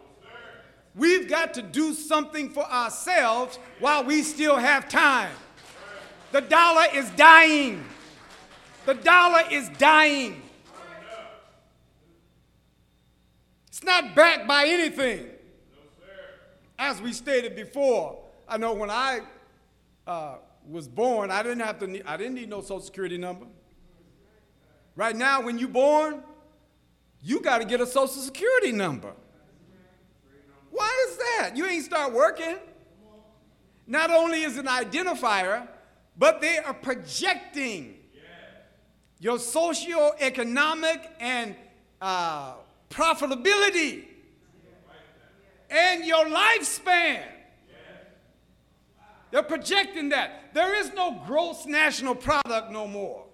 We've 0.95 1.29
got 1.29 1.53
to 1.55 1.63
do 1.63 1.93
something 1.93 2.49
for 2.49 2.65
ourselves 2.65 3.59
while 3.81 4.03
we 4.03 4.23
still 4.23 4.57
have 4.57 4.89
time. 4.89 5.35
The 6.33 6.41
dollar 6.41 6.87
is 6.95 7.11
dying. 7.11 7.85
The 8.87 8.95
dollar 8.95 9.43
is 9.51 9.69
dying. 9.77 10.41
It's 13.69 13.85
not 13.85 14.15
backed 14.15 14.49
by 14.49 14.65
anything. 14.69 15.27
As 16.79 17.03
we 17.03 17.13
stated 17.13 17.55
before, 17.55 18.19
I 18.49 18.57
know 18.57 18.73
when 18.73 18.89
I 18.89 19.21
uh, 20.07 20.37
was 20.71 20.89
born, 20.89 21.31
I 21.31 21.43
didn't 21.43 21.61
have 21.61 21.79
to. 21.81 21.87
Need, 21.87 22.05
I 22.07 22.17
didn't 22.17 22.35
need 22.35 22.49
no 22.49 22.61
social 22.61 22.81
security 22.81 23.19
number. 23.19 23.47
Right 24.97 25.17
now, 25.17 25.43
when 25.43 25.59
you're 25.59 25.69
born, 25.69 26.23
you 27.23 27.41
got 27.41 27.59
to 27.59 27.65
get 27.65 27.81
a 27.81 27.87
social 27.87 28.23
security 28.23 28.73
number. 28.73 29.13
Why 30.71 31.07
is 31.09 31.17
that? 31.17 31.53
You 31.57 31.67
ain't 31.67 31.85
start 31.85 32.13
working. 32.13 32.57
Not 33.87 34.11
only 34.11 34.43
is 34.43 34.57
an 34.57 34.67
identifier, 34.67 35.67
but 36.17 36.41
they 36.41 36.59
are 36.59 36.75
projecting 36.75 37.97
your 39.19 39.37
socioeconomic 39.37 41.07
and 41.19 41.55
uh, 42.01 42.55
profitability 42.89 44.05
and 45.69 46.05
your 46.05 46.27
lifespan. 46.27 47.23
They're 49.31 49.43
projecting 49.43 50.09
that. 50.11 50.53
There 50.55 50.75
is 50.75 50.93
no 50.93 51.23
gross 51.27 51.67
national 51.67 52.15
product 52.15 52.73
no 52.73 52.87
more. 52.87 53.27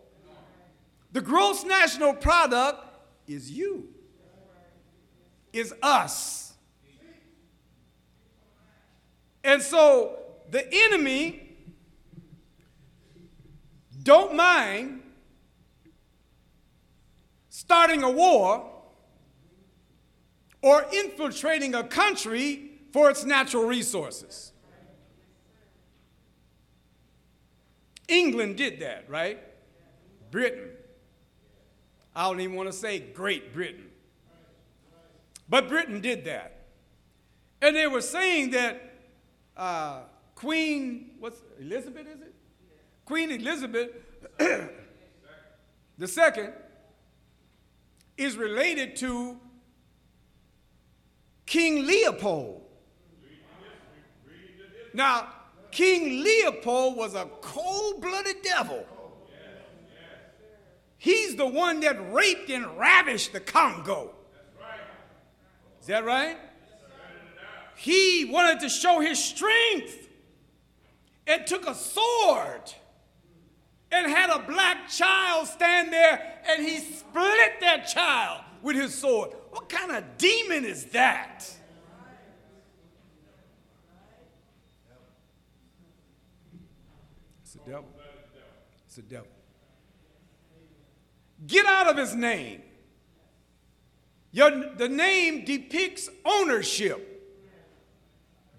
The 1.13 1.21
gross 1.21 1.65
national 1.65 2.15
product 2.15 2.85
is 3.27 3.51
you, 3.51 3.89
is 5.53 5.73
us. 5.83 6.53
And 9.43 9.63
so 9.63 10.19
the 10.51 10.67
enemy 10.71 11.57
don't 14.03 14.35
mind 14.35 15.03
starting 17.49 18.03
a 18.03 18.11
war 18.11 18.71
or 20.63 20.85
infiltrating 20.93 21.75
a 21.75 21.85
country 21.85 22.73
for 22.93 23.09
its 23.09 23.25
natural 23.25 23.65
resources. 23.65 24.53
England 28.09 28.57
did 28.57 28.81
that, 28.81 29.09
right? 29.09 29.41
Britain. 30.31 30.71
I 32.15 32.25
don't 32.25 32.41
even 32.41 32.57
want 32.57 32.71
to 32.71 32.73
say 32.73 32.99
Great 32.99 33.53
Britain. 33.53 33.91
But 35.49 35.69
Britain 35.69 36.01
did 36.01 36.25
that. 36.25 36.65
And 37.61 37.75
they 37.77 37.87
were 37.87 38.01
saying 38.01 38.51
that 38.51 38.95
uh, 39.57 40.01
Queen, 40.35 41.13
what's 41.19 41.41
Elizabeth, 41.59 42.07
is 42.07 42.21
it? 42.21 42.35
Queen 43.05 43.31
Elizabeth 43.31 43.91
the 45.99 46.07
second 46.07 46.53
is 48.17 48.37
related 48.37 48.97
to 48.97 49.39
King 51.47 51.87
Leopold. 51.87 52.63
Now, 54.93 55.29
King 55.77 56.23
Leopold 56.23 56.97
was 56.97 57.15
a 57.15 57.27
cold 57.43 58.01
blooded 58.01 58.41
devil. 58.41 58.87
He's 60.97 61.37
the 61.37 61.47
one 61.47 61.81
that 61.81 62.15
raped 62.15 62.49
and 62.49 62.79
ravished 62.79 63.35
the 63.35 63.41
Congo. 63.41 64.15
Is 65.79 65.87
that 65.89 66.07
right? 66.07 66.39
He 67.77 68.25
wanted 68.25 68.61
to 68.61 68.71
show 68.71 69.01
his 69.01 69.23
strength 69.23 70.09
and 71.27 71.47
took 71.47 71.69
a 71.69 71.75
sword 71.75 72.73
and 73.93 74.11
had 74.11 74.31
a 74.31 74.39
black 74.39 74.89
child 74.89 75.47
stand 75.47 75.93
there 75.93 76.41
and 76.49 76.65
he 76.65 76.79
split 76.79 77.61
that 77.61 77.87
child 77.87 78.41
with 78.63 78.77
his 78.77 78.95
sword. 78.95 79.33
What 79.51 79.69
kind 79.69 79.93
of 79.93 80.05
demon 80.17 80.65
is 80.65 80.87
that? 80.87 81.47
It's 87.47 87.55
a 87.55 87.56
devil. 87.67 87.89
It's 88.87 88.99
a 88.99 89.03
devil. 89.03 89.29
Get 91.47 91.67
out 91.67 91.89
of 91.89 91.97
his 91.97 92.15
name. 92.15 92.63
Your, 94.31 94.75
the 94.75 94.89
name 94.89 95.45
depicts 95.45 96.09
ownership. 96.25 97.13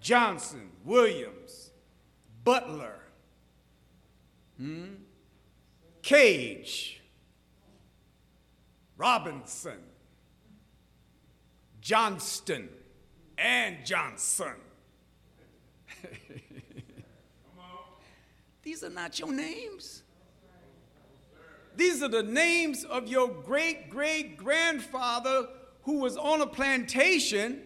Johnson, 0.00 0.70
Williams, 0.84 1.70
Butler, 2.44 3.00
hmm? 4.56 4.86
Cage, 6.02 7.00
Robinson, 8.96 9.78
Johnston, 11.80 12.68
and 13.36 13.84
Johnson. 13.84 14.54
These 18.68 18.84
are 18.84 18.90
not 18.90 19.18
your 19.18 19.32
names. 19.32 20.02
These 21.74 22.02
are 22.02 22.08
the 22.08 22.22
names 22.22 22.84
of 22.84 23.08
your 23.08 23.26
great 23.26 23.88
great 23.88 24.36
grandfather 24.36 25.48
who 25.84 26.00
was 26.00 26.18
on 26.18 26.42
a 26.42 26.46
plantation 26.46 27.62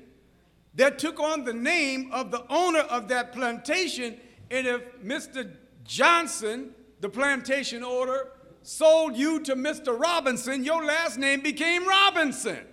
that 0.77 1.01
took 1.01 1.19
on 1.19 1.43
the 1.43 1.53
name 1.53 2.11
of 2.13 2.31
the 2.31 2.45
owner 2.49 2.79
of 2.79 3.09
that 3.09 3.33
plantation. 3.33 4.17
And 4.53 4.65
if 4.65 5.03
Mr. 5.03 5.53
Johnson, 5.83 6.73
the 7.01 7.09
plantation 7.09 7.83
owner, 7.83 8.29
sold 8.63 9.17
you 9.17 9.41
to 9.41 9.57
Mr. 9.57 9.99
Robinson, 9.99 10.63
your 10.63 10.85
last 10.85 11.19
name 11.19 11.41
became 11.41 11.85
Robinson. 11.85 12.65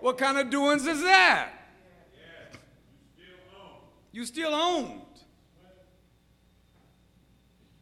What 0.00 0.16
kind 0.16 0.38
of 0.38 0.48
doings 0.48 0.86
is 0.86 1.02
that? 1.02 1.52
You 4.12 4.24
still 4.24 4.54
owned. 4.54 5.09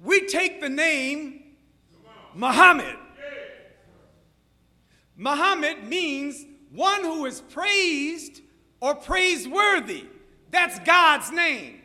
We 0.03 0.27
take 0.27 0.61
the 0.61 0.69
name 0.69 1.43
Muhammad. 2.35 2.97
Muhammad 5.17 5.85
means 5.85 6.47
one 6.71 7.03
who 7.03 7.27
is 7.27 7.41
praised 7.41 8.41
or 8.81 8.95
praiseworthy. 8.95 10.05
That's 10.51 10.79
God's 10.81 11.33
name. 11.33 11.81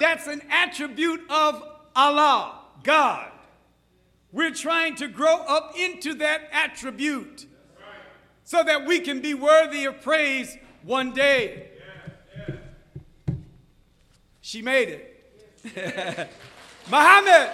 That's 0.00 0.26
an 0.26 0.42
attribute 0.50 1.20
of 1.30 1.62
Allah, 1.94 2.60
God. 2.82 3.30
We're 4.32 4.52
trying 4.52 4.96
to 4.96 5.08
grow 5.08 5.36
up 5.36 5.74
into 5.78 6.14
that 6.14 6.42
attribute 6.52 7.46
so 8.44 8.62
that 8.62 8.86
we 8.86 9.00
can 9.00 9.20
be 9.20 9.34
worthy 9.34 9.84
of 9.84 10.02
praise 10.02 10.56
one 10.82 11.12
day. 11.12 11.70
She 14.40 14.62
made 14.62 15.00
it. 15.64 16.30
Muhammad. 16.88 17.50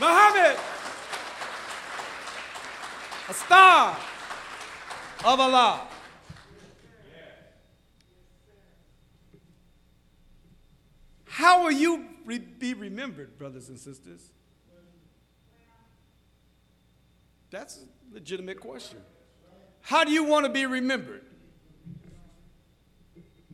Muhammad, 0.00 0.56
a 3.28 3.34
star 3.34 3.96
of 5.24 5.40
Allah. 5.40 5.88
How 11.26 11.64
will 11.64 11.72
you 11.72 12.06
re- 12.24 12.38
be 12.38 12.74
remembered, 12.74 13.36
brothers 13.38 13.68
and 13.68 13.78
sisters? 13.78 14.30
That's 17.50 17.78
a 17.78 18.14
legitimate 18.14 18.60
question. 18.60 18.98
How 19.82 20.04
do 20.04 20.12
you 20.12 20.24
want 20.24 20.46
to 20.46 20.52
be 20.52 20.66
remembered? 20.66 21.24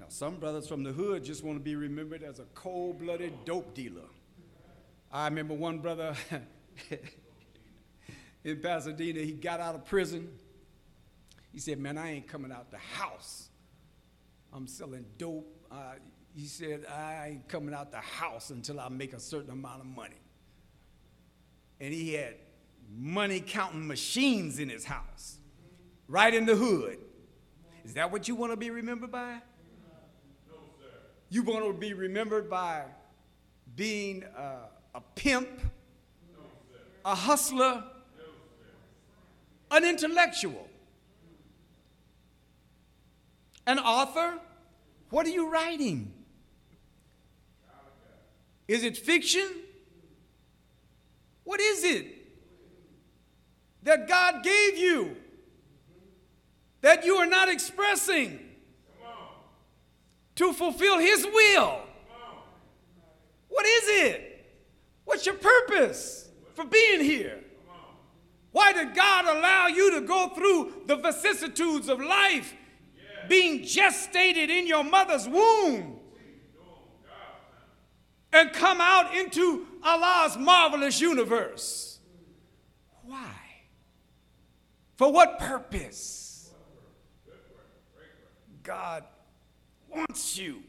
Now, 0.05 0.11
some 0.11 0.37
brothers 0.37 0.69
from 0.69 0.83
the 0.83 0.93
hood 0.93 1.25
just 1.25 1.43
want 1.43 1.57
to 1.57 1.65
be 1.65 1.77
remembered 1.77 2.23
as 2.23 2.39
a 2.39 2.45
cold 2.55 2.99
blooded 2.99 3.33
dope 3.47 3.73
dealer. 3.73 4.03
I 5.11 5.27
remember 5.29 5.55
one 5.55 5.79
brother 5.79 6.15
in 8.45 8.61
Pasadena, 8.61 9.21
he 9.21 9.33
got 9.33 9.61
out 9.61 9.75
of 9.75 9.87
prison. 9.87 10.29
He 11.53 11.59
said, 11.59 11.79
Man, 11.79 11.97
I 11.97 12.13
ain't 12.13 12.29
coming 12.29 12.53
out 12.53 12.71
the 12.71 12.77
house. 12.77 13.49
I'm 14.53 14.67
selling 14.67 15.07
dope. 15.17 15.47
Uh, 15.71 15.95
he 16.35 16.45
said, 16.45 16.85
I 16.85 17.29
ain't 17.29 17.49
coming 17.49 17.75
out 17.75 17.91
the 17.91 17.97
house 17.97 18.51
until 18.51 18.81
I 18.81 18.91
make 18.91 19.15
a 19.15 19.21
certain 19.21 19.53
amount 19.53 19.81
of 19.81 19.87
money. 19.87 20.21
And 21.81 21.95
he 21.95 22.13
had 22.13 22.35
money 22.95 23.41
counting 23.41 23.87
machines 23.87 24.59
in 24.59 24.69
his 24.69 24.85
house, 24.85 25.39
right 26.09 26.35
in 26.35 26.45
the 26.45 26.57
hood. 26.57 26.99
Is 27.87 27.95
that 27.95 28.13
what 28.13 28.29
you 28.29 28.35
want 28.35 28.53
to 28.53 28.57
be 28.57 28.69
remembered 28.69 29.11
by? 29.11 29.41
You 31.31 31.43
want 31.43 31.65
to 31.65 31.73
be 31.73 31.93
remembered 31.95 32.49
by 32.49 32.85
being. 33.77 34.25
A 34.97 35.01
pimp, 35.17 35.49
a 37.05 37.17
hustler, 37.17 37.83
an 39.73 39.85
intellectual, 39.85 40.69
an 43.67 43.81
author. 43.81 44.39
What 45.11 45.27
are 45.27 45.31
you 45.31 45.51
writing? 45.51 46.13
Is 48.69 48.85
it 48.85 48.97
fiction? 48.97 49.49
What 51.43 51.59
is 51.59 51.83
it 51.83 52.07
that 53.83 54.07
God 54.07 54.45
gave 54.45 54.79
you 54.79 55.17
that 56.83 57.05
you 57.05 57.17
are 57.17 57.27
not 57.27 57.49
expressing 57.49 58.44
to 60.37 60.53
fulfill 60.53 60.99
His 60.99 61.25
will? 61.25 61.81
What 63.49 63.67
is 63.67 63.83
it? 63.87 64.47
What's 65.05 65.27
your 65.27 65.37
purpose 65.37 66.29
for 66.55 66.65
being 66.65 67.03
here? 67.03 67.41
Why 68.53 68.73
did 68.73 68.95
God 68.95 69.27
allow 69.27 69.67
you 69.67 69.93
to 69.93 70.01
go 70.01 70.29
through 70.29 70.83
the 70.87 70.97
vicissitudes 70.97 71.89
of 71.89 72.01
life, 72.01 72.55
being 73.29 73.63
gestated 73.63 74.49
in 74.49 74.67
your 74.67 74.85
mother's 74.85 75.29
womb, 75.29 75.99
and 78.33 78.53
come 78.53 78.81
out 78.81 79.15
into 79.15 79.67
Allah's 79.83 80.37
marvelous 80.37 81.01
universe? 81.01 81.99
Why? 83.03 83.35
For 84.97 85.13
what 85.13 85.39
purpose? 85.39 86.51
God 88.63 89.05
wants 89.95 90.39
you. 90.39 90.63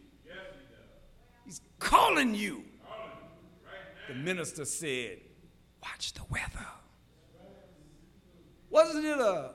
He's 1.45 1.61
calling 1.79 2.33
you 2.35 2.63
the 4.07 4.13
minister 4.13 4.65
said, 4.65 5.19
Watch 5.81 6.13
the 6.13 6.23
weather. 6.29 6.65
Wasn't 8.69 9.05
it 9.05 9.19
a, 9.19 9.51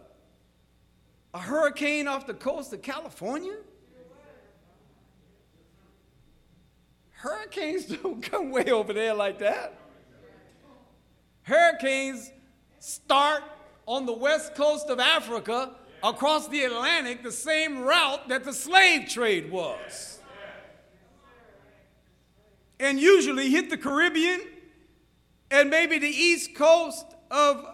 a 1.34 1.38
hurricane 1.38 2.08
off 2.08 2.26
the 2.26 2.34
coast 2.34 2.72
of 2.72 2.82
California? 2.82 3.56
Hurricanes 7.10 7.84
don't 8.02 8.22
come 8.22 8.50
way 8.50 8.70
over 8.70 8.92
there 8.92 9.14
like 9.14 9.38
that. 9.40 9.78
Hurricanes 11.42 12.30
start 12.78 13.42
on 13.86 14.06
the 14.06 14.12
west 14.12 14.54
coast 14.54 14.88
of 14.88 15.00
Africa 15.00 15.72
across 16.02 16.48
the 16.48 16.64
Atlantic, 16.64 17.22
the 17.22 17.32
same 17.32 17.80
route 17.80 18.28
that 18.28 18.44
the 18.44 18.52
slave 18.52 19.08
trade 19.08 19.50
was 19.50 20.20
and 22.80 22.98
usually 22.98 23.50
hit 23.50 23.70
the 23.70 23.76
Caribbean 23.76 24.40
and 25.50 25.68
maybe 25.68 25.98
the 25.98 26.08
east 26.08 26.54
coast 26.54 27.06
of 27.30 27.64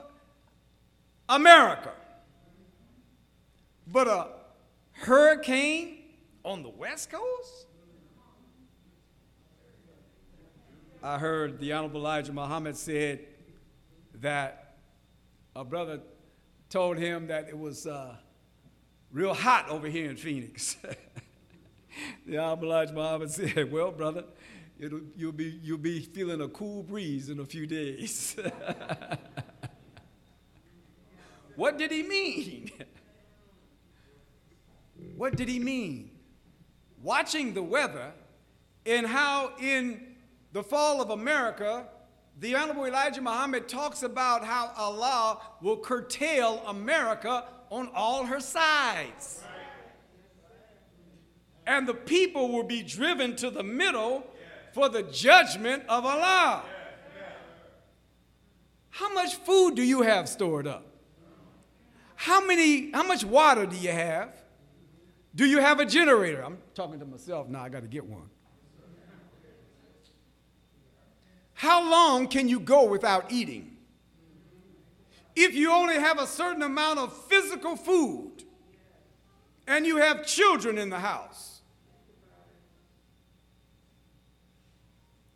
America. 1.29 1.93
But 3.87 4.09
a 4.09 4.29
hurricane 4.93 5.99
on 6.45 6.63
the 6.63 6.69
west 6.69 7.11
coast? 7.11 7.67
I 11.03 11.19
heard 11.19 11.61
the 11.61 11.73
Honorable 11.73 12.01
Elijah 12.01 12.33
Muhammad 12.33 12.77
said 12.77 13.21
that 14.15 14.77
a 15.55 15.65
brother 15.65 16.01
told 16.77 16.99
him 16.99 17.29
that 17.29 17.49
it 17.49 17.59
was 17.59 17.87
uh, 17.87 18.15
real 19.11 19.33
hot 19.33 19.67
over 19.71 19.89
here 19.89 20.11
in 20.11 20.17
Phoenix. 20.19 20.77
the 22.27 22.37
Elijah 22.37 22.93
Muhammad 22.93 23.31
said, 23.31 23.73
Well, 23.73 23.91
brother, 23.91 24.25
you'll, 24.79 25.33
be, 25.33 25.59
you'll 25.63 25.79
be 25.79 26.01
feeling 26.01 26.43
a 26.43 26.49
cool 26.49 26.83
breeze 26.83 27.31
in 27.31 27.41
a 27.41 27.47
few 27.47 27.67
days. 27.67 28.37
what 31.57 31.79
did 31.79 31.91
he 31.91 32.03
mean? 32.03 32.69
what 35.17 35.35
did 35.35 35.49
he 35.49 35.59
mean? 35.59 36.11
Watching 37.03 37.55
the 37.55 37.63
weather 37.63 38.13
and 38.85 39.07
how 39.07 39.53
in 39.59 40.17
the 40.53 40.63
fall 40.63 41.01
of 41.01 41.09
America, 41.09 41.87
the 42.39 42.55
Honorable 42.55 42.85
Elijah 42.85 43.23
Muhammad 43.23 43.69
talks 43.69 44.03
about 44.03 44.45
how 44.45 44.71
Allah 44.77 45.41
will 45.63 45.79
curtail 45.79 46.63
America 46.67 47.45
on 47.71 47.89
all 47.95 48.27
her 48.27 48.41
sides. 48.41 49.43
And 51.67 51.89
the 51.89 51.95
people 51.95 52.53
will 52.53 52.63
be 52.63 52.83
driven 52.83 53.37
to 53.37 53.51
the 53.51 53.63
middle 53.63 54.25
for 54.73 54.89
the 54.89 55.03
judgment 55.03 55.83
of 55.89 56.05
Allah. 56.05 56.63
How 58.91 59.13
much 59.13 59.35
food 59.37 59.75
do 59.75 59.83
you 59.83 60.03
have 60.03 60.29
stored 60.29 60.67
up? 60.67 60.87
How 62.15 62.45
many, 62.45 62.91
how 62.93 63.03
much 63.03 63.25
water 63.25 63.67
do 63.67 63.77
you 63.77 63.91
have? 63.91 64.31
Do 65.35 65.45
you 65.45 65.59
have 65.61 65.81
a 65.81 65.87
generator? 65.87 66.43
I'm 66.43 66.59
talking 66.75 66.99
to 67.01 67.05
myself 67.05 67.49
now, 67.49 67.63
I 67.63 67.69
got 67.69 67.83
to 67.83 67.89
get 67.89 68.05
one. 68.07 68.31
How 71.57 71.91
long 71.91 72.29
can 72.29 72.49
you 72.51 72.61
go 72.61 72.85
without 72.85 73.33
eating? 73.33 73.79
If 75.35 75.55
you 75.55 75.73
only 75.73 75.95
have 75.95 76.19
a 76.19 76.27
certain 76.27 76.61
amount 76.61 76.99
of 76.99 77.17
physical 77.29 77.77
food 77.77 78.45
and 79.67 79.87
you 79.87 79.97
have 79.97 80.27
children 80.27 80.77
in 80.77 80.91
the 80.91 80.99
house 80.99 81.63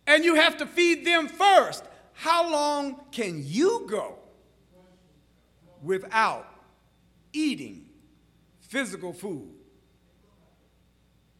and 0.05 0.23
you 0.23 0.35
have 0.35 0.57
to 0.57 0.67
feed 0.67 1.05
them 1.05 1.27
first, 1.27 1.83
how 2.13 2.51
long 2.51 3.01
can 3.11 3.41
you 3.43 3.87
go 3.89 4.19
without 5.81 6.47
eating 7.33 7.89
physical 8.59 9.11
food? 9.11 9.49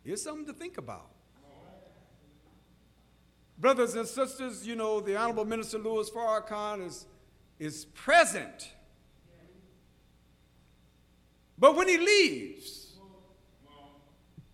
Here's 0.03 0.23
something 0.23 0.47
to 0.47 0.53
think 0.53 0.79
about. 0.79 1.10
Brothers 3.61 3.93
and 3.93 4.07
sisters, 4.07 4.65
you 4.65 4.75
know, 4.75 4.99
the 5.01 5.15
Honorable 5.15 5.45
Minister 5.45 5.77
Louis 5.77 6.09
Farrakhan 6.09 6.83
is, 6.83 7.05
is 7.59 7.85
present. 7.93 8.71
But 11.59 11.75
when 11.75 11.87
he 11.87 11.99
leaves, 11.99 12.95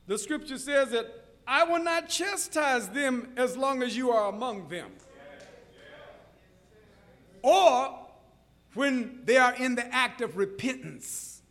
the 0.07 0.17
scripture 0.17 0.57
says 0.57 0.91
that 0.91 1.07
I 1.47 1.63
will 1.63 1.81
not 1.81 2.09
chastise 2.09 2.89
them 2.89 3.31
as 3.37 3.55
long 3.55 3.81
as 3.81 3.95
you 3.95 4.11
are 4.11 4.27
among 4.27 4.67
them. 4.67 4.91
Or 7.41 7.97
when 8.73 9.21
they 9.23 9.37
are 9.37 9.55
in 9.55 9.75
the 9.75 9.87
act 9.95 10.19
of 10.19 10.35
repentance. 10.35 11.41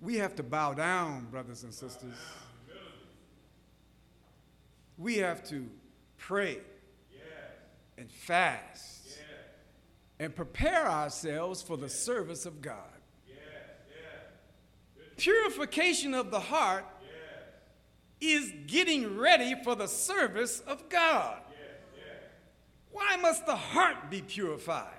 We 0.00 0.16
have 0.16 0.34
to 0.34 0.42
bow 0.42 0.74
down, 0.74 1.26
brothers 1.30 1.62
and 1.62 1.72
sisters. 1.72 2.14
We 4.96 5.18
have 5.18 5.42
to 5.48 5.68
pray 6.18 6.58
and 7.98 8.10
fast 8.10 9.18
and 10.18 10.34
prepare 10.34 10.86
ourselves 10.88 11.62
for 11.62 11.76
the 11.76 11.88
service 11.88 12.46
of 12.46 12.60
God. 12.60 12.78
Purification 15.16 16.14
of 16.14 16.30
the 16.30 16.40
heart 16.40 16.84
is 18.20 18.52
getting 18.66 19.16
ready 19.16 19.54
for 19.62 19.74
the 19.74 19.86
service 19.86 20.60
of 20.60 20.88
God. 20.88 21.38
Why 22.90 23.16
must 23.16 23.44
the 23.46 23.56
heart 23.56 24.10
be 24.10 24.22
purified? 24.22 24.92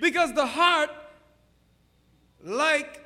Because 0.00 0.32
the 0.32 0.46
heart, 0.46 0.90
like 2.42 3.04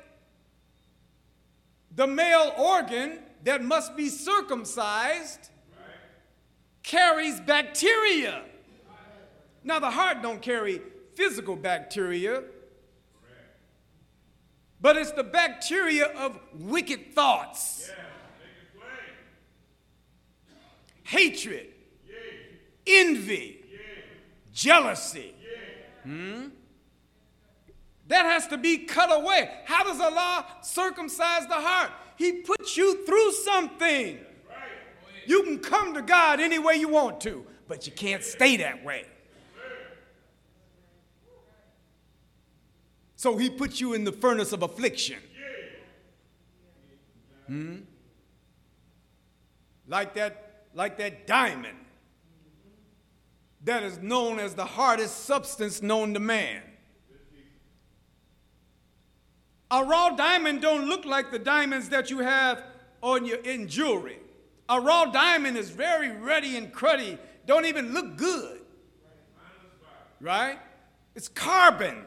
the 1.93 2.07
male 2.07 2.53
organ 2.57 3.19
that 3.43 3.63
must 3.63 3.97
be 3.97 4.07
circumcised, 4.07 5.49
carries 6.85 7.39
bacteria. 7.39 8.43
Now 9.63 9.79
the 9.79 9.89
heart 9.89 10.21
don't 10.21 10.41
carry 10.41 10.81
physical 11.15 11.55
bacteria, 11.55 12.43
but 14.79 14.95
it's 14.95 15.11
the 15.11 15.23
bacteria 15.23 16.05
of 16.05 16.39
wicked 16.53 17.15
thoughts, 17.15 17.89
hatred, 21.03 21.69
envy, 22.85 23.65
jealousy. 24.53 25.33
Hmm? 26.03 26.47
That 28.07 28.25
has 28.25 28.45
to 28.49 28.57
be 28.57 28.77
cut 28.85 29.09
away. 29.11 29.49
How 29.65 29.83
does 29.83 29.99
Allah 29.99 30.45
circumcise 30.61 31.47
the 31.47 31.55
heart? 31.55 31.89
He 32.17 32.33
puts 32.33 32.77
you 32.77 33.03
through 33.03 33.31
something. 33.31 34.19
You 35.25 35.43
can 35.43 35.59
come 35.59 35.93
to 35.93 36.01
God 36.01 36.39
any 36.39 36.59
way 36.59 36.75
you 36.75 36.89
want 36.89 37.21
to, 37.21 37.45
but 37.67 37.85
you 37.85 37.93
can't 37.93 38.23
stay 38.23 38.57
that 38.57 38.83
way. 38.83 39.05
So 43.15 43.37
he 43.37 43.49
puts 43.49 43.81
you 43.81 43.93
in 43.93 44.03
the 44.03 44.11
furnace 44.11 44.51
of 44.51 44.61
affliction. 44.61 45.17
Hmm? 47.47 47.77
Like 49.87 50.13
that, 50.15 50.65
like 50.73 50.97
that 50.97 51.25
diamond 51.27 51.77
that 53.63 53.81
is 53.83 53.97
known 53.97 54.39
as 54.39 54.53
the 54.53 54.65
hardest 54.65 55.25
substance 55.25 55.81
known 55.81 56.13
to 56.13 56.19
man. 56.19 56.61
A 59.71 59.83
raw 59.83 60.11
diamond 60.11 60.61
don't 60.61 60.87
look 60.87 61.03
like 61.05 61.31
the 61.31 61.39
diamonds 61.39 61.89
that 61.89 62.11
you 62.11 62.19
have 62.19 62.63
on 63.01 63.25
your 63.25 63.39
in 63.39 63.67
jewelry. 63.67 64.19
A 64.67 64.79
raw 64.79 65.05
diamond 65.05 65.57
is 65.57 65.69
very 65.69 66.11
ruddy 66.11 66.57
and 66.57 66.73
cruddy, 66.73 67.17
don't 67.45 67.65
even 67.65 67.93
look 67.93 68.17
good. 68.17 68.61
Right? 70.19 70.57
It's 71.13 71.27
carbon 71.27 72.05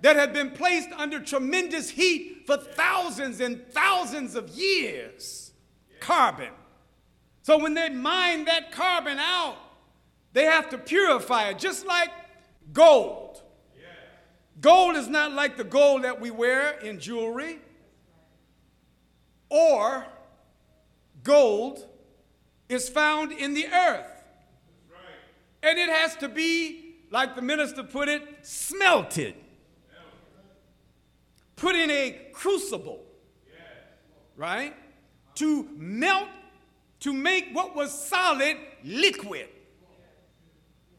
that 0.00 0.16
had 0.16 0.32
been 0.32 0.50
placed 0.50 0.88
under 0.96 1.20
tremendous 1.20 1.90
heat 1.90 2.44
for 2.46 2.56
thousands 2.56 3.40
and 3.40 3.66
thousands 3.70 4.34
of 4.34 4.48
years. 4.50 5.52
Carbon. 6.00 6.50
So 7.42 7.58
when 7.58 7.74
they 7.74 7.88
mine 7.88 8.46
that 8.46 8.72
carbon 8.72 9.18
out, 9.18 9.56
they 10.32 10.44
have 10.44 10.70
to 10.70 10.78
purify 10.78 11.48
it, 11.48 11.58
just 11.58 11.86
like 11.86 12.10
gold. 12.72 13.42
Gold 14.60 14.96
is 14.96 15.08
not 15.08 15.32
like 15.32 15.56
the 15.56 15.64
gold 15.64 16.04
that 16.04 16.20
we 16.20 16.30
wear 16.30 16.78
in 16.80 17.00
jewelry 17.00 17.58
or 19.48 20.06
gold 21.22 21.86
is 22.68 22.88
found 22.88 23.32
in 23.32 23.54
the 23.54 23.66
earth. 23.66 24.06
And 25.62 25.78
it 25.78 25.88
has 25.88 26.16
to 26.16 26.28
be, 26.28 26.94
like 27.10 27.36
the 27.36 27.42
minister 27.42 27.82
put 27.82 28.08
it, 28.08 28.22
smelted. 28.42 29.34
Put 31.56 31.74
in 31.74 31.90
a 31.90 32.28
crucible. 32.32 33.04
Right? 34.36 34.74
To 35.36 35.68
melt, 35.76 36.28
to 37.00 37.12
make 37.12 37.48
what 37.52 37.76
was 37.76 37.92
solid 37.92 38.56
liquid. 38.82 39.48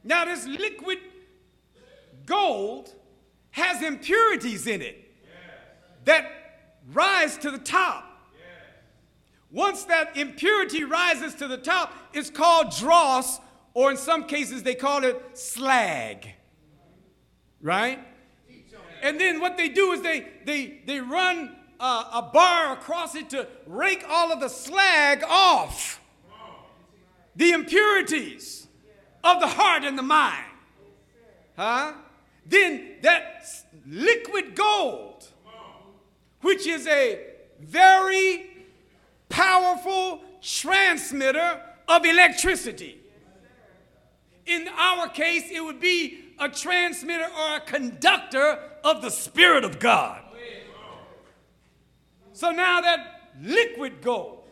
Now, 0.04 0.26
this 0.26 0.46
liquid 0.46 1.00
gold 2.26 2.94
has 3.52 3.82
impurities 3.82 4.68
in 4.68 4.82
it 4.82 4.98
that 6.06 6.26
rise 6.94 7.38
to 7.38 7.52
the 7.52 7.58
top. 7.58 8.11
Once 9.52 9.84
that 9.84 10.16
impurity 10.16 10.84
rises 10.84 11.36
to 11.36 11.48
the 11.48 11.58
top, 11.58 11.94
it's 12.14 12.30
called 12.30 12.72
dross, 12.78 13.40
or 13.74 13.92
in 13.92 13.98
some 13.98 14.24
cases 14.26 14.64
they 14.64 14.76
call 14.76 15.04
it 15.04 15.38
slag. 15.38 16.34
Right? 17.62 18.00
And 19.02 19.20
then 19.20 19.40
what 19.42 19.58
they 19.58 19.68
do 19.68 19.92
is 19.92 20.02
they, 20.02 20.28
they, 20.46 20.82
they 20.86 21.00
run 21.00 21.56
uh, 21.80 22.06
a 22.14 22.22
bar 22.22 22.74
across 22.74 23.16
it 23.16 23.30
to 23.32 23.48
rake 23.66 24.06
all 24.08 24.32
of 24.32 24.40
the 24.40 24.48
slag 24.48 25.24
off. 25.28 26.00
The 27.36 27.52
impurities 27.52 28.68
of 29.24 29.40
the 29.40 29.48
heart 29.48 29.84
and 29.84 29.98
the 29.98 30.04
mind. 30.04 30.46
Huh? 31.58 31.94
Then 32.46 32.96
that 33.02 33.46
liquid 33.88 34.56
gold, 34.56 35.28
which 36.42 36.68
is 36.68 36.88
a 36.88 37.26
very 37.60 38.51
powerful 39.32 40.22
transmitter 40.42 41.62
of 41.88 42.06
electricity. 42.06 43.00
In 44.46 44.68
our 44.68 45.08
case, 45.10 45.46
it 45.52 45.64
would 45.64 45.80
be 45.80 46.20
a 46.40 46.50
transmitter 46.50 47.26
or 47.26 47.58
a 47.58 47.62
conductor 47.62 48.60
of 48.84 49.02
the 49.02 49.10
Spirit 49.10 49.64
of 49.64 49.80
God. 49.80 50.22
So 52.34 52.52
now 52.52 52.82
that 52.82 53.32
liquid 53.42 54.02
gold 54.02 54.48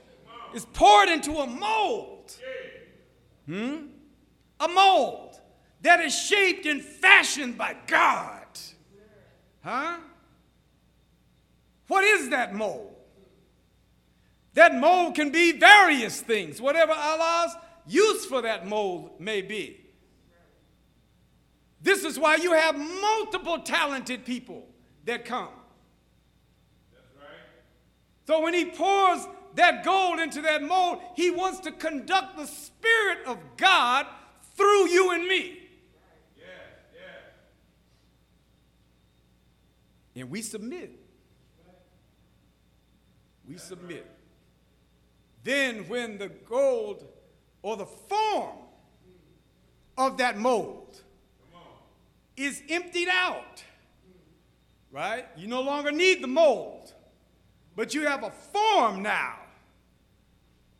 is 0.53 0.65
poured 0.65 1.09
into 1.09 1.37
a 1.37 1.47
mold. 1.47 2.35
Hmm? 3.45 3.87
A 4.59 4.67
mold 4.67 5.39
that 5.81 5.99
is 5.99 6.13
shaped 6.13 6.65
and 6.65 6.81
fashioned 6.81 7.57
by 7.57 7.75
God. 7.87 8.45
Huh? 9.63 9.97
What 11.87 12.03
is 12.03 12.29
that 12.29 12.53
mold? 12.53 12.98
That 14.53 14.75
mold 14.75 15.15
can 15.15 15.31
be 15.31 15.51
various 15.53 16.21
things, 16.21 16.59
whatever 16.61 16.91
Allah's 16.91 17.55
use 17.87 18.25
for 18.25 18.41
that 18.41 18.67
mold 18.67 19.19
may 19.19 19.41
be. 19.41 19.79
This 21.81 22.03
is 22.03 22.19
why 22.19 22.35
you 22.35 22.53
have 22.53 22.77
multiple 22.77 23.59
talented 23.59 24.25
people 24.25 24.67
that 25.05 25.25
come. 25.25 25.49
So 28.27 28.41
when 28.41 28.53
he 28.53 28.65
pours 28.65 29.25
that 29.55 29.83
gold 29.83 30.19
into 30.19 30.41
that 30.41 30.61
mold, 30.61 30.99
he 31.15 31.31
wants 31.31 31.61
to 31.61 31.71
conduct 31.71 32.37
the 32.37 32.45
Spirit 32.45 33.19
of 33.25 33.37
God 33.57 34.05
through 34.55 34.89
you 34.89 35.11
and 35.11 35.25
me. 35.27 35.55
And 40.15 40.29
we 40.29 40.41
submit. 40.41 40.91
We 43.47 43.57
submit. 43.57 44.05
Then, 45.49 45.87
when 45.87 46.19
the 46.19 46.29
gold 46.29 47.07
or 47.63 47.75
the 47.75 47.87
form 47.87 48.55
of 49.97 50.19
that 50.19 50.37
mold 50.37 51.01
is 52.37 52.61
emptied 52.69 53.07
out, 53.11 53.63
right? 54.91 55.25
You 55.35 55.47
no 55.47 55.61
longer 55.61 55.91
need 55.91 56.21
the 56.21 56.27
mold, 56.27 56.93
but 57.75 57.95
you 57.95 58.05
have 58.05 58.23
a 58.23 58.29
form 58.29 59.01
now 59.01 59.37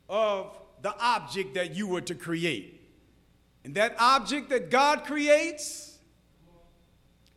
of 0.07 0.55
the 0.83 0.95
object 0.99 1.55
that 1.55 1.73
you 1.75 1.87
were 1.87 2.01
to 2.01 2.13
create. 2.13 2.79
And 3.63 3.73
that 3.73 3.95
object 3.97 4.51
that 4.51 4.69
God 4.69 5.03
creates 5.03 5.97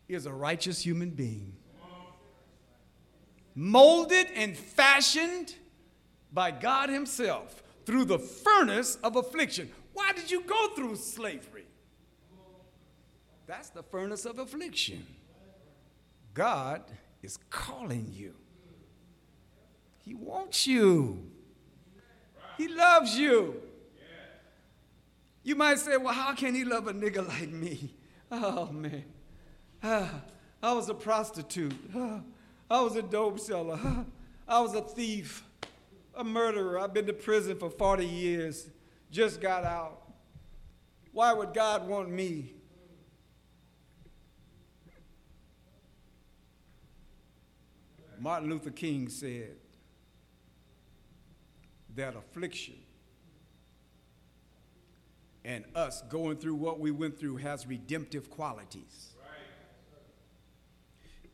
is 0.07 0.27
a 0.27 0.33
righteous 0.35 0.85
human 0.85 1.09
being 1.09 1.55
molded 3.55 4.27
and 4.35 4.55
fashioned 4.55 5.55
by 6.33 6.51
God 6.51 6.89
Himself 6.89 7.63
through 7.85 8.05
the 8.07 8.19
furnace 8.19 8.97
of 9.03 9.17
affliction. 9.17 9.71
Why 9.93 10.13
did 10.13 10.31
you 10.31 10.43
go 10.43 10.69
through 10.75 10.97
slavery? 10.97 11.67
That's 13.47 13.71
the 13.71 13.83
furnace 13.83 14.25
of 14.25 14.39
affliction. 14.39 15.07
God 16.35 16.83
is 17.23 17.39
calling 17.51 18.09
you, 18.13 18.35
He 20.05 20.15
wants 20.15 20.67
you, 20.67 21.31
He 22.57 22.69
loves 22.69 23.19
you. 23.19 23.63
You 25.45 25.57
might 25.57 25.81
say, 25.81 25.97
well, 25.97 26.15
how 26.15 26.35
can 26.35 26.55
He 26.55 26.65
love 26.65 26.87
a 26.87 26.95
nigga 26.95 27.27
like 27.27 27.51
me? 27.51 27.95
Oh, 28.35 28.73
man. 28.73 29.05
I 29.83 30.73
was 30.73 30.89
a 30.89 30.95
prostitute. 30.95 31.75
I 32.71 32.81
was 32.81 32.97
a 32.97 33.03
dope 33.03 33.39
seller. 33.39 33.79
I 34.49 34.61
was 34.61 34.75
a 34.75 34.81
thief, 34.81 35.45
a 36.15 36.25
murderer. 36.25 36.79
I've 36.79 36.95
been 36.95 37.07
to 37.07 37.13
prison 37.13 37.59
for 37.59 37.71
40 37.71 38.07
years, 38.07 38.69
just 39.11 39.41
got 39.41 39.65
out. 39.65 40.03
Why 41.13 41.33
would 41.33 41.53
God 41.53 41.87
want 41.87 42.11
me? 42.11 42.55
Martin 48.19 48.49
Luther 48.49 48.71
King 48.71 49.09
said 49.09 49.57
that 51.97 52.15
affliction 52.15 52.77
and 55.45 55.65
us 55.75 56.03
going 56.03 56.37
through 56.37 56.55
what 56.55 56.79
we 56.79 56.93
went 56.93 57.19
through 57.19 57.37
has 57.39 57.67
redemptive 57.67 58.31
qualities. 58.31 59.15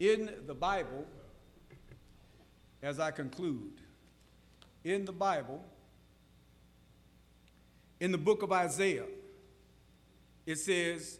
In 0.00 0.30
the 0.46 0.54
Bible, 0.54 1.04
as 2.82 2.98
I 2.98 3.10
conclude, 3.10 3.82
in 4.84 5.04
the 5.04 5.12
Bible, 5.12 5.64
in 8.00 8.12
the 8.12 8.18
book 8.18 8.42
of 8.42 8.52
Isaiah, 8.52 9.06
it 10.46 10.58
says, 10.58 11.18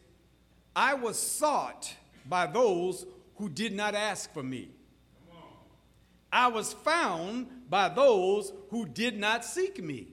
I 0.75 0.95
was 0.95 1.19
sought 1.19 1.93
by 2.27 2.47
those 2.47 3.05
who 3.37 3.49
did 3.49 3.75
not 3.75 3.95
ask 3.95 4.33
for 4.33 4.43
me. 4.43 4.71
I 6.33 6.49
was 6.49 6.73
found 6.73 7.47
by 7.71 7.89
those 7.89 8.53
who 8.71 8.87
did 8.87 9.19
not 9.19 9.45
seek 9.45 9.83
me. 9.83 10.09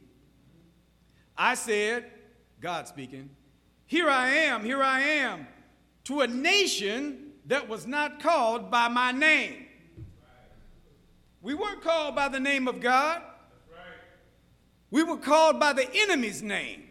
I 1.37 1.55
said, 1.55 2.05
God 2.61 2.87
speaking, 2.87 3.29
Here 3.85 4.09
I 4.09 4.29
am, 4.29 4.63
here 4.63 4.81
I 4.81 5.01
am, 5.01 5.47
to 6.05 6.21
a 6.21 6.27
nation 6.27 7.33
that 7.45 7.67
was 7.67 7.85
not 7.85 8.21
called 8.21 8.71
by 8.71 8.87
my 8.87 9.11
name. 9.11 9.65
We 11.41 11.53
weren't 11.53 11.81
called 11.81 12.15
by 12.15 12.29
the 12.29 12.39
name 12.39 12.67
of 12.67 12.79
God. 12.79 13.21
We 14.91 15.03
were 15.03 15.17
called 15.17 15.59
by 15.59 15.73
the 15.73 15.87
enemy's 15.93 16.41
name. 16.41 16.83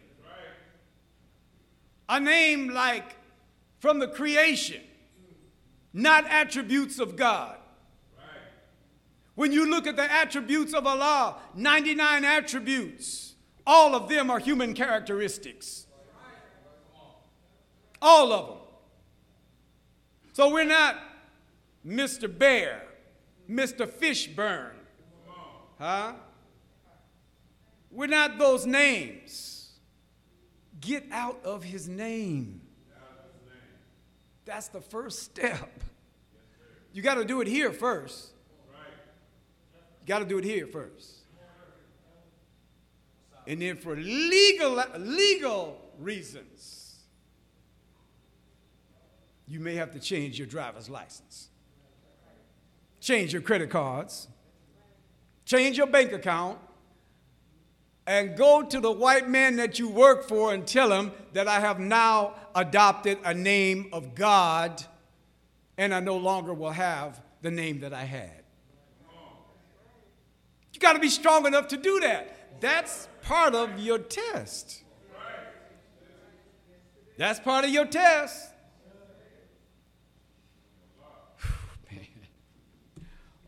A 2.07 2.19
name 2.19 2.69
like 2.69 3.15
from 3.79 3.99
the 3.99 4.07
creation, 4.07 4.81
not 5.93 6.25
attributes 6.29 6.99
of 6.99 7.15
God. 7.15 7.57
When 9.33 9.51
you 9.51 9.69
look 9.69 9.85
at 9.87 9.95
the 9.95 10.11
attributes 10.11 10.73
of 10.73 10.87
Allah, 10.87 11.37
99 11.55 12.23
attributes, 12.23 13.35
all 13.67 13.95
of 13.95 14.07
them 14.07 14.29
are 14.29 14.39
human 14.39 14.73
characteristics. 14.73 15.87
All 18.01 18.31
of 18.31 18.47
them. 18.47 18.57
So 20.33 20.53
we're 20.53 20.63
not 20.63 20.97
Mr. 21.85 22.27
Bear. 22.35 22.83
Mr. 23.49 23.87
Fishburne. 23.87 24.73
Huh? 25.79 26.13
We're 27.95 28.07
not 28.07 28.37
those 28.37 28.65
names. 28.65 29.71
Get 30.81 31.05
out 31.11 31.39
of 31.43 31.63
his 31.63 31.87
name. 31.87 32.61
That's 34.43 34.67
the 34.67 34.81
first 34.81 35.23
step. 35.23 35.81
You 36.93 37.01
got 37.01 37.15
to 37.15 37.25
do 37.25 37.41
it 37.41 37.47
here 37.47 37.71
first. 37.71 38.33
You 40.01 40.07
got 40.07 40.19
to 40.19 40.25
do 40.25 40.37
it 40.37 40.43
here 40.43 40.67
first. 40.67 41.11
And 43.47 43.61
then 43.61 43.77
for 43.77 43.95
legal 43.95 44.83
legal 44.97 45.79
reasons, 45.97 46.99
you 49.47 49.59
may 49.59 49.75
have 49.75 49.91
to 49.93 49.99
change 49.99 50.37
your 50.37 50.47
driver's 50.47 50.89
license 50.89 51.49
change 53.05 53.31
your 53.31 53.41
credit 53.41 53.69
cards, 53.69 54.27
change 55.45 55.77
your 55.77 55.85
bank 55.85 56.11
account, 56.11 56.57
and 58.07 58.37
go 58.37 58.63
to 58.63 58.79
the 58.79 58.91
white 58.91 59.27
man 59.27 59.55
that 59.55 59.79
you 59.79 59.89
work 59.89 60.27
for 60.27 60.53
and 60.53 60.67
tell 60.67 60.91
him 60.91 61.11
that 61.33 61.47
I 61.47 61.59
have 61.59 61.79
now 61.79 62.35
adopted 62.53 63.17
a 63.23 63.33
name 63.33 63.89
of 63.91 64.13
God 64.13 64.83
and 65.77 65.93
I 65.93 65.99
no 65.99 66.17
longer 66.17 66.53
will 66.53 66.71
have 66.71 67.21
the 67.41 67.51
name 67.51 67.79
that 67.81 67.93
I 67.93 68.03
had. 68.03 68.43
You 70.73 70.79
got 70.79 70.93
to 70.93 70.99
be 70.99 71.09
strong 71.09 71.45
enough 71.45 71.69
to 71.69 71.77
do 71.77 71.99
that. 72.01 72.59
That's 72.61 73.07
part 73.21 73.55
of 73.55 73.79
your 73.79 73.97
test. 73.97 74.83
That's 77.17 77.39
part 77.39 77.65
of 77.65 77.71
your 77.71 77.85
test. 77.85 78.51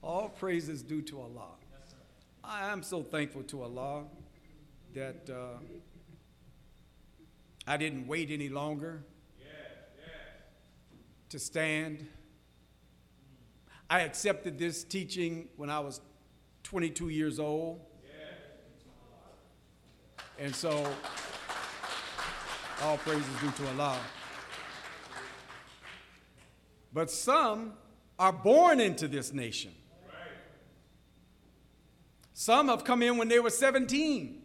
All 0.01 0.29
praise 0.29 0.69
is 0.69 0.81
due 0.81 1.01
to 1.01 1.19
Allah. 1.19 1.49
I 2.41 2.71
am 2.71 2.81
so 2.81 3.03
thankful 3.03 3.43
to 3.43 3.63
Allah 3.63 4.05
that 4.97 5.29
uh, 5.29 5.59
I 7.67 7.77
didn't 7.77 8.07
wait 8.07 8.31
any 8.31 8.49
longer 8.49 9.03
to 11.29 11.37
stand. 11.37 12.07
I 13.91 14.01
accepted 14.01 14.57
this 14.57 14.83
teaching 14.83 15.49
when 15.55 15.69
I 15.69 15.81
was 15.81 16.01
22 16.63 17.09
years 17.09 17.37
old. 17.37 17.79
And 20.39 20.55
so, 20.55 20.71
all 22.81 22.97
praise 22.97 23.19
is 23.19 23.39
due 23.39 23.51
to 23.51 23.69
Allah. 23.73 23.99
But 26.91 27.11
some 27.11 27.73
are 28.17 28.33
born 28.33 28.79
into 28.79 29.07
this 29.07 29.31
nation. 29.31 29.75
Some 32.33 32.67
have 32.69 32.83
come 32.83 33.03
in 33.03 33.17
when 33.17 33.27
they 33.27 33.39
were 33.39 33.51
17, 33.51 34.36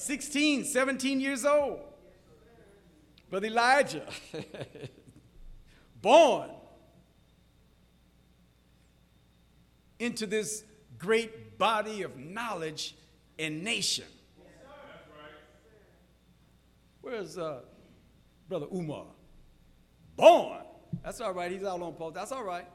16, 0.00 0.64
17 0.64 1.20
years 1.20 1.44
old. 1.44 1.80
Brother 3.28 3.46
Elijah, 3.46 4.06
born 6.02 6.50
into 9.98 10.26
this 10.26 10.64
great 10.98 11.58
body 11.58 12.02
of 12.02 12.16
knowledge 12.16 12.96
and 13.38 13.62
nation. 13.62 14.06
Where's 17.02 17.38
uh, 17.38 17.60
Brother 18.48 18.66
Umar? 18.74 19.04
Born. 20.16 20.58
That's 21.04 21.20
all 21.20 21.32
right. 21.32 21.52
He's 21.52 21.62
out 21.62 21.80
on 21.80 21.92
post. 21.92 22.14
That's 22.14 22.32
all 22.32 22.44
right. 22.44 22.66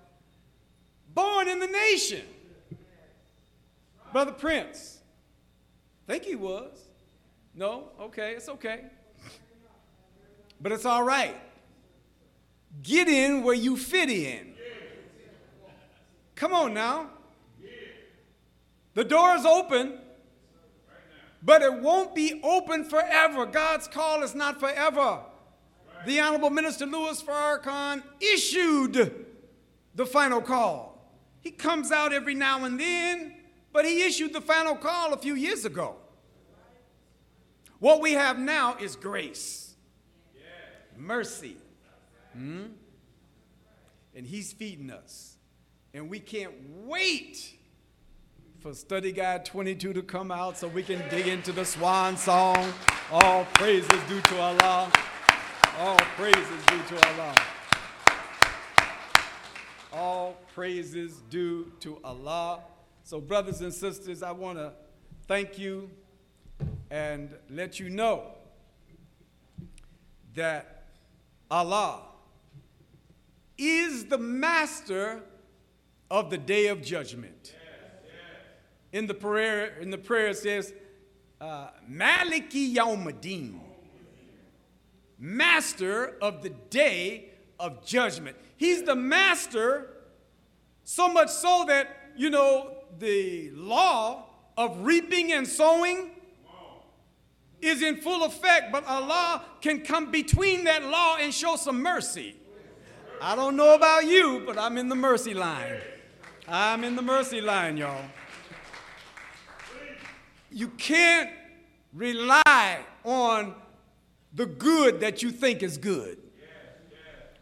Born 1.13 1.47
in 1.47 1.59
the 1.59 1.67
nation. 1.67 2.23
Brother 4.13 4.31
Prince. 4.31 4.99
Think 6.07 6.23
he 6.23 6.35
was. 6.35 6.84
No? 7.55 7.89
Okay, 7.99 8.33
it's 8.33 8.49
okay. 8.49 8.81
But 10.59 10.71
it's 10.71 10.85
all 10.85 11.03
right. 11.03 11.35
Get 12.83 13.07
in 13.07 13.43
where 13.43 13.55
you 13.55 13.77
fit 13.77 14.09
in. 14.09 14.53
Come 16.35 16.53
on 16.53 16.73
now. 16.73 17.09
The 18.93 19.03
door 19.03 19.35
is 19.35 19.45
open, 19.45 19.99
but 21.41 21.61
it 21.61 21.73
won't 21.73 22.13
be 22.15 22.41
open 22.43 22.85
forever. 22.85 23.45
God's 23.45 23.87
call 23.87 24.23
is 24.23 24.35
not 24.35 24.59
forever. 24.59 25.19
the 26.05 26.19
Honorable 26.19 26.49
Minister 26.49 26.85
Louis 26.85 27.21
Farrakhan 27.21 28.03
issued 28.19 29.25
the 29.95 30.05
final 30.05 30.41
call. 30.41 30.95
He 31.41 31.51
comes 31.51 31.91
out 31.91 32.13
every 32.13 32.35
now 32.35 32.63
and 32.63 32.79
then, 32.79 33.35
but 33.71 33.85
he 33.85 34.03
issued 34.03 34.33
the 34.33 34.41
final 34.41 34.75
call 34.75 35.13
a 35.13 35.17
few 35.17 35.35
years 35.35 35.65
ago. 35.65 35.95
What 37.79 38.01
we 38.01 38.13
have 38.13 38.39
now 38.39 38.77
is 38.79 38.95
grace, 38.95 39.75
mercy. 40.97 41.57
Hmm? 42.33 42.65
And 44.15 44.25
he's 44.25 44.53
feeding 44.53 44.89
us. 44.89 45.37
And 45.93 46.09
we 46.09 46.19
can't 46.19 46.53
wait 46.85 47.53
for 48.59 48.73
Study 48.73 49.11
Guide 49.11 49.45
22 49.45 49.93
to 49.93 50.01
come 50.01 50.31
out 50.31 50.57
so 50.57 50.67
we 50.67 50.83
can 50.83 51.03
dig 51.09 51.27
into 51.27 51.51
the 51.51 51.65
swan 51.65 52.17
song. 52.17 52.73
All 53.11 53.45
praises 53.53 54.01
due 54.07 54.21
to 54.21 54.39
Allah. 54.39 54.91
All 55.77 55.97
praises 56.15 56.65
due 56.67 56.81
to 56.95 57.07
Allah. 57.07 57.35
All 59.93 60.37
praises 60.53 61.21
due 61.29 61.71
to 61.81 61.99
Allah. 62.03 62.61
So, 63.03 63.21
brothers 63.21 63.61
and 63.61 63.73
sisters, 63.73 64.23
I 64.23 64.31
want 64.31 64.57
to 64.57 64.73
thank 65.27 65.59
you 65.59 65.89
and 66.95 67.29
let 67.49 67.77
you 67.77 67.89
know 67.89 68.23
that 70.33 70.85
Allah 71.51 72.03
is 73.57 74.05
the 74.05 74.17
master 74.17 75.21
of 76.09 76.29
the 76.29 76.37
day 76.37 76.67
of 76.67 76.81
judgment. 76.81 77.53
In 78.93 79.07
the 79.07 79.13
prayer, 79.13 79.75
in 79.81 79.89
the 79.89 79.97
prayer 79.97 80.29
it 80.29 80.37
says, 80.37 80.73
uh, 81.41 81.67
Maliki 81.91 83.59
master 85.19 86.15
of 86.21 86.43
the 86.43 86.49
day 86.69 87.25
of 87.59 87.85
judgment. 87.85 88.37
He's 88.55 88.83
the 88.83 88.95
master, 88.95 89.89
so 90.85 91.09
much 91.09 91.29
so 91.29 91.65
that, 91.67 91.89
you 92.15 92.29
know, 92.29 92.77
the 92.97 93.51
law 93.51 94.29
of 94.55 94.85
reaping 94.85 95.33
and 95.33 95.45
sowing 95.45 96.14
is 97.61 97.81
in 97.81 97.97
full 97.97 98.23
effect, 98.23 98.71
but 98.71 98.85
Allah 98.85 99.43
can 99.61 99.81
come 99.81 100.11
between 100.11 100.65
that 100.65 100.83
law 100.83 101.17
and 101.19 101.33
show 101.33 101.55
some 101.55 101.81
mercy. 101.81 102.35
I 103.21 103.35
don't 103.35 103.55
know 103.55 103.73
about 103.75 104.05
you, 104.05 104.43
but 104.45 104.57
I'm 104.57 104.77
in 104.77 104.89
the 104.89 104.95
mercy 104.95 105.33
line. 105.33 105.79
I'm 106.47 106.83
in 106.83 106.95
the 106.95 107.01
mercy 107.01 107.41
line, 107.41 107.77
y'all. 107.77 108.05
You 110.51 110.67
can't 110.69 111.31
rely 111.93 112.79
on 113.03 113.55
the 114.33 114.45
good 114.45 114.99
that 114.99 115.23
you 115.23 115.31
think 115.31 115.63
is 115.63 115.77
good. 115.77 116.19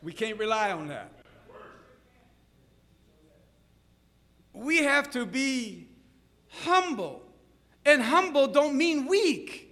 We 0.02 0.14
can't 0.14 0.38
rely 0.38 0.72
on 0.72 0.88
that. 0.90 1.12
We 4.54 4.84
have 4.84 5.10
to 5.12 5.26
be 5.26 5.88
humble. 6.50 7.22
And 7.86 8.02
humble 8.02 8.48
don't 8.48 8.78
mean 8.78 9.08
weak. 9.08 9.63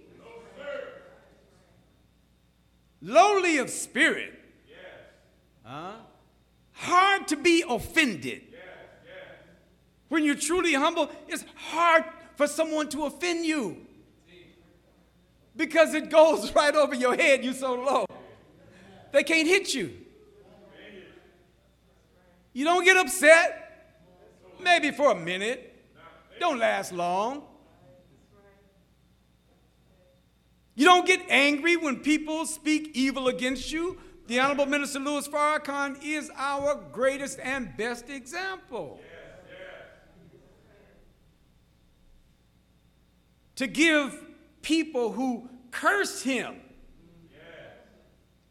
Lowly 3.02 3.58
of 3.58 3.68
spirit. 3.68 4.32
yes. 4.68 4.78
Huh? 5.64 5.92
Hard 6.72 7.28
to 7.28 7.36
be 7.36 7.64
offended. 7.68 8.42
When 10.08 10.24
you're 10.24 10.34
truly 10.34 10.74
humble, 10.74 11.10
it's 11.26 11.44
hard 11.54 12.04
for 12.36 12.46
someone 12.46 12.88
to 12.90 13.04
offend 13.04 13.46
you 13.46 13.78
because 15.56 15.94
it 15.94 16.10
goes 16.10 16.52
right 16.54 16.74
over 16.74 16.94
your 16.94 17.16
head. 17.16 17.44
You're 17.44 17.54
so 17.54 17.74
low. 17.74 18.06
They 19.10 19.22
can't 19.22 19.48
hit 19.48 19.74
you. 19.74 19.90
You 22.52 22.64
don't 22.66 22.84
get 22.84 22.98
upset, 22.98 23.96
maybe 24.62 24.90
for 24.90 25.12
a 25.12 25.14
minute. 25.14 25.70
Don't 26.38 26.58
last 26.58 26.92
long. 26.92 27.42
You 30.74 30.86
don't 30.86 31.06
get 31.06 31.20
angry 31.28 31.76
when 31.76 32.00
people 32.00 32.46
speak 32.46 32.92
evil 32.94 33.28
against 33.28 33.72
you. 33.72 33.98
The 34.26 34.38
Honorable 34.38 34.66
Minister 34.66 34.98
Louis 34.98 35.28
Farrakhan 35.28 36.02
is 36.02 36.30
our 36.36 36.80
greatest 36.92 37.38
and 37.40 37.76
best 37.76 38.08
example. 38.08 39.00
To 43.56 43.66
give 43.66 44.18
people 44.62 45.12
who 45.12 45.48
curse 45.70 46.22
him 46.22 46.56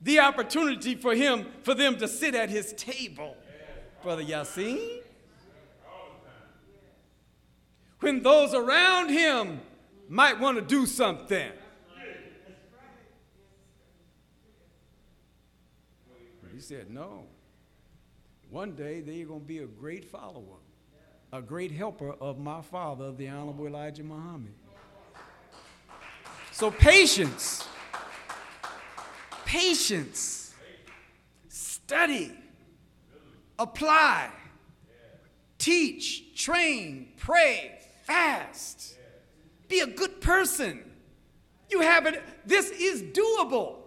the 0.02 0.20
opportunity 0.20 0.96
for 0.96 1.16
him 1.16 1.46
for 1.62 1.74
them 1.74 1.98
to 1.98 2.08
sit 2.08 2.36
at 2.36 2.50
his 2.50 2.74
table. 2.74 3.36
Brother 4.04 4.24
Yasin. 4.24 5.00
When 8.00 8.24
those 8.24 8.54
around 8.54 9.10
him 9.10 9.62
might 10.10 10.40
want 10.40 10.58
to 10.58 10.64
do 10.64 10.88
something. 10.88 11.52
Said, 16.62 16.90
No. 16.90 17.26
One 18.50 18.74
day 18.76 19.02
they're 19.02 19.26
going 19.26 19.42
to 19.42 19.46
be 19.46 19.60
a 19.60 19.66
great 19.66 20.06
follower, 20.06 20.58
a 21.32 21.42
great 21.42 21.72
helper 21.72 22.12
of 22.20 22.38
my 22.38 22.62
father, 22.62 23.12
the 23.14 23.30
Honorable 23.30 23.68
Elijah 23.68 24.04
Muhammad. 24.04 24.54
So, 26.52 26.70
patience, 26.70 27.66
patience, 29.46 30.54
study, 31.48 32.34
apply, 33.58 34.32
teach, 35.58 36.36
train, 36.36 37.14
pray, 37.18 37.80
fast, 38.04 38.98
be 39.70 39.80
a 39.80 39.88
good 39.88 40.20
person. 40.20 40.84
You 41.70 41.80
have 41.80 42.06
it, 42.06 42.22
this 42.46 42.70
is 42.72 43.02
doable. 43.02 43.81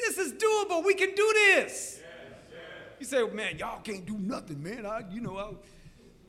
This 0.00 0.18
is 0.18 0.32
doable. 0.32 0.84
We 0.84 0.94
can 0.94 1.14
do 1.14 1.32
this. 1.34 2.00
You 2.98 3.06
say, 3.06 3.22
well, 3.22 3.34
man, 3.34 3.58
y'all 3.58 3.80
can't 3.80 4.04
do 4.04 4.18
nothing, 4.18 4.62
man. 4.62 4.84
I, 4.84 5.02
you 5.10 5.20
know, 5.20 5.38
I, 5.38 5.52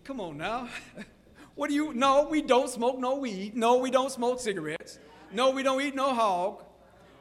come 0.04 0.22
on 0.22 0.38
now. 0.38 0.70
what 1.56 1.70
do 1.70 1.74
you? 1.74 1.94
No, 1.94 2.28
we 2.30 2.42
don't 2.42 2.70
smoke 2.70 2.98
no 2.98 3.16
weed. 3.16 3.56
No, 3.56 3.78
we 3.78 3.92
don't 3.92 4.12
smoke 4.12 4.40
cigarettes. 4.40 5.00
No, 5.34 5.52
we 5.52 5.64
don't 5.64 5.82
eat 5.82 5.96
no 5.96 6.14
hog. 6.14 6.64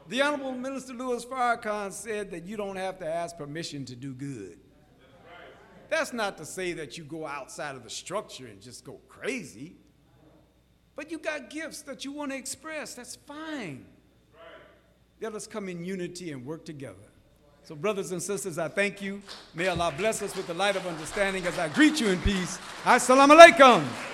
The 0.07 0.21
Honorable 0.21 0.53
Minister 0.53 0.93
Louis 0.93 1.23
Farrakhan 1.25 1.91
said 1.91 2.31
that 2.31 2.45
you 2.45 2.57
don't 2.57 2.75
have 2.75 2.99
to 2.99 3.07
ask 3.07 3.37
permission 3.37 3.85
to 3.85 3.95
do 3.95 4.13
good. 4.13 4.57
That's 5.89 6.13
not 6.13 6.37
to 6.37 6.45
say 6.45 6.71
that 6.73 6.97
you 6.97 7.03
go 7.03 7.27
outside 7.27 7.75
of 7.75 7.83
the 7.83 7.89
structure 7.89 8.47
and 8.47 8.61
just 8.61 8.85
go 8.85 8.99
crazy. 9.09 9.75
But 10.95 11.11
you 11.11 11.19
got 11.19 11.49
gifts 11.49 11.81
that 11.83 12.05
you 12.05 12.13
want 12.13 12.31
to 12.31 12.37
express. 12.37 12.93
That's 12.93 13.15
fine. 13.15 13.85
Let 15.21 15.35
us 15.35 15.45
come 15.45 15.69
in 15.69 15.85
unity 15.85 16.31
and 16.31 16.43
work 16.43 16.65
together. 16.65 16.95
So, 17.63 17.75
brothers 17.75 18.11
and 18.11 18.21
sisters, 18.21 18.57
I 18.57 18.69
thank 18.69 19.03
you. 19.03 19.21
May 19.53 19.67
Allah 19.67 19.93
bless 19.95 20.23
us 20.23 20.35
with 20.35 20.47
the 20.47 20.55
light 20.55 20.75
of 20.75 20.87
understanding 20.87 21.45
as 21.45 21.59
I 21.59 21.69
greet 21.69 22.01
you 22.01 22.07
in 22.07 22.19
peace. 22.21 22.57
Assalamu 22.85 23.39
alaikum. 23.39 24.10